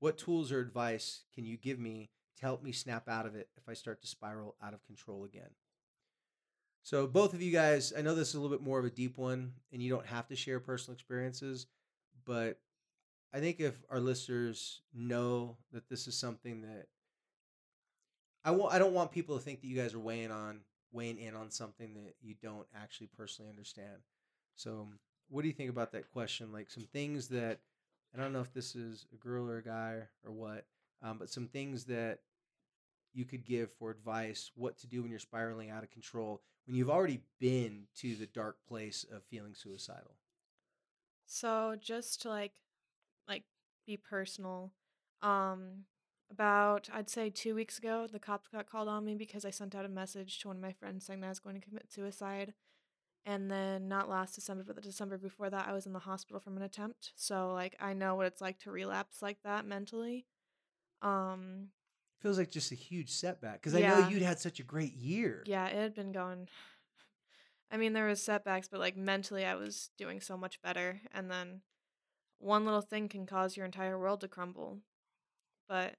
What 0.00 0.18
tools 0.18 0.52
or 0.52 0.60
advice 0.60 1.24
can 1.34 1.44
you 1.44 1.56
give 1.56 1.78
me 1.78 2.10
to 2.36 2.42
help 2.42 2.62
me 2.62 2.72
snap 2.72 3.08
out 3.08 3.26
of 3.26 3.34
it 3.34 3.48
if 3.56 3.68
I 3.68 3.74
start 3.74 4.00
to 4.02 4.08
spiral 4.08 4.56
out 4.62 4.74
of 4.74 4.84
control 4.86 5.24
again? 5.24 5.50
So, 6.82 7.06
both 7.06 7.34
of 7.34 7.42
you 7.42 7.52
guys, 7.52 7.92
I 7.96 8.00
know 8.00 8.14
this 8.14 8.28
is 8.28 8.34
a 8.34 8.40
little 8.40 8.56
bit 8.56 8.64
more 8.64 8.78
of 8.78 8.84
a 8.84 8.90
deep 8.90 9.18
one 9.18 9.52
and 9.72 9.82
you 9.82 9.90
don't 9.90 10.06
have 10.06 10.28
to 10.28 10.36
share 10.36 10.60
personal 10.60 10.94
experiences, 10.94 11.66
but 12.24 12.60
I 13.34 13.40
think 13.40 13.60
if 13.60 13.74
our 13.90 14.00
listeners 14.00 14.80
know 14.94 15.56
that 15.72 15.88
this 15.88 16.06
is 16.06 16.18
something 16.18 16.62
that 16.62 16.86
I 18.44 18.52
want 18.52 18.72
I 18.72 18.78
don't 18.78 18.94
want 18.94 19.12
people 19.12 19.36
to 19.36 19.44
think 19.44 19.60
that 19.60 19.66
you 19.66 19.76
guys 19.76 19.92
are 19.92 19.98
weighing 19.98 20.30
on 20.30 20.60
weighing 20.92 21.18
in 21.18 21.34
on 21.34 21.50
something 21.50 21.94
that 21.94 22.14
you 22.22 22.34
don't 22.40 22.66
actually 22.74 23.08
personally 23.08 23.50
understand. 23.50 23.98
So, 24.54 24.88
what 25.28 25.42
do 25.42 25.48
you 25.48 25.54
think 25.54 25.70
about 25.70 25.92
that 25.92 26.10
question? 26.12 26.52
Like 26.52 26.70
some 26.70 26.86
things 26.92 27.28
that 27.28 27.60
I 28.14 28.20
don't 28.20 28.32
know 28.32 28.40
if 28.40 28.52
this 28.52 28.74
is 28.74 29.06
a 29.12 29.16
girl 29.16 29.48
or 29.50 29.58
a 29.58 29.62
guy 29.62 30.02
or 30.24 30.32
what, 30.32 30.66
um, 31.02 31.18
but 31.18 31.30
some 31.30 31.46
things 31.46 31.84
that 31.84 32.20
you 33.12 33.24
could 33.24 33.44
give 33.44 33.72
for 33.72 33.90
advice 33.90 34.50
what 34.54 34.78
to 34.78 34.86
do 34.86 35.02
when 35.02 35.10
you're 35.10 35.20
spiraling 35.20 35.70
out 35.70 35.82
of 35.82 35.90
control 35.90 36.42
when 36.66 36.76
you've 36.76 36.90
already 36.90 37.20
been 37.40 37.84
to 37.96 38.14
the 38.14 38.26
dark 38.26 38.58
place 38.68 39.04
of 39.10 39.24
feeling 39.24 39.54
suicidal. 39.54 40.16
So 41.26 41.76
just 41.80 42.22
to 42.22 42.28
like 42.28 42.52
like 43.26 43.44
be 43.86 43.96
personal, 43.96 44.72
um 45.22 45.84
about 46.30 46.90
I'd 46.92 47.08
say 47.08 47.30
2 47.30 47.54
weeks 47.54 47.78
ago, 47.78 48.06
the 48.10 48.18
cops 48.18 48.48
got 48.48 48.70
called 48.70 48.88
on 48.88 49.04
me 49.04 49.14
because 49.14 49.46
I 49.46 49.50
sent 49.50 49.74
out 49.74 49.86
a 49.86 49.88
message 49.88 50.40
to 50.40 50.48
one 50.48 50.56
of 50.56 50.62
my 50.62 50.72
friends 50.72 51.06
saying 51.06 51.20
that 51.20 51.26
I 51.26 51.30
was 51.30 51.40
going 51.40 51.58
to 51.58 51.66
commit 51.66 51.90
suicide. 51.90 52.52
And 53.28 53.50
then 53.50 53.88
not 53.88 54.08
last 54.08 54.36
December, 54.36 54.64
but 54.66 54.74
the 54.74 54.80
December 54.80 55.18
before 55.18 55.50
that, 55.50 55.68
I 55.68 55.74
was 55.74 55.84
in 55.84 55.92
the 55.92 55.98
hospital 55.98 56.40
from 56.40 56.56
an 56.56 56.62
attempt. 56.62 57.12
So 57.14 57.52
like 57.52 57.76
I 57.78 57.92
know 57.92 58.14
what 58.14 58.24
it's 58.24 58.40
like 58.40 58.58
to 58.60 58.70
relapse 58.70 59.20
like 59.20 59.36
that 59.44 59.66
mentally. 59.66 60.24
Um 61.02 61.68
Feels 62.20 62.38
like 62.38 62.50
just 62.50 62.72
a 62.72 62.74
huge 62.74 63.10
setback 63.10 63.60
because 63.60 63.74
I 63.74 63.80
know 63.80 64.08
you'd 64.08 64.22
had 64.22 64.40
such 64.40 64.60
a 64.60 64.62
great 64.62 64.94
year. 64.94 65.44
Yeah, 65.46 65.66
it 65.66 65.76
had 65.76 65.94
been 65.94 66.10
going 66.10 66.48
I 67.70 67.76
mean, 67.76 67.92
there 67.92 68.06
was 68.06 68.22
setbacks, 68.22 68.66
but 68.66 68.80
like 68.80 68.96
mentally 68.96 69.44
I 69.44 69.56
was 69.56 69.90
doing 69.98 70.22
so 70.22 70.38
much 70.38 70.62
better 70.62 71.02
and 71.12 71.30
then 71.30 71.60
one 72.38 72.64
little 72.64 72.80
thing 72.80 73.10
can 73.10 73.26
cause 73.26 73.58
your 73.58 73.66
entire 73.66 73.98
world 73.98 74.22
to 74.22 74.28
crumble. 74.28 74.78
But 75.68 75.96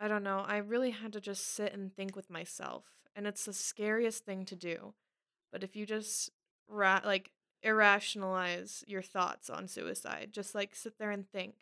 I 0.00 0.08
don't 0.08 0.24
know. 0.24 0.44
I 0.48 0.56
really 0.56 0.92
had 0.92 1.12
to 1.12 1.20
just 1.20 1.46
sit 1.46 1.74
and 1.74 1.94
think 1.94 2.16
with 2.16 2.30
myself. 2.30 2.84
And 3.14 3.26
it's 3.26 3.44
the 3.44 3.52
scariest 3.52 4.24
thing 4.24 4.46
to 4.46 4.56
do. 4.56 4.94
But 5.54 5.62
if 5.62 5.76
you 5.76 5.86
just 5.86 6.30
ra- 6.66 7.00
like 7.04 7.30
irrationalize 7.62 8.82
your 8.88 9.02
thoughts 9.02 9.48
on 9.48 9.68
suicide, 9.68 10.30
just 10.32 10.52
like 10.52 10.74
sit 10.74 10.98
there 10.98 11.12
and 11.12 11.30
think 11.30 11.54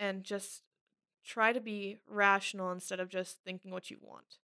and 0.00 0.24
just 0.24 0.64
try 1.24 1.52
to 1.52 1.60
be 1.60 1.98
rational 2.08 2.72
instead 2.72 2.98
of 2.98 3.08
just 3.08 3.38
thinking 3.44 3.70
what 3.70 3.92
you 3.92 3.98
want. 4.02 4.38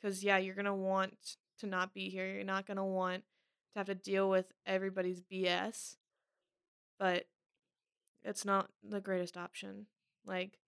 Cuz 0.00 0.24
yeah, 0.24 0.38
you're 0.38 0.54
going 0.54 0.64
to 0.64 0.72
want 0.72 1.36
to 1.58 1.66
not 1.66 1.92
be 1.92 2.08
here. 2.08 2.26
You're 2.26 2.44
not 2.44 2.66
going 2.66 2.78
to 2.78 2.82
want 2.82 3.24
to 3.74 3.78
have 3.78 3.86
to 3.88 3.94
deal 3.94 4.30
with 4.30 4.54
everybody's 4.64 5.20
BS. 5.20 5.96
But 6.98 7.26
it's 8.24 8.46
not 8.46 8.70
the 8.82 9.02
greatest 9.02 9.36
option. 9.36 9.84
Like 10.24 10.60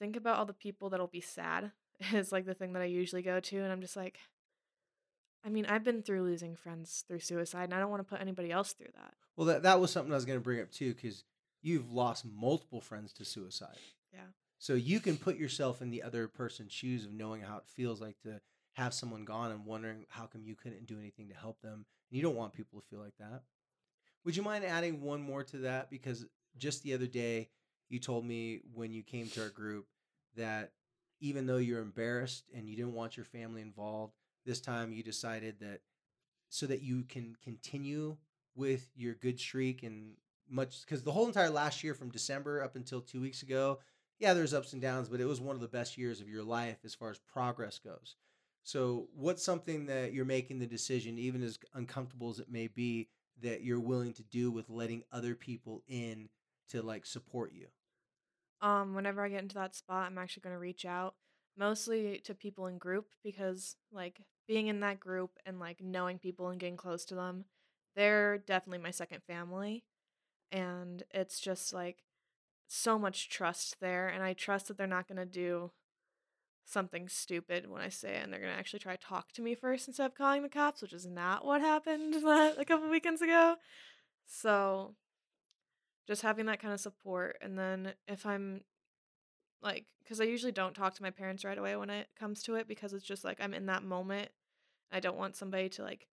think 0.00 0.16
about 0.16 0.38
all 0.38 0.46
the 0.46 0.54
people 0.54 0.90
that'll 0.90 1.06
be 1.06 1.20
sad 1.20 1.70
is 2.12 2.32
like 2.32 2.46
the 2.46 2.54
thing 2.54 2.72
that 2.72 2.82
I 2.82 2.86
usually 2.86 3.22
go 3.22 3.38
to 3.38 3.58
and 3.58 3.70
I'm 3.70 3.80
just 3.80 3.96
like 3.96 4.18
I 5.44 5.48
mean, 5.48 5.66
I've 5.66 5.84
been 5.84 6.02
through 6.02 6.22
losing 6.22 6.54
friends 6.54 7.04
through 7.06 7.20
suicide 7.20 7.64
and 7.64 7.74
I 7.74 7.80
don't 7.80 7.90
want 7.90 8.00
to 8.00 8.08
put 8.08 8.20
anybody 8.20 8.50
else 8.50 8.72
through 8.72 8.92
that. 8.94 9.14
Well, 9.36 9.46
that 9.46 9.62
that 9.62 9.80
was 9.80 9.90
something 9.90 10.12
I 10.12 10.16
was 10.16 10.24
going 10.24 10.38
to 10.38 10.44
bring 10.44 10.60
up 10.60 10.70
too 10.70 10.94
because 10.94 11.24
you've 11.62 11.90
lost 11.92 12.24
multiple 12.24 12.80
friends 12.80 13.12
to 13.14 13.24
suicide. 13.24 13.78
Yeah. 14.12 14.20
So 14.58 14.74
you 14.74 15.00
can 15.00 15.16
put 15.16 15.36
yourself 15.36 15.80
in 15.80 15.90
the 15.90 16.02
other 16.02 16.28
person's 16.28 16.72
shoes 16.72 17.04
of 17.04 17.12
knowing 17.12 17.40
how 17.40 17.56
it 17.56 17.64
feels 17.66 18.00
like 18.00 18.20
to 18.22 18.40
have 18.74 18.92
someone 18.92 19.24
gone 19.24 19.50
and 19.50 19.64
wondering 19.64 20.04
how 20.08 20.26
come 20.26 20.42
you 20.44 20.54
couldn't 20.54 20.86
do 20.86 20.98
anything 20.98 21.28
to 21.28 21.34
help 21.34 21.60
them. 21.62 21.86
And 22.10 22.16
you 22.16 22.22
don't 22.22 22.36
want 22.36 22.52
people 22.52 22.80
to 22.80 22.86
feel 22.86 23.00
like 23.00 23.16
that. 23.18 23.42
Would 24.24 24.36
you 24.36 24.42
mind 24.42 24.64
adding 24.64 25.00
one 25.00 25.22
more 25.22 25.42
to 25.44 25.58
that? 25.58 25.90
Because 25.90 26.26
just 26.58 26.82
the 26.82 26.92
other 26.92 27.06
day, 27.06 27.48
you 27.88 27.98
told 27.98 28.24
me 28.24 28.60
when 28.74 28.92
you 28.92 29.02
came 29.02 29.28
to 29.28 29.42
our 29.42 29.48
group 29.48 29.86
that 30.36 30.72
even 31.20 31.46
though 31.46 31.56
you're 31.56 31.82
embarrassed 31.82 32.44
and 32.54 32.68
you 32.68 32.76
didn't 32.76 32.94
want 32.94 33.16
your 33.16 33.24
family 33.24 33.62
involved, 33.62 34.14
this 34.44 34.60
time 34.60 34.92
you 34.92 35.02
decided 35.02 35.60
that 35.60 35.80
so 36.48 36.66
that 36.66 36.82
you 36.82 37.04
can 37.04 37.36
continue 37.42 38.16
with 38.54 38.90
your 38.96 39.14
good 39.14 39.38
streak 39.38 39.82
and 39.82 40.12
much 40.48 40.80
because 40.84 41.02
the 41.02 41.12
whole 41.12 41.26
entire 41.26 41.50
last 41.50 41.84
year 41.84 41.94
from 41.94 42.10
December 42.10 42.62
up 42.62 42.76
until 42.76 43.00
two 43.00 43.20
weeks 43.20 43.42
ago, 43.42 43.78
yeah, 44.18 44.34
there's 44.34 44.52
ups 44.52 44.72
and 44.72 44.82
downs, 44.82 45.08
but 45.08 45.20
it 45.20 45.26
was 45.26 45.40
one 45.40 45.54
of 45.54 45.62
the 45.62 45.68
best 45.68 45.96
years 45.96 46.20
of 46.20 46.28
your 46.28 46.42
life 46.42 46.78
as 46.84 46.94
far 46.94 47.10
as 47.10 47.18
progress 47.18 47.78
goes. 47.78 48.16
So, 48.62 49.08
what's 49.14 49.42
something 49.44 49.86
that 49.86 50.12
you're 50.12 50.26
making 50.26 50.58
the 50.58 50.66
decision, 50.66 51.18
even 51.18 51.42
as 51.42 51.58
uncomfortable 51.74 52.28
as 52.30 52.38
it 52.40 52.50
may 52.50 52.66
be, 52.66 53.08
that 53.40 53.62
you're 53.62 53.80
willing 53.80 54.12
to 54.14 54.22
do 54.24 54.50
with 54.50 54.68
letting 54.68 55.02
other 55.10 55.34
people 55.34 55.82
in 55.88 56.28
to 56.68 56.82
like 56.82 57.06
support 57.06 57.52
you? 57.54 57.68
Um 58.60 58.94
whenever 58.94 59.24
I 59.24 59.28
get 59.30 59.42
into 59.42 59.54
that 59.54 59.74
spot, 59.74 60.06
I'm 60.06 60.18
actually 60.18 60.42
going 60.42 60.54
to 60.54 60.60
reach 60.60 60.84
out 60.84 61.14
mostly 61.56 62.20
to 62.24 62.34
people 62.34 62.66
in 62.66 62.78
group 62.78 63.06
because 63.22 63.76
like 63.92 64.20
being 64.46 64.68
in 64.68 64.80
that 64.80 65.00
group 65.00 65.38
and 65.44 65.60
like 65.60 65.80
knowing 65.80 66.18
people 66.18 66.48
and 66.48 66.60
getting 66.60 66.76
close 66.76 67.04
to 67.06 67.14
them, 67.14 67.44
they're 67.94 68.38
definitely 68.38 68.82
my 68.82 68.90
second 68.90 69.22
family 69.26 69.84
and 70.52 71.02
it's 71.12 71.40
just 71.40 71.72
like 71.72 72.04
so 72.66 72.98
much 72.98 73.28
trust 73.28 73.76
there 73.80 74.08
and 74.08 74.22
I 74.22 74.32
trust 74.32 74.68
that 74.68 74.78
they're 74.78 74.86
not 74.86 75.08
going 75.08 75.18
to 75.18 75.26
do 75.26 75.72
something 76.64 77.08
stupid 77.08 77.68
when 77.68 77.82
I 77.82 77.88
say 77.88 78.14
it 78.16 78.22
and 78.22 78.32
they're 78.32 78.40
to 78.40 78.46
actually 78.46 78.78
try 78.78 78.96
to 78.96 79.04
talk 79.04 79.32
to 79.32 79.42
me 79.42 79.54
first 79.54 79.88
instead 79.88 80.06
of 80.06 80.14
calling 80.14 80.42
the 80.42 80.48
cops, 80.48 80.82
which 80.82 80.92
is 80.92 81.06
not 81.06 81.44
what 81.44 81.60
happened 81.60 82.14
a 82.24 82.64
couple 82.64 82.88
weekends 82.88 83.22
ago. 83.22 83.56
So 84.26 84.94
just 86.06 86.22
having 86.22 86.46
that 86.46 86.60
kind 86.60 86.72
of 86.72 86.80
support 86.80 87.38
and 87.40 87.58
then 87.58 87.94
if 88.06 88.24
I'm 88.24 88.62
like 89.62 89.86
cuz 90.06 90.20
I 90.20 90.24
usually 90.24 90.52
don't 90.52 90.74
talk 90.74 90.94
to 90.94 91.02
my 91.02 91.10
parents 91.10 91.44
right 91.44 91.58
away 91.58 91.76
when 91.76 91.90
it 91.90 92.08
comes 92.18 92.42
to 92.44 92.54
it 92.56 92.66
because 92.68 92.92
it's 92.92 93.04
just 93.04 93.24
like 93.24 93.40
I'm 93.40 93.54
in 93.54 93.66
that 93.66 93.82
moment. 93.82 94.30
I 94.92 95.00
don't 95.00 95.16
want 95.16 95.36
somebody 95.36 95.68
to 95.70 95.82
like 95.82 96.08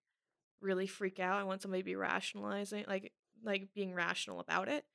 really 0.61 0.87
freak 0.87 1.19
out. 1.19 1.39
I 1.39 1.43
want 1.43 1.61
somebody 1.61 1.81
to 1.81 1.85
be 1.85 1.95
rationalizing 1.95 2.85
like 2.87 3.13
like 3.43 3.69
being 3.73 3.93
rational 3.93 4.39
about 4.39 4.67
it. 4.67 4.85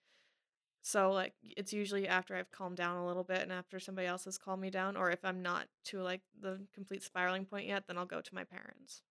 So 0.83 1.13
like 1.13 1.35
it's 1.43 1.73
usually 1.73 2.09
after 2.09 2.35
I've 2.35 2.51
calmed 2.51 2.77
down 2.77 2.97
a 2.97 3.07
little 3.07 3.23
bit 3.25 3.41
and 3.41 3.53
after 3.53 3.79
somebody 3.79 4.07
else 4.07 4.25
has 4.25 4.37
calmed 4.37 4.63
me 4.63 4.71
down 4.71 4.97
or 4.97 5.11
if 5.11 5.25
I'm 5.25 5.41
not 5.43 5.69
to 5.87 6.03
like 6.03 6.23
the 6.41 6.61
complete 6.75 7.03
spiraling 7.03 7.45
point 7.45 7.67
yet, 7.67 7.85
then 7.87 7.97
I'll 7.97 8.07
go 8.07 8.21
to 8.21 8.35
my 8.35 8.45
parents. 8.45 9.03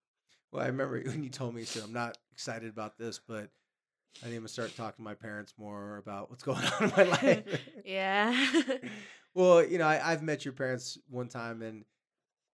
Well, 0.52 0.64
I 0.64 0.68
remember 0.68 1.02
when 1.06 1.24
you 1.24 1.30
told 1.30 1.56
me, 1.56 1.64
so 1.64 1.84
I'm 1.84 1.94
not 1.94 2.18
excited 2.34 2.70
about 2.70 2.98
this, 2.98 3.20
but 3.26 3.50
I 4.26 4.30
need 4.30 4.42
to 4.42 4.48
start 4.50 4.76
talking 4.76 4.98
to 4.98 5.10
my 5.10 5.14
parents 5.14 5.54
more 5.58 5.98
about 5.98 6.30
what's 6.30 6.44
going 6.44 6.64
on 6.64 6.84
in 6.84 6.90
my 6.96 7.04
life. 7.22 7.62
yeah. 7.86 8.48
Well, 9.34 9.66
you 9.66 9.78
know, 9.78 9.88
I, 9.88 10.12
I've 10.12 10.24
met 10.24 10.46
your 10.46 10.54
parents 10.54 10.98
one 11.10 11.28
time, 11.28 11.62
and 11.62 11.86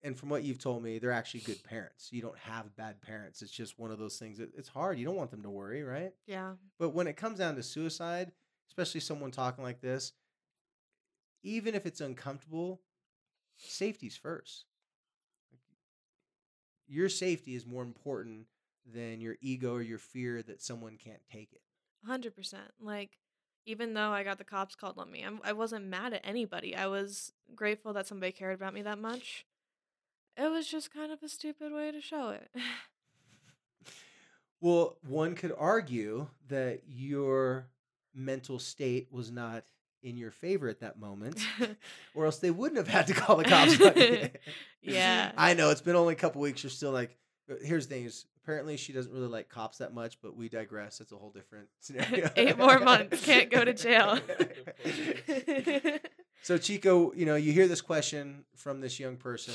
and 0.04 0.18
from 0.18 0.30
what 0.30 0.44
you've 0.44 0.60
told 0.60 0.84
me, 0.84 1.00
they're 1.00 1.12
actually 1.12 1.42
good 1.42 1.64
parents. 1.64 2.10
You 2.12 2.22
don't 2.22 2.38
have 2.38 2.76
bad 2.76 3.02
parents. 3.02 3.42
It's 3.42 3.52
just 3.52 3.80
one 3.80 3.92
of 3.92 4.00
those 4.00 4.18
things. 4.18 4.38
That, 4.38 4.52
it's 4.56 4.70
hard. 4.70 5.00
You 5.00 5.06
don't 5.06 5.16
want 5.16 5.32
them 5.32 5.44
to 5.44 5.50
worry, 5.50 5.84
right? 5.84 6.14
yeah. 6.28 6.54
But 6.78 6.90
when 6.90 7.08
it 7.08 7.18
comes 7.18 7.40
down 7.40 7.56
to 7.56 7.64
suicide, 7.64 8.32
especially 8.70 9.02
someone 9.02 9.32
talking 9.32 9.64
like 9.64 9.82
this, 9.82 10.14
even 11.44 11.76
if 11.76 11.86
it's 11.86 12.02
uncomfortable, 12.02 12.82
safety's 13.58 14.16
first. 14.16 14.66
Your 16.88 17.10
safety 17.10 17.56
is 17.56 17.66
more 17.66 17.84
important 17.84 18.46
than 18.86 19.20
your 19.20 19.36
ego 19.42 19.74
or 19.74 19.82
your 19.82 19.98
fear 19.98 20.42
that 20.44 20.62
someone 20.62 20.98
can't 20.98 21.22
take 21.32 21.52
it. 21.52 21.62
100%. 22.08 22.56
Like 22.80 23.18
even 23.68 23.94
though 23.94 24.10
I 24.12 24.24
got 24.24 24.38
the 24.38 24.44
cops 24.46 24.76
called 24.76 24.98
on 24.98 25.12
me, 25.12 25.24
I'm, 25.24 25.40
I 25.44 25.52
wasn't 25.52 25.86
mad 25.86 26.14
at 26.14 26.22
anybody. 26.24 26.74
I 26.76 26.88
was 26.88 27.34
grateful 27.54 27.92
that 27.94 28.08
somebody 28.08 28.32
cared 28.32 28.56
about 28.56 28.74
me 28.74 28.82
that 28.82 28.98
much. 28.98 29.46
It 30.38 30.50
was 30.50 30.68
just 30.68 30.94
kind 30.94 31.12
of 31.12 31.22
a 31.22 31.28
stupid 31.28 31.74
way 31.74 31.92
to 31.92 32.02
show 32.02 32.30
it. 32.30 32.50
Well, 34.60 34.98
one 35.08 35.36
could 35.36 35.54
argue 35.56 36.30
that 36.48 36.82
your 36.88 37.68
mental 38.16 38.58
state 38.58 39.08
was 39.12 39.30
not 39.30 39.66
in 40.02 40.18
your 40.18 40.32
favor 40.32 40.68
at 40.68 40.80
that 40.80 41.00
moment, 41.00 41.40
or 42.16 42.26
else 42.26 42.40
they 42.40 42.50
wouldn't 42.50 42.78
have 42.78 42.88
had 42.88 43.06
to 43.06 43.14
call 43.14 43.36
the 43.36 43.44
cops. 43.44 43.78
Yeah. 44.82 45.32
I 45.38 45.54
know 45.54 45.70
it's 45.70 45.82
been 45.82 45.96
only 45.96 46.14
a 46.14 46.18
couple 46.18 46.42
weeks. 46.42 46.64
You're 46.64 46.72
still 46.72 46.92
like, 46.92 47.16
uh, 47.52 47.56
here's 47.64 47.86
the 47.86 47.96
thing: 47.96 48.06
is 48.06 48.26
apparently 48.48 48.78
she 48.78 48.94
doesn't 48.94 49.12
really 49.12 49.28
like 49.28 49.50
cops 49.50 49.80
that 49.80 49.94
much, 49.94 50.22
but 50.22 50.38
we 50.38 50.48
digress. 50.48 51.02
It's 51.02 51.12
a 51.12 51.18
whole 51.18 51.32
different 51.32 51.68
scenario. 51.82 52.30
Eight 52.38 52.58
more 52.58 52.80
months, 52.80 53.26
can't 53.26 53.52
go 53.52 53.66
to 53.66 53.74
jail. 53.74 54.20
so 56.44 56.58
Chico, 56.58 57.12
you 57.14 57.26
know, 57.26 57.36
you 57.36 57.52
hear 57.52 57.68
this 57.68 57.82
question 57.82 58.46
from 58.56 58.80
this 58.80 59.02
young 59.02 59.18
person 59.18 59.54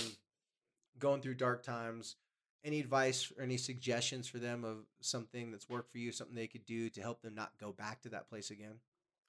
going 0.98 1.22
through 1.22 1.34
dark 1.34 1.62
times. 1.62 2.16
Any 2.64 2.80
advice 2.80 3.32
or 3.36 3.42
any 3.42 3.56
suggestions 3.56 4.28
for 4.28 4.38
them 4.38 4.62
of 4.62 4.84
something 5.00 5.50
that's 5.50 5.68
worked 5.70 5.90
for 5.90 5.98
you, 5.98 6.12
something 6.12 6.36
they 6.36 6.46
could 6.46 6.66
do 6.66 6.90
to 6.90 7.00
help 7.00 7.22
them 7.22 7.34
not 7.34 7.52
go 7.58 7.72
back 7.72 8.02
to 8.02 8.10
that 8.10 8.28
place 8.28 8.50
again? 8.50 8.74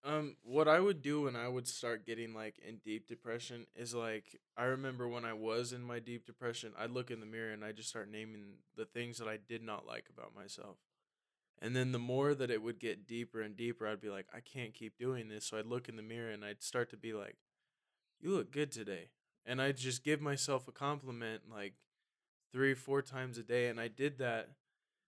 Um, 0.05 0.35
what 0.43 0.67
I 0.67 0.81
would 0.81 1.01
do 1.01 1.21
when 1.21 1.37
I 1.37 1.47
would 1.47 1.67
start 1.67 2.05
getting 2.05 2.33
like 2.33 2.59
in 2.67 2.77
deep 2.83 3.07
depression 3.07 3.67
is 3.73 3.95
like 3.95 4.37
I 4.57 4.65
remember 4.65 5.07
when 5.07 5.23
I 5.23 5.31
was 5.31 5.71
in 5.71 5.81
my 5.81 5.99
deep 5.99 6.25
depression, 6.25 6.73
I'd 6.77 6.91
look 6.91 7.09
in 7.09 7.21
the 7.21 7.25
mirror 7.25 7.51
and 7.51 7.63
I 7.63 7.71
just 7.71 7.87
start 7.87 8.11
naming 8.11 8.55
the 8.75 8.85
things 8.85 9.17
that 9.19 9.29
I 9.29 9.37
did 9.47 9.63
not 9.63 9.87
like 9.87 10.07
about 10.15 10.35
myself. 10.35 10.75
And 11.61 11.73
then 11.73 11.93
the 11.93 11.99
more 11.99 12.35
that 12.35 12.51
it 12.51 12.61
would 12.61 12.79
get 12.79 13.07
deeper 13.07 13.41
and 13.41 13.55
deeper, 13.55 13.87
I'd 13.87 14.01
be 14.01 14.09
like, 14.09 14.27
I 14.35 14.41
can't 14.41 14.73
keep 14.73 14.97
doing 14.97 15.29
this. 15.29 15.45
So 15.45 15.57
I'd 15.57 15.65
look 15.65 15.87
in 15.87 15.95
the 15.95 16.01
mirror 16.01 16.31
and 16.31 16.43
I'd 16.43 16.61
start 16.61 16.89
to 16.89 16.97
be 16.97 17.13
like, 17.13 17.37
You 18.19 18.31
look 18.31 18.51
good 18.51 18.73
today. 18.73 19.09
And 19.45 19.61
I'd 19.61 19.77
just 19.77 20.03
give 20.03 20.19
myself 20.19 20.67
a 20.67 20.73
compliment 20.73 21.43
like 21.49 21.75
three, 22.51 22.73
four 22.73 23.01
times 23.01 23.37
a 23.37 23.43
day. 23.43 23.67
And 23.67 23.79
I 23.79 23.87
did 23.87 24.17
that. 24.17 24.49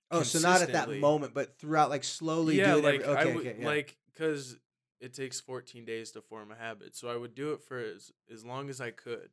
Oh, 0.10 0.24
so 0.24 0.40
not 0.40 0.62
at 0.62 0.72
that 0.72 0.90
moment, 0.90 1.34
but 1.34 1.58
throughout, 1.58 1.90
like 1.90 2.06
slowly. 2.06 2.58
yeah, 2.58 2.76
like 2.76 3.02
every, 3.02 3.06
okay, 3.06 3.22
I 3.22 3.26
would 3.26 3.48
okay, 3.48 3.56
yeah. 3.60 3.66
like 3.66 3.98
because 4.14 4.56
it 5.00 5.14
takes 5.14 5.40
14 5.40 5.86
days 5.86 6.12
to 6.12 6.22
form 6.22 6.52
a 6.52 6.56
habit, 6.56 6.96
so 6.96 7.10
I 7.10 7.18
would 7.18 7.36
do 7.36 7.54
it 7.54 7.62
for 7.62 7.78
as 7.80 8.12
as 8.32 8.46
long 8.46 8.70
as 8.70 8.80
I 8.82 8.92
could, 8.92 9.30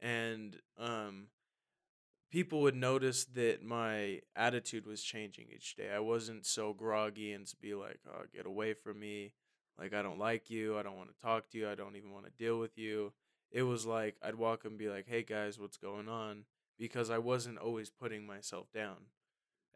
and 0.00 0.56
um, 0.78 1.28
people 2.30 2.60
would 2.62 2.76
notice 2.76 3.24
that 3.26 3.62
my 3.62 4.20
attitude 4.36 4.86
was 4.86 5.02
changing 5.02 5.46
each 5.54 5.76
day. 5.76 5.90
I 5.94 6.00
wasn't 6.00 6.46
so 6.46 6.72
groggy 6.72 7.32
and 7.32 7.46
to 7.46 7.56
be 7.56 7.74
like, 7.74 8.00
"Oh, 8.08 8.24
get 8.32 8.46
away 8.46 8.74
from 8.74 9.00
me." 9.00 9.32
Like 9.78 9.94
I 9.94 10.02
don't 10.02 10.18
like 10.18 10.50
you. 10.50 10.78
I 10.78 10.82
don't 10.82 10.96
want 10.96 11.10
to 11.10 11.20
talk 11.20 11.50
to 11.50 11.58
you. 11.58 11.68
I 11.68 11.74
don't 11.74 11.96
even 11.96 12.12
want 12.12 12.26
to 12.26 12.32
deal 12.32 12.58
with 12.58 12.78
you. 12.78 13.12
It 13.50 13.62
was 13.62 13.86
like 13.86 14.16
I'd 14.22 14.36
walk 14.36 14.64
and 14.64 14.78
be 14.78 14.88
like, 14.88 15.06
"Hey 15.08 15.22
guys, 15.22 15.58
what's 15.58 15.76
going 15.76 16.08
on?" 16.08 16.44
Because 16.78 17.10
I 17.10 17.18
wasn't 17.18 17.58
always 17.58 17.90
putting 17.90 18.26
myself 18.26 18.72
down 18.72 19.06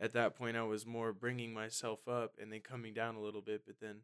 at 0.01 0.13
that 0.13 0.37
point 0.37 0.57
I 0.57 0.63
was 0.63 0.87
more 0.87 1.13
bringing 1.13 1.53
myself 1.53 2.07
up 2.09 2.35
and 2.41 2.53
then 2.53 2.61
coming 2.61 2.95
down 2.95 3.17
a 3.17 3.21
little 3.21 3.41
bit, 3.41 3.63
but 3.67 3.81
then 3.81 4.03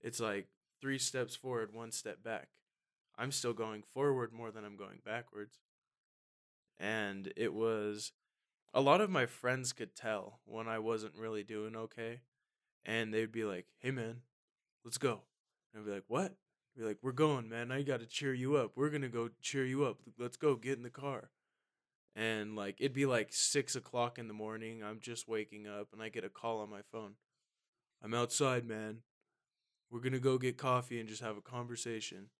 it's 0.00 0.20
like 0.20 0.48
three 0.80 0.98
steps 0.98 1.36
forward, 1.36 1.72
one 1.72 1.92
step 1.92 2.22
back. 2.22 2.48
I'm 3.18 3.32
still 3.32 3.52
going 3.52 3.82
forward 3.82 4.32
more 4.32 4.50
than 4.50 4.64
I'm 4.64 4.76
going 4.76 5.00
backwards. 5.04 5.58
And 6.78 7.32
it 7.36 7.52
was 7.52 8.12
a 8.72 8.80
lot 8.80 9.00
of 9.00 9.10
my 9.10 9.26
friends 9.26 9.72
could 9.72 9.94
tell 9.94 10.40
when 10.44 10.68
I 10.68 10.78
wasn't 10.78 11.16
really 11.16 11.42
doing 11.42 11.76
okay. 11.76 12.20
And 12.84 13.12
they'd 13.12 13.32
be 13.32 13.44
like, 13.44 13.66
hey 13.78 13.90
man, 13.90 14.22
let's 14.84 14.98
go. 14.98 15.22
And 15.72 15.82
I'd 15.82 15.86
be 15.86 15.92
like, 15.92 16.04
what? 16.08 16.32
I'd 16.76 16.80
be 16.80 16.84
like, 16.84 16.98
we're 17.02 17.12
going, 17.12 17.48
man. 17.48 17.70
I 17.70 17.82
got 17.82 18.00
to 18.00 18.06
cheer 18.06 18.32
you 18.32 18.56
up. 18.56 18.72
We're 18.74 18.88
going 18.88 19.02
to 19.02 19.08
go 19.08 19.28
cheer 19.42 19.66
you 19.66 19.84
up. 19.84 19.98
Let's 20.18 20.38
go. 20.38 20.56
Get 20.56 20.78
in 20.78 20.82
the 20.82 20.90
car 20.90 21.30
and 22.16 22.56
like 22.56 22.76
it'd 22.80 22.92
be 22.92 23.06
like 23.06 23.28
six 23.32 23.76
o'clock 23.76 24.18
in 24.18 24.28
the 24.28 24.34
morning. 24.34 24.82
I'm 24.82 25.00
just 25.00 25.28
waking 25.28 25.66
up, 25.66 25.88
and 25.92 26.02
I 26.02 26.08
get 26.08 26.24
a 26.24 26.28
call 26.28 26.60
on 26.60 26.70
my 26.70 26.82
phone. 26.92 27.14
I'm 28.02 28.14
outside, 28.14 28.66
man. 28.66 28.98
We're 29.90 30.00
gonna 30.00 30.18
go 30.20 30.38
get 30.38 30.56
coffee 30.56 31.00
and 31.00 31.08
just 31.08 31.22
have 31.22 31.36
a 31.36 31.42
conversation. 31.42 32.30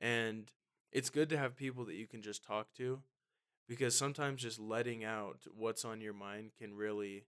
And 0.00 0.50
it's 0.92 1.10
good 1.10 1.28
to 1.30 1.38
have 1.38 1.56
people 1.56 1.84
that 1.86 1.94
you 1.94 2.06
can 2.06 2.22
just 2.22 2.44
talk 2.44 2.72
to, 2.76 3.02
because 3.68 3.96
sometimes 3.96 4.42
just 4.42 4.58
letting 4.58 5.04
out 5.04 5.40
what's 5.54 5.84
on 5.84 6.00
your 6.00 6.12
mind 6.12 6.50
can 6.58 6.74
really 6.74 7.26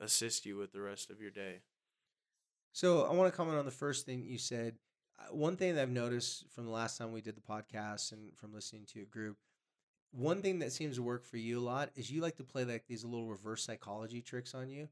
assist 0.00 0.46
you 0.46 0.56
with 0.56 0.72
the 0.72 0.80
rest 0.80 1.10
of 1.10 1.20
your 1.20 1.30
day. 1.30 1.60
So 2.72 3.04
I 3.04 3.12
want 3.12 3.32
to 3.32 3.36
comment 3.36 3.58
on 3.58 3.64
the 3.64 3.70
first 3.70 4.06
thing 4.06 4.24
you 4.24 4.38
said. 4.38 4.76
Uh, 5.18 5.34
One 5.34 5.56
thing 5.56 5.74
that 5.74 5.82
I've 5.82 5.90
noticed 5.90 6.44
from 6.50 6.66
the 6.66 6.70
last 6.70 6.98
time 6.98 7.12
we 7.12 7.22
did 7.22 7.36
the 7.36 7.40
podcast 7.40 8.12
and 8.12 8.36
from 8.36 8.52
listening 8.52 8.84
to 8.92 9.00
a 9.00 9.06
group, 9.06 9.38
one 10.12 10.42
thing 10.42 10.58
that 10.60 10.72
seems 10.72 10.96
to 10.96 11.02
work 11.02 11.24
for 11.24 11.38
you 11.38 11.58
a 11.58 11.60
lot 11.60 11.90
is 11.96 12.10
you 12.10 12.20
like 12.20 12.36
to 12.36 12.44
play 12.44 12.64
like 12.64 12.86
these 12.86 13.04
little 13.04 13.26
reverse 13.26 13.64
psychology 13.64 14.20
tricks 14.20 14.54
on 14.54 14.68
you, 14.68 14.88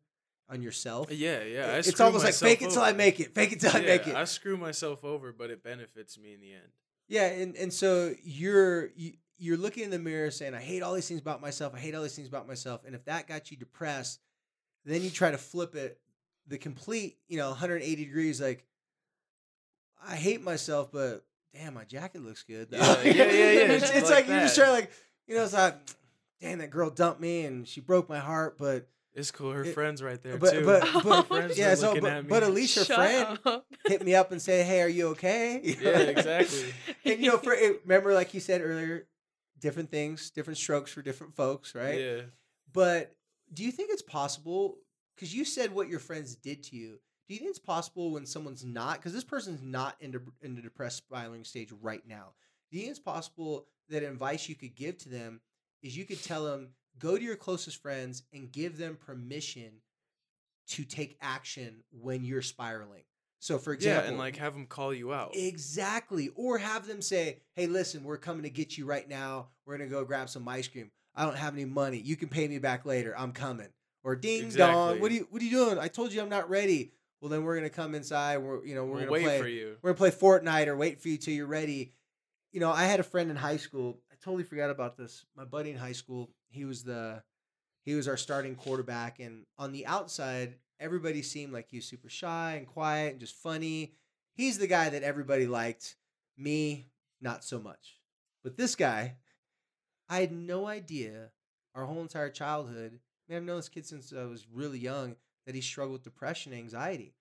on 0.49 0.63
yourself. 0.63 1.11
Yeah, 1.11 1.43
yeah. 1.43 1.67
I 1.67 1.77
it's 1.79 2.01
almost 2.01 2.25
like 2.25 2.35
fake 2.35 2.63
it 2.63 2.71
till 2.71 2.83
I 2.83 2.93
make 2.93 3.21
it, 3.21 3.35
fake 3.35 3.53
it 3.53 3.61
till 3.61 3.75
I 3.75 3.81
make 3.81 4.07
it. 4.07 4.15
I 4.15 4.25
screw 4.25 4.57
myself 4.57 5.05
over, 5.05 5.33
but 5.33 5.51
it 5.51 5.63
benefits 5.63 6.19
me 6.19 6.35
in 6.35 6.41
the 6.41 6.53
end. 6.53 6.69
Yeah, 7.09 7.27
and 7.27 7.57
and 7.57 7.73
so 7.73 8.15
you're 8.23 8.89
you, 8.97 9.15
you're 9.39 9.57
looking 9.57 9.85
in 9.85 9.91
the 9.91 9.99
mirror 9.99 10.31
saying, 10.31 10.55
"I 10.55 10.61
hate 10.61 10.83
all 10.83 10.95
these 10.95 11.09
things 11.09 11.21
about 11.21 11.41
myself. 11.41 11.75
I 11.75 11.79
hate 11.79 11.95
all 11.95 12.03
these 12.03 12.17
things 12.17 12.29
about 12.29 12.47
myself." 12.47 12.83
And 12.87 12.95
if 12.95 13.05
that 13.05 13.27
got 13.27 13.51
you 13.51 13.57
depressed, 13.57 14.21
then 14.85 15.03
you 15.03 15.11
try 15.11 15.31
to 15.31 15.39
flip 15.39 15.75
it 15.75 15.99
the 16.47 16.59
complete, 16.59 17.19
you 17.29 17.39
know, 17.39 17.49
180 17.49 18.05
degrees. 18.05 18.41
Like, 18.41 18.65
I 20.07 20.17
hate 20.17 20.43
myself, 20.43 20.93
but 20.93 21.25
damn, 21.55 21.75
my 21.75 21.85
jacket 21.85 22.23
looks 22.23 22.43
good. 22.43 22.71
though." 22.71 22.79
Yeah, 22.79 23.03
yeah, 23.03 23.13
yeah, 23.13 23.23
yeah, 23.25 23.33
it's 23.73 23.91
it's 23.91 24.11
like 24.11 24.27
like, 24.27 24.29
you're 24.29 24.41
just 24.41 24.57
trying 24.57 24.73
like, 24.73 24.91
you 25.27 25.37
know, 25.37 25.45
it's 25.45 25.53
like, 25.53 25.77
damn, 26.41 26.59
that 26.59 26.71
girl 26.71 26.91
dumped 26.91 27.21
me 27.21 27.45
and 27.45 27.67
she 27.67 27.81
broke 27.81 28.09
my 28.09 28.19
heart, 28.19 28.57
but 28.59 28.89
It's 29.15 29.31
cool. 29.31 29.53
Her 29.53 29.65
It- 29.65 29.75
friends 29.75 30.03
right 30.03 30.21
there 30.23 30.39
but 30.39 30.51
too. 30.53 30.65
but 30.65 31.05
but 31.05 31.23
friends 31.29 31.57
yeah, 31.59 31.75
so 31.77 32.01
but, 32.01 32.27
but 32.29 32.43
at 32.43 32.53
least 32.53 32.75
her 32.77 32.85
Shut 32.85 32.97
friend 32.97 33.39
up. 33.45 33.67
hit 33.87 34.05
me 34.05 34.15
up 34.15 34.33
and 34.33 34.43
say, 34.43 34.63
"Hey, 34.65 34.83
are 34.83 34.89
you 34.89 35.09
okay?" 35.11 35.61
Yeah, 35.63 35.89
exactly. 35.99 36.75
and 37.05 37.21
you 37.21 37.31
know, 37.31 37.39
for 37.39 37.55
remember, 37.85 38.13
like 38.13 38.35
you 38.35 38.41
said 38.41 38.61
earlier, 38.61 39.07
different 39.61 39.91
things, 39.91 40.31
different 40.31 40.59
strokes 40.59 40.93
for 40.93 41.01
different 41.03 41.35
folks, 41.37 41.75
right? 41.75 42.01
Yeah. 42.01 42.21
But 42.73 43.15
do 43.53 43.63
you 43.63 43.71
think 43.71 43.91
it's 43.93 44.03
possible? 44.03 44.79
Because 45.15 45.33
you 45.33 45.45
said 45.45 45.73
what 45.73 45.89
your 45.89 46.01
friends 46.01 46.35
did 46.35 46.65
to 46.65 46.77
you. 46.77 46.99
Do 47.29 47.35
you 47.35 47.39
think 47.39 47.51
it's 47.51 47.59
possible 47.61 48.11
when 48.11 48.27
someone's 48.27 48.65
not? 48.65 48.97
Because 48.97 49.13
this 49.13 49.23
person's 49.25 49.63
not 49.63 49.97
in 50.01 50.11
the 50.11 50.23
in 50.43 50.57
the 50.57 50.61
depressed 50.63 50.97
spiraling 50.99 51.45
stage 51.45 51.71
right 51.81 52.03
now. 52.07 52.35
Do 52.73 52.79
you 52.79 52.83
think 52.85 52.91
it's 52.91 52.99
possible 52.99 53.69
that 53.91 54.03
advice 54.03 54.49
you 54.49 54.57
could 54.57 54.75
give 54.75 54.99
to 54.99 55.09
them 55.09 55.41
is 55.83 55.97
you 55.97 56.05
could 56.05 56.21
tell 56.23 56.45
them 56.45 56.71
go 56.99 57.17
to 57.17 57.23
your 57.23 57.37
closest 57.37 57.81
friends 57.81 58.23
and 58.33 58.51
give 58.51 58.79
them 58.79 58.97
permission 58.97 59.71
to 60.69 60.85
take 60.85 61.17
action 61.21 61.83
when 61.91 62.25
you're 62.25 62.43
spiraling. 62.43 63.03
So, 63.41 63.59
for 63.59 63.75
example, 63.75 64.05
yeah, 64.05 64.09
and 64.09 64.19
like 64.19 64.37
have 64.37 64.55
them 64.55 64.67
call 64.67 64.95
you 64.95 65.13
out. 65.13 65.33
Exactly. 65.35 66.31
Or 66.35 66.57
have 66.57 66.87
them 66.87 67.03
say, 67.03 67.41
hey, 67.55 67.67
listen, 67.67 68.03
we're 68.03 68.17
coming 68.17 68.45
to 68.45 68.51
get 68.51 68.79
you 68.79 68.87
right 68.87 69.07
now. 69.07 69.49
We're 69.67 69.77
going 69.77 69.89
to 69.91 69.95
go 69.95 70.03
grab 70.05 70.31
some 70.31 70.49
ice 70.49 70.67
cream. 70.67 70.91
I 71.15 71.25
don't 71.25 71.37
have 71.37 71.53
any 71.55 71.67
money. 71.67 71.99
You 71.99 72.17
can 72.17 72.29
pay 72.29 72.49
me 72.49 72.59
back 72.59 72.87
later. 72.87 73.15
I'm 73.17 73.33
coming. 73.33 73.69
Or 74.03 74.17
ding 74.17 74.51
dong. 74.51 75.01
What 75.01 75.11
are 75.11 75.15
you 75.15 75.27
what 75.31 75.41
are 75.41 75.45
you 75.45 75.51
doing? 75.51 75.79
I 75.79 75.89
told 75.89 76.13
you 76.13 76.21
I'm 76.21 76.29
not 76.29 76.51
ready. 76.51 76.93
Well 77.21 77.31
then 77.31 77.43
we're 77.43 77.57
gonna 77.57 77.71
come 77.71 77.95
inside. 77.95 78.39
We're 78.39 78.65
you 78.65 78.75
know, 78.75 78.85
we're 78.85 78.93
we'll 78.93 79.01
gonna 79.01 79.13
wait 79.13 79.25
play 79.25 79.41
for 79.41 79.49
you. 79.49 79.77
we're 79.81 79.95
gonna 79.95 80.11
play 80.11 80.11
Fortnite 80.11 80.67
or 80.67 80.77
wait 80.77 81.01
for 81.01 81.09
you 81.09 81.17
till 81.17 81.33
you're 81.33 81.47
ready. 81.47 81.95
You 82.53 82.61
know, 82.61 82.71
I 82.71 82.85
had 82.85 83.01
a 83.01 83.03
friend 83.03 83.31
in 83.31 83.37
high 83.37 83.57
school. 83.57 83.99
Totally 84.25 84.45
forgot 84.45 84.71
about 84.71 84.97
this. 84.97 85.27
My 85.37 85.45
buddy 85.45 85.71
in 85.71 85.77
high 85.77 85.93
school, 85.93 86.31
he 86.49 86.65
was 86.65 86.83
the 86.83 87.23
he 87.85 87.95
was 87.95 88.09
our 88.09 88.17
starting 88.17 88.55
quarterback, 88.55 89.21
and 89.21 89.45
on 89.59 89.73
the 89.73 89.85
outside, 89.85 90.55
everybody 90.81 91.21
seemed 91.21 91.53
like 91.53 91.69
he 91.69 91.77
was 91.77 91.85
super 91.85 92.09
shy 92.09 92.55
and 92.57 92.67
quiet 92.67 93.13
and 93.13 93.21
just 93.21 93.35
funny. 93.35 93.93
He's 94.33 94.57
the 94.57 94.67
guy 94.67 94.89
that 94.89 95.03
everybody 95.03 95.47
liked. 95.47 95.97
Me, 96.39 96.87
not 97.21 97.45
so 97.45 97.61
much. 97.61 98.01
But 98.43 98.57
this 98.57 98.75
guy, 98.75 99.17
I 100.09 100.21
had 100.21 100.33
no 100.33 100.67
idea 100.67 101.31
our 101.75 101.85
whole 101.85 102.01
entire 102.01 102.31
childhood. 102.31 102.99
I 103.29 103.33
mean, 103.33 103.37
I've 103.37 103.45
known 103.45 103.57
this 103.57 103.69
kid 103.69 103.85
since 103.85 104.11
I 104.11 104.25
was 104.25 104.47
really 104.51 104.79
young 104.79 105.17
that 105.45 105.55
he 105.55 105.61
struggled 105.61 105.93
with 105.93 106.03
depression 106.03 106.53
and 106.53 106.63
anxiety. 106.63 107.15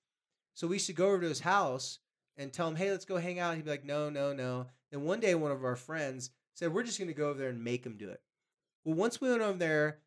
So 0.53 0.67
we 0.67 0.77
used 0.77 0.87
to 0.87 0.93
go 0.93 1.07
over 1.07 1.19
to 1.19 1.27
his 1.27 1.41
house 1.41 1.99
and 2.37 2.53
tell 2.53 2.69
him, 2.69 2.77
hey, 2.77 2.91
let's 2.91 3.05
go 3.05 3.17
hang 3.17 3.39
out. 3.39 3.55
He'd 3.55 3.65
be 3.65 3.71
like, 3.71 3.85
no, 3.85 4.09
no, 4.09 4.31
no. 4.31 4.67
Then 4.89 5.03
one 5.03 5.19
day, 5.19 5.35
one 5.35 5.51
of 5.51 5.65
our 5.65 5.75
friends 5.75 6.31
said, 6.53 6.73
we're 6.73 6.83
just 6.83 6.99
going 6.99 7.07
to 7.07 7.13
go 7.13 7.29
over 7.29 7.39
there 7.39 7.49
and 7.49 7.63
make 7.63 7.85
him 7.85 7.97
do 7.97 8.09
it. 8.09 8.21
Well, 8.83 8.95
once 8.95 9.19
we 9.19 9.29
went 9.29 9.41
over 9.41 9.57
there 9.57 9.99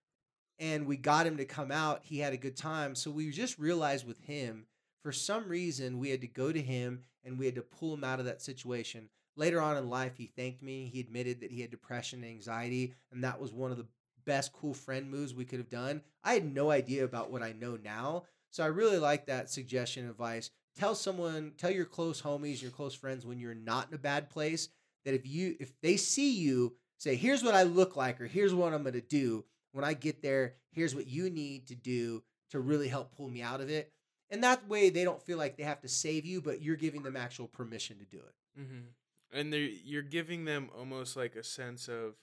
and 0.59 0.87
we 0.87 0.97
got 0.97 1.27
him 1.27 1.37
to 1.39 1.45
come 1.45 1.71
out, 1.71 2.01
he 2.03 2.19
had 2.19 2.33
a 2.33 2.39
good 2.39 2.57
time. 2.57 2.95
So 2.95 3.11
we 3.11 3.31
just 3.31 3.59
realized 3.59 4.07
with 4.07 4.21
him, 4.21 4.67
for 5.03 5.13
some 5.13 5.49
reason, 5.49 5.99
we 5.99 6.11
had 6.11 6.21
to 6.23 6.27
go 6.27 6.53
to 6.53 6.61
him 6.61 7.03
and 7.25 7.39
we 7.39 7.47
had 7.47 7.55
to 7.57 7.63
pull 7.63 7.95
him 7.95 8.05
out 8.05 8.19
of 8.19 8.27
that 8.27 8.43
situation. 8.43 9.09
Later 9.37 9.61
on 9.61 9.77
in 9.77 9.91
life, 9.91 10.17
he 10.17 10.27
thanked 10.27 10.63
me. 10.63 10.91
He 10.93 11.01
admitted 11.01 11.41
that 11.41 11.51
he 11.51 11.61
had 11.61 11.71
depression 11.71 12.23
and 12.23 12.31
anxiety, 12.31 12.95
and 13.13 13.23
that 13.23 13.39
was 13.39 13.53
one 13.53 13.71
of 13.71 13.77
the 13.77 13.87
best 14.25 14.53
cool 14.53 14.73
friend 14.73 15.11
moves 15.11 15.35
we 15.35 15.45
could 15.45 15.59
have 15.59 15.69
done. 15.69 16.01
I 16.25 16.33
had 16.33 16.55
no 16.55 16.71
idea 16.71 17.05
about 17.05 17.31
what 17.31 17.43
I 17.43 17.53
know 17.53 17.77
now. 17.77 18.25
So 18.51 18.65
I 18.65 18.69
really 18.69 18.99
like 18.99 19.27
that 19.27 19.51
suggestion 19.51 20.09
advice. 20.09 20.51
Tell 20.79 20.95
someone, 20.95 21.53
tell 21.59 21.71
your 21.71 21.85
close 21.85 22.23
homies, 22.23 22.63
your 22.63 22.71
close 22.71 22.95
friends 22.95 23.27
when 23.27 23.39
you're 23.39 23.55
not 23.55 23.89
in 23.89 23.95
a 23.95 23.99
bad 23.99 24.31
place 24.31 24.69
that 25.07 25.15
if 25.15 25.27
you 25.27 25.57
if 25.59 25.73
they 25.81 25.97
see 25.97 26.33
you 26.33 26.75
say, 26.99 27.15
here's 27.15 27.43
what 27.43 27.55
I 27.55 27.63
look 27.63 27.97
like 27.97 28.21
or 28.21 28.27
here's 28.27 28.53
what 28.53 28.75
I'm 28.75 28.83
gonna 28.83 29.01
do. 29.01 29.45
When 29.73 29.85
I 29.85 29.95
get 29.95 30.21
there, 30.21 30.57
here's 30.73 30.95
what 30.95 31.07
you 31.07 31.31
need 31.31 31.69
to 31.69 31.75
do 31.75 32.23
to 32.51 32.61
really 32.61 32.89
help 32.89 33.17
pull 33.17 33.29
me 33.29 33.41
out 33.41 33.61
of 33.61 33.71
it. 33.71 33.93
And 34.31 34.43
that 34.43 34.69
way 34.69 34.91
they 34.91 35.05
don't 35.05 35.23
feel 35.23 35.39
like 35.39 35.57
they 35.57 35.63
have 35.63 35.81
to 35.83 35.89
save 35.89 36.27
you, 36.27 36.41
but 36.41 36.61
you're 36.61 36.77
giving 36.77 37.03
them 37.03 37.17
actual 37.17 37.47
permission 37.47 37.99
to 37.99 38.05
do 38.05 38.19
it. 38.19 38.61
Mm-hmm. 38.61 39.39
And 39.39 39.55
you're 39.85 40.03
giving 40.03 40.45
them 40.45 40.71
almost 40.77 41.17
like 41.17 41.37
a 41.37 41.45
sense 41.45 41.89
of, 41.89 42.15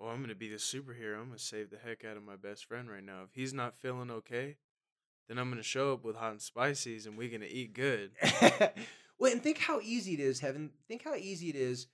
oh, 0.00 0.08
I'm 0.08 0.18
going 0.18 0.30
to 0.30 0.34
be 0.34 0.48
the 0.48 0.56
superhero. 0.56 1.18
I'm 1.18 1.26
going 1.26 1.38
to 1.38 1.44
save 1.44 1.70
the 1.70 1.78
heck 1.78 2.04
out 2.04 2.16
of 2.16 2.24
my 2.24 2.36
best 2.36 2.64
friend 2.64 2.90
right 2.90 3.04
now. 3.04 3.22
If 3.24 3.34
he's 3.34 3.52
not 3.52 3.74
feeling 3.74 4.10
okay, 4.10 4.56
then 5.28 5.38
I'm 5.38 5.50
going 5.50 5.62
to 5.62 5.68
show 5.68 5.92
up 5.92 6.04
with 6.04 6.16
hot 6.16 6.32
and 6.32 6.42
spices 6.42 7.06
and 7.06 7.16
we're 7.16 7.28
going 7.28 7.40
to 7.42 7.52
eat 7.52 7.74
good. 7.74 8.12
well, 9.18 9.32
and 9.32 9.42
think 9.42 9.58
how 9.58 9.80
easy 9.80 10.14
it 10.14 10.20
is, 10.20 10.40
Heaven. 10.40 10.70
Think 10.88 11.04
how 11.04 11.14
easy 11.14 11.48
it 11.48 11.56
is 11.56 11.86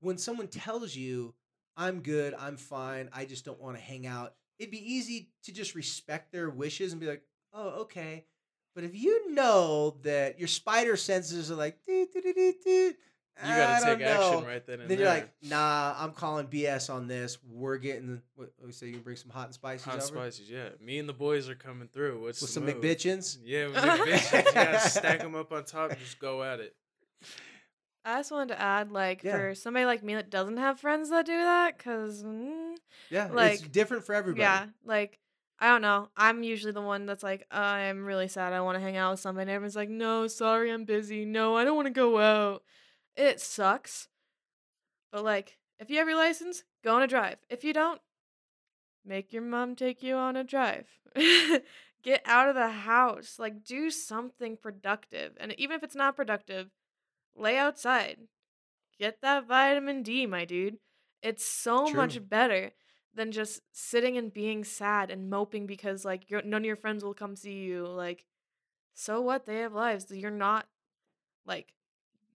when 0.00 0.18
someone 0.18 0.48
tells 0.48 0.94
you, 0.94 1.34
I'm 1.76 2.00
good, 2.00 2.34
I'm 2.34 2.56
fine, 2.56 3.08
I 3.12 3.24
just 3.24 3.44
don't 3.44 3.60
want 3.60 3.76
to 3.76 3.82
hang 3.82 4.06
out. 4.06 4.34
It'd 4.58 4.70
be 4.72 4.94
easy 4.94 5.30
to 5.44 5.52
just 5.52 5.74
respect 5.74 6.32
their 6.32 6.50
wishes 6.50 6.92
and 6.92 7.00
be 7.00 7.06
like, 7.06 7.22
oh, 7.52 7.68
okay. 7.82 8.26
But 8.74 8.84
if 8.84 8.94
you 8.94 9.32
know 9.32 9.96
that 10.02 10.38
your 10.38 10.48
spider 10.48 10.96
senses 10.96 11.50
are 11.50 11.56
like, 11.56 11.84
doo, 11.86 12.06
doo, 12.12 12.22
doo, 12.64 12.94
You 13.42 13.48
got 13.48 13.70
I 13.70 13.78
to 13.80 13.86
don't 13.86 13.98
take 13.98 14.06
action 14.08 14.44
right 14.44 14.66
then 14.66 14.80
and 14.80 14.90
Then 14.90 14.98
there. 14.98 15.06
you're 15.06 15.14
like, 15.14 15.30
nah, 15.42 15.94
I'm 15.98 16.12
calling 16.12 16.46
BS 16.48 16.92
on 16.92 17.06
this. 17.06 17.38
We're 17.48 17.78
getting, 17.78 18.20
what 18.34 18.50
we 18.64 18.72
say, 18.72 18.86
you 18.86 18.94
can 18.94 19.02
bring 19.02 19.16
some 19.16 19.30
hot 19.30 19.46
and 19.46 19.54
spicy 19.54 19.84
hot 19.84 19.94
over 19.96 20.02
spices, 20.06 20.50
yeah. 20.50 20.70
Me 20.80 20.98
and 20.98 21.08
the 21.08 21.12
boys 21.12 21.48
are 21.48 21.54
coming 21.54 21.88
through. 21.92 22.20
What's 22.22 22.40
with 22.40 22.50
the 22.50 22.54
some 22.54 22.64
move? 22.66 22.76
McBitchins. 22.76 23.38
Yeah, 23.44 23.66
with 23.66 23.76
McBitchins. 23.76 24.46
you 24.46 24.52
got 24.52 24.72
to 24.82 24.90
stack 24.90 25.20
them 25.20 25.34
up 25.36 25.52
on 25.52 25.64
top 25.64 25.90
and 25.90 25.98
just 26.00 26.18
go 26.18 26.42
at 26.42 26.58
it. 26.60 26.74
I 28.04 28.18
just 28.20 28.30
wanted 28.32 28.54
to 28.54 28.60
add, 28.60 28.90
like, 28.90 29.22
Yeah. 29.22 29.36
for 29.36 29.54
somebody 29.54 29.84
like 29.84 30.02
me 30.02 30.14
that 30.14 30.30
doesn't 30.30 30.56
have 30.56 30.80
friends 30.80 31.10
that 31.10 31.26
do 31.26 31.36
that, 31.36 31.76
because, 31.76 32.24
mm, 32.24 32.74
Yeah, 33.10 33.26
it's 33.26 33.34
Like, 33.34 33.70
different 33.72 34.04
for 34.04 34.14
everybody. 34.14 34.42
yeah, 34.42 34.66
like, 34.84 35.18
I 35.60 35.68
don't 35.68 35.82
know. 35.82 36.08
I'm 36.16 36.42
usually 36.42 36.72
the 36.72 36.80
one 36.80 37.04
that's 37.06 37.22
like, 37.24 37.44
I'm 37.50 38.04
really 38.04 38.28
sad. 38.28 38.52
I 38.52 38.60
want 38.60 38.76
to 38.76 38.80
hang 38.80 38.96
out 38.96 39.10
with 39.10 39.20
somebody. 39.20 39.42
And 39.42 39.50
everyone's 39.50 39.74
like, 39.76 39.88
no, 39.88 40.28
sorry, 40.28 40.70
I'm 40.70 40.84
busy. 40.84 41.24
No, 41.24 41.56
I 41.56 41.64
don't 41.64 41.74
want 41.76 41.86
to 41.86 41.92
go 41.92 42.18
out. 42.18 42.62
It 43.18 43.40
sucks. 43.40 44.08
But, 45.10 45.24
like, 45.24 45.58
if 45.80 45.90
you 45.90 45.98
have 45.98 46.08
your 46.08 46.16
license, 46.16 46.62
go 46.84 46.94
on 46.94 47.02
a 47.02 47.08
drive. 47.08 47.38
If 47.50 47.64
you 47.64 47.72
don't, 47.72 48.00
make 49.04 49.32
your 49.32 49.42
mom 49.42 49.74
take 49.74 50.04
you 50.04 50.14
on 50.14 50.36
a 50.36 50.44
drive. 50.44 50.86
Get 52.04 52.22
out 52.24 52.48
of 52.48 52.54
the 52.54 52.68
house. 52.68 53.36
Like, 53.36 53.64
do 53.64 53.90
something 53.90 54.56
productive. 54.56 55.32
And 55.40 55.52
even 55.58 55.76
if 55.76 55.82
it's 55.82 55.96
not 55.96 56.14
productive, 56.14 56.70
lay 57.36 57.58
outside. 57.58 58.18
Get 59.00 59.20
that 59.22 59.48
vitamin 59.48 60.04
D, 60.04 60.24
my 60.24 60.44
dude. 60.44 60.78
It's 61.20 61.44
so 61.44 61.88
True. 61.88 61.96
much 61.96 62.28
better 62.28 62.70
than 63.14 63.32
just 63.32 63.62
sitting 63.72 64.16
and 64.16 64.32
being 64.32 64.62
sad 64.62 65.10
and 65.10 65.28
moping 65.28 65.66
because 65.66 66.04
like 66.04 66.30
your 66.30 66.42
none 66.42 66.62
of 66.62 66.66
your 66.66 66.76
friends 66.76 67.02
will 67.02 67.14
come 67.14 67.34
see 67.34 67.54
you. 67.54 67.84
Like, 67.84 68.24
so 68.94 69.20
what? 69.20 69.44
They 69.44 69.58
have 69.58 69.72
lives. 69.72 70.06
You're 70.12 70.30
not 70.30 70.66
like 71.44 71.72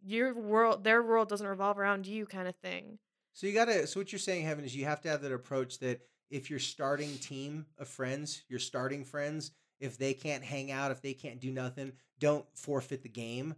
your 0.05 0.33
world. 0.33 0.83
Their 0.83 1.01
world 1.03 1.29
doesn't 1.29 1.47
revolve 1.47 1.77
around 1.77 2.05
you, 2.05 2.25
kind 2.25 2.47
of 2.47 2.55
thing. 2.57 2.99
So 3.33 3.47
you 3.47 3.53
gotta. 3.53 3.87
So 3.87 3.99
what 3.99 4.11
you're 4.11 4.19
saying, 4.19 4.45
Heaven, 4.45 4.65
is 4.65 4.75
you 4.75 4.85
have 4.85 5.01
to 5.01 5.09
have 5.09 5.21
that 5.21 5.31
approach 5.31 5.79
that 5.79 6.01
if 6.29 6.49
your 6.49 6.59
starting 6.59 7.17
team 7.17 7.65
of 7.77 7.87
friends, 7.87 8.43
your 8.47 8.59
starting 8.59 9.03
friends, 9.03 9.51
if 9.79 9.97
they 9.97 10.13
can't 10.13 10.43
hang 10.43 10.71
out, 10.71 10.91
if 10.91 11.01
they 11.01 11.13
can't 11.13 11.39
do 11.39 11.51
nothing, 11.51 11.93
don't 12.19 12.45
forfeit 12.53 13.03
the 13.03 13.09
game. 13.09 13.55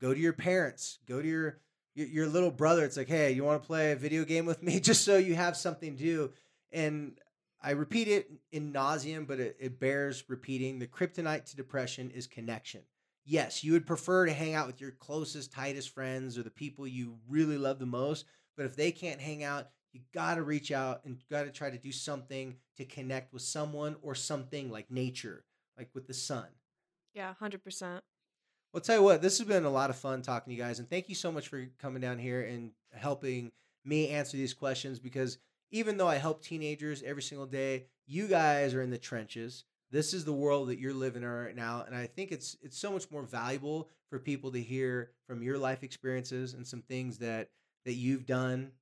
Go 0.00 0.14
to 0.14 0.20
your 0.20 0.32
parents. 0.32 0.98
Go 1.06 1.20
to 1.20 1.28
your 1.28 1.58
your, 1.94 2.06
your 2.06 2.26
little 2.26 2.50
brother. 2.50 2.84
It's 2.84 2.96
like, 2.96 3.08
hey, 3.08 3.32
you 3.32 3.44
want 3.44 3.62
to 3.62 3.66
play 3.66 3.92
a 3.92 3.96
video 3.96 4.24
game 4.24 4.46
with 4.46 4.62
me, 4.62 4.80
just 4.80 5.04
so 5.04 5.16
you 5.16 5.34
have 5.34 5.56
something 5.56 5.96
to 5.96 6.02
do. 6.02 6.32
And 6.72 7.18
I 7.62 7.72
repeat 7.72 8.08
it 8.08 8.30
in 8.52 8.72
nauseum, 8.72 9.26
but 9.26 9.40
it, 9.40 9.56
it 9.60 9.80
bears 9.80 10.24
repeating. 10.28 10.78
The 10.78 10.86
kryptonite 10.86 11.44
to 11.50 11.56
depression 11.56 12.10
is 12.10 12.26
connection. 12.26 12.82
Yes, 13.30 13.62
you 13.62 13.74
would 13.74 13.86
prefer 13.86 14.26
to 14.26 14.32
hang 14.32 14.54
out 14.54 14.66
with 14.66 14.80
your 14.80 14.90
closest, 14.90 15.52
tightest 15.52 15.90
friends 15.90 16.36
or 16.36 16.42
the 16.42 16.50
people 16.50 16.84
you 16.84 17.16
really 17.28 17.56
love 17.56 17.78
the 17.78 17.86
most. 17.86 18.24
But 18.56 18.66
if 18.66 18.74
they 18.74 18.90
can't 18.90 19.20
hang 19.20 19.44
out, 19.44 19.68
you 19.92 20.00
got 20.12 20.34
to 20.34 20.42
reach 20.42 20.72
out 20.72 21.02
and 21.04 21.22
got 21.30 21.44
to 21.44 21.52
try 21.52 21.70
to 21.70 21.78
do 21.78 21.92
something 21.92 22.56
to 22.76 22.84
connect 22.84 23.32
with 23.32 23.42
someone 23.42 23.94
or 24.02 24.16
something 24.16 24.68
like 24.68 24.90
nature, 24.90 25.44
like 25.78 25.90
with 25.94 26.08
the 26.08 26.12
sun. 26.12 26.48
Yeah, 27.14 27.32
hundred 27.34 27.62
percent. 27.62 28.02
Well, 28.72 28.80
tell 28.80 28.96
you 28.96 29.02
what, 29.04 29.22
this 29.22 29.38
has 29.38 29.46
been 29.46 29.64
a 29.64 29.70
lot 29.70 29.90
of 29.90 29.96
fun 29.96 30.22
talking 30.22 30.50
to 30.50 30.56
you 30.56 30.60
guys, 30.60 30.80
and 30.80 30.90
thank 30.90 31.08
you 31.08 31.14
so 31.14 31.30
much 31.30 31.46
for 31.46 31.64
coming 31.78 32.02
down 32.02 32.18
here 32.18 32.42
and 32.42 32.72
helping 32.92 33.52
me 33.84 34.08
answer 34.08 34.36
these 34.38 34.54
questions. 34.54 34.98
Because 34.98 35.38
even 35.70 35.98
though 35.98 36.08
I 36.08 36.16
help 36.16 36.42
teenagers 36.42 37.00
every 37.04 37.22
single 37.22 37.46
day, 37.46 37.86
you 38.08 38.26
guys 38.26 38.74
are 38.74 38.82
in 38.82 38.90
the 38.90 38.98
trenches. 38.98 39.66
This 39.90 40.14
is 40.14 40.24
the 40.24 40.32
world 40.32 40.68
that 40.68 40.78
you're 40.78 40.94
living 40.94 41.22
in 41.22 41.28
right 41.28 41.56
now, 41.56 41.84
and 41.84 41.96
I 41.96 42.06
think 42.06 42.30
it's 42.30 42.56
it's 42.62 42.78
so 42.78 42.92
much 42.92 43.10
more 43.10 43.22
valuable 43.22 43.88
for 44.08 44.18
people 44.18 44.52
to 44.52 44.60
hear 44.60 45.10
from 45.26 45.42
your 45.42 45.58
life 45.58 45.82
experiences 45.82 46.54
and 46.54 46.66
some 46.66 46.82
things 46.82 47.18
that 47.18 47.50
that 47.84 47.94
you've 47.94 48.26
done, 48.26 48.72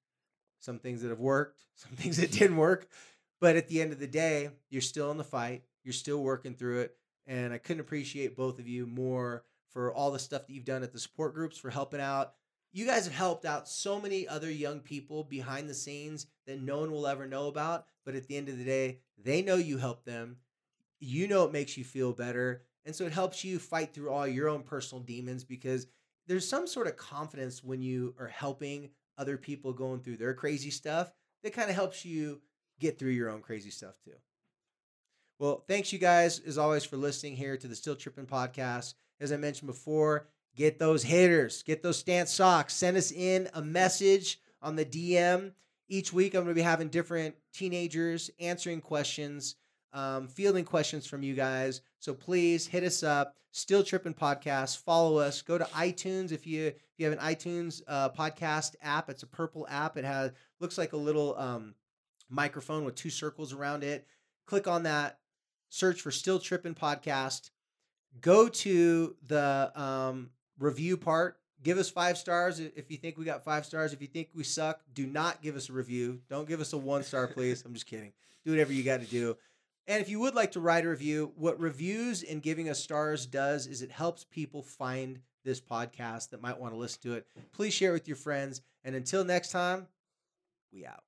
some 0.59 0.78
things 0.78 1.02
that 1.02 1.09
have 1.09 1.20
worked, 1.20 1.64
some 1.74 1.92
things 1.92 2.18
that 2.18 2.32
didn't 2.32 2.56
work. 2.56 2.88
But 3.40 3.56
at 3.56 3.68
the 3.68 3.80
end 3.80 3.92
of 3.92 4.00
the 4.00 4.06
day, 4.06 4.50
you're 4.68 4.82
still 4.82 5.11
in 5.11 5.16
the 5.16 5.24
fight. 5.24 5.62
You're 5.84 5.92
still 5.92 6.22
working 6.22 6.54
through 6.54 6.80
it. 6.80 6.96
And 7.26 7.52
I 7.52 7.59
couldn't 7.59 7.80
appreciate 7.80 8.36
both 8.36 8.59
of 8.59 8.66
you 8.66 8.86
more 8.86 9.44
for 9.70 9.92
all 9.92 10.11
the 10.11 10.18
stuff 10.18 10.46
that 10.46 10.52
you've 10.52 10.64
done 10.64 10.82
at 10.82 10.92
the 10.92 10.98
support 10.98 11.34
groups, 11.34 11.59
for 11.59 11.70
helping 11.70 12.00
out. 12.00 12.32
You 12.72 12.84
guys 12.84 13.04
have 13.04 13.14
helped 13.14 13.44
out 13.44 13.68
so 13.68 14.00
many 14.00 14.26
other 14.26 14.50
young 14.50 14.80
people 14.80 15.24
behind 15.24 15.68
the 15.68 15.74
scenes 15.74 16.26
that 16.46 16.61
no 16.61 16.80
one 16.80 16.90
will 16.90 17.06
ever 17.06 17.26
know 17.26 17.46
about. 17.46 17.86
But 18.04 18.14
at 18.14 18.26
the 18.26 18.36
end 18.36 18.48
of 18.48 18.59
the 18.59 18.64
day, 18.64 18.98
they 19.22 19.42
know 19.42 19.56
you 19.56 19.78
helped 19.78 20.04
them. 20.04 20.38
You 21.01 21.28
know 21.28 21.44
it 21.44 21.53
makes 21.53 21.76
you 21.76 21.84
feel 21.84 22.12
better. 22.12 22.62
And 22.84 22.94
so 22.94 23.05
it 23.05 23.12
helps 23.12 23.44
you 23.44 23.59
fight 23.59 23.92
through 23.92 24.11
all 24.11 24.26
your 24.26 24.49
own 24.49 24.62
personal 24.62 25.03
demons 25.03 25.44
because 25.44 25.86
there's 26.26 26.49
some 26.49 26.66
sort 26.66 26.86
of 26.86 26.96
confidence 26.96 27.62
when 27.62 27.82
you 27.82 28.14
are 28.18 28.28
helping 28.28 28.90
other 29.16 29.36
people 29.36 29.72
going 29.72 30.01
through 30.01 30.16
their 30.16 30.34
crazy 30.34 30.70
stuff 30.70 31.11
that 31.42 31.53
kind 31.53 31.68
of 31.68 31.76
helps 31.76 32.05
you 32.05 32.40
get 32.78 32.99
through 32.99 33.11
your 33.11 33.30
own 33.30 33.40
crazy 33.40 33.70
stuff 33.70 33.94
too. 34.05 34.14
Well, 35.38 35.64
thanks 35.68 35.92
you 35.92 35.99
guys 35.99 36.40
as 36.40 36.59
always 36.59 36.84
for 36.84 36.96
listening 36.96 37.36
here 37.36 37.57
to 37.57 37.68
the 37.68 37.76
Still 37.76 37.94
Trippin' 37.94 38.26
podcast. 38.26 38.94
As 39.20 39.32
I 39.32 39.36
mentioned 39.36 39.68
before, 39.68 40.28
get 40.57 40.78
those 40.78 41.03
hitters, 41.05 41.62
get 41.62 41.82
those 41.82 41.99
stance 41.99 42.32
socks. 42.32 42.74
Send 42.74 42.96
us 42.96 43.12
in 43.12 43.49
a 43.55 43.62
message 43.62 44.40
on 44.61 44.76
the 44.76 44.84
DM. 44.84 45.53
Each 45.88 46.12
week, 46.12 46.34
I'm 46.34 46.42
going 46.42 46.55
to 46.55 46.59
be 46.59 46.62
having 46.62 46.88
different 46.88 47.34
teenagers 47.53 48.30
answering 48.40 48.80
questions, 48.80 49.57
um, 49.93 50.28
fielding 50.28 50.64
questions 50.64 51.07
from 51.07 51.22
you 51.22 51.34
guys. 51.34 51.80
So 51.99 52.14
please 52.14 52.66
hit 52.66 52.84
us 52.84 53.03
up. 53.03 53.34
Still 53.51 53.82
Trippin' 53.82 54.14
Podcast. 54.14 54.78
Follow 54.84 55.18
us. 55.18 55.43
Go 55.43 55.59
to 55.59 55.64
iTunes 55.66 56.32
if 56.32 56.47
you 56.47 56.66
if 56.66 56.74
you 56.99 57.09
have 57.09 57.18
an 57.18 57.24
iTunes 57.24 57.82
uh, 57.89 58.11
podcast 58.11 58.76
app. 58.82 59.09
It's 59.09 59.22
a 59.22 59.26
purple 59.26 59.66
app. 59.70 59.97
It 59.97 60.05
has 60.05 60.32
looks 60.61 60.78
like 60.78 60.93
a 60.93 60.99
little 60.99 61.36
um, 61.39 61.74
microphone 62.28 62.84
with 62.84 62.95
two 62.95 63.11
circles 63.11 63.53
around 63.53 63.84
it. 63.84 64.07
Click 64.47 64.68
on 64.68 64.84
that. 64.84 65.18
Search 65.70 66.01
for 66.01 66.11
Still 66.11 66.39
Trippin' 66.39 66.74
Podcast. 66.74 67.51
Go 68.20 68.49
to 68.49 69.16
the 69.26 69.72
um, 69.74 70.30
review 70.59 70.97
part. 70.97 71.39
Give 71.62 71.78
us 71.78 71.91
five 71.91 72.16
stars 72.16 72.61
if 72.61 72.91
you 72.91 72.97
think 72.97 73.18
we 73.18 73.24
got 73.24 73.45
five 73.45 73.66
stars. 73.66 73.93
If 73.93 74.01
you 74.01 74.07
think 74.07 74.28
we 74.34 74.45
suck, 74.45 74.80
do 74.95 75.07
not 75.07 75.43
give 75.43 75.57
us 75.57 75.68
a 75.68 75.72
review. 75.72 76.20
Don't 76.30 76.49
give 76.49 76.61
us 76.61 76.72
a 76.72 76.78
one 76.78 77.03
star, 77.03 77.26
please. 77.26 77.62
I'm 77.66 77.74
just 77.74 77.86
kidding. 77.86 78.12
Do 78.45 78.53
whatever 78.53 78.72
you 78.72 78.84
got 78.84 79.01
to 79.01 79.07
do. 79.07 79.36
And 79.89 80.03
if 80.03 80.11
you 80.11 80.20
would 80.20 80.34
like 80.34 80.53
to 80.53 80.61
write 80.61 80.84
a 80.84 80.91
review, 80.91 81.32
what 81.34 81.59
reviews 81.59 82.22
and 82.22 82.43
giving 82.43 82.68
us 82.68 82.78
stars 82.78 83.24
does 83.24 83.66
is 83.66 83.80
it 83.80 83.91
helps 83.91 84.22
people 84.22 84.62
find 84.62 85.20
this 85.45 85.62
podcast 85.62 86.28
that 86.30 86.43
might 86.43 86.61
want 86.61 86.74
to 86.74 86.78
listen 86.78 87.01
to 87.03 87.14
it. 87.14 87.26
Please 87.53 87.72
share 87.72 87.91
it 87.91 87.95
with 87.95 88.09
your 88.09 88.16
friends. 88.18 88.61
And 88.84 88.95
until 88.95 89.24
next 89.24 89.51
time, 89.51 89.86
we 90.70 90.84
out. 90.84 91.07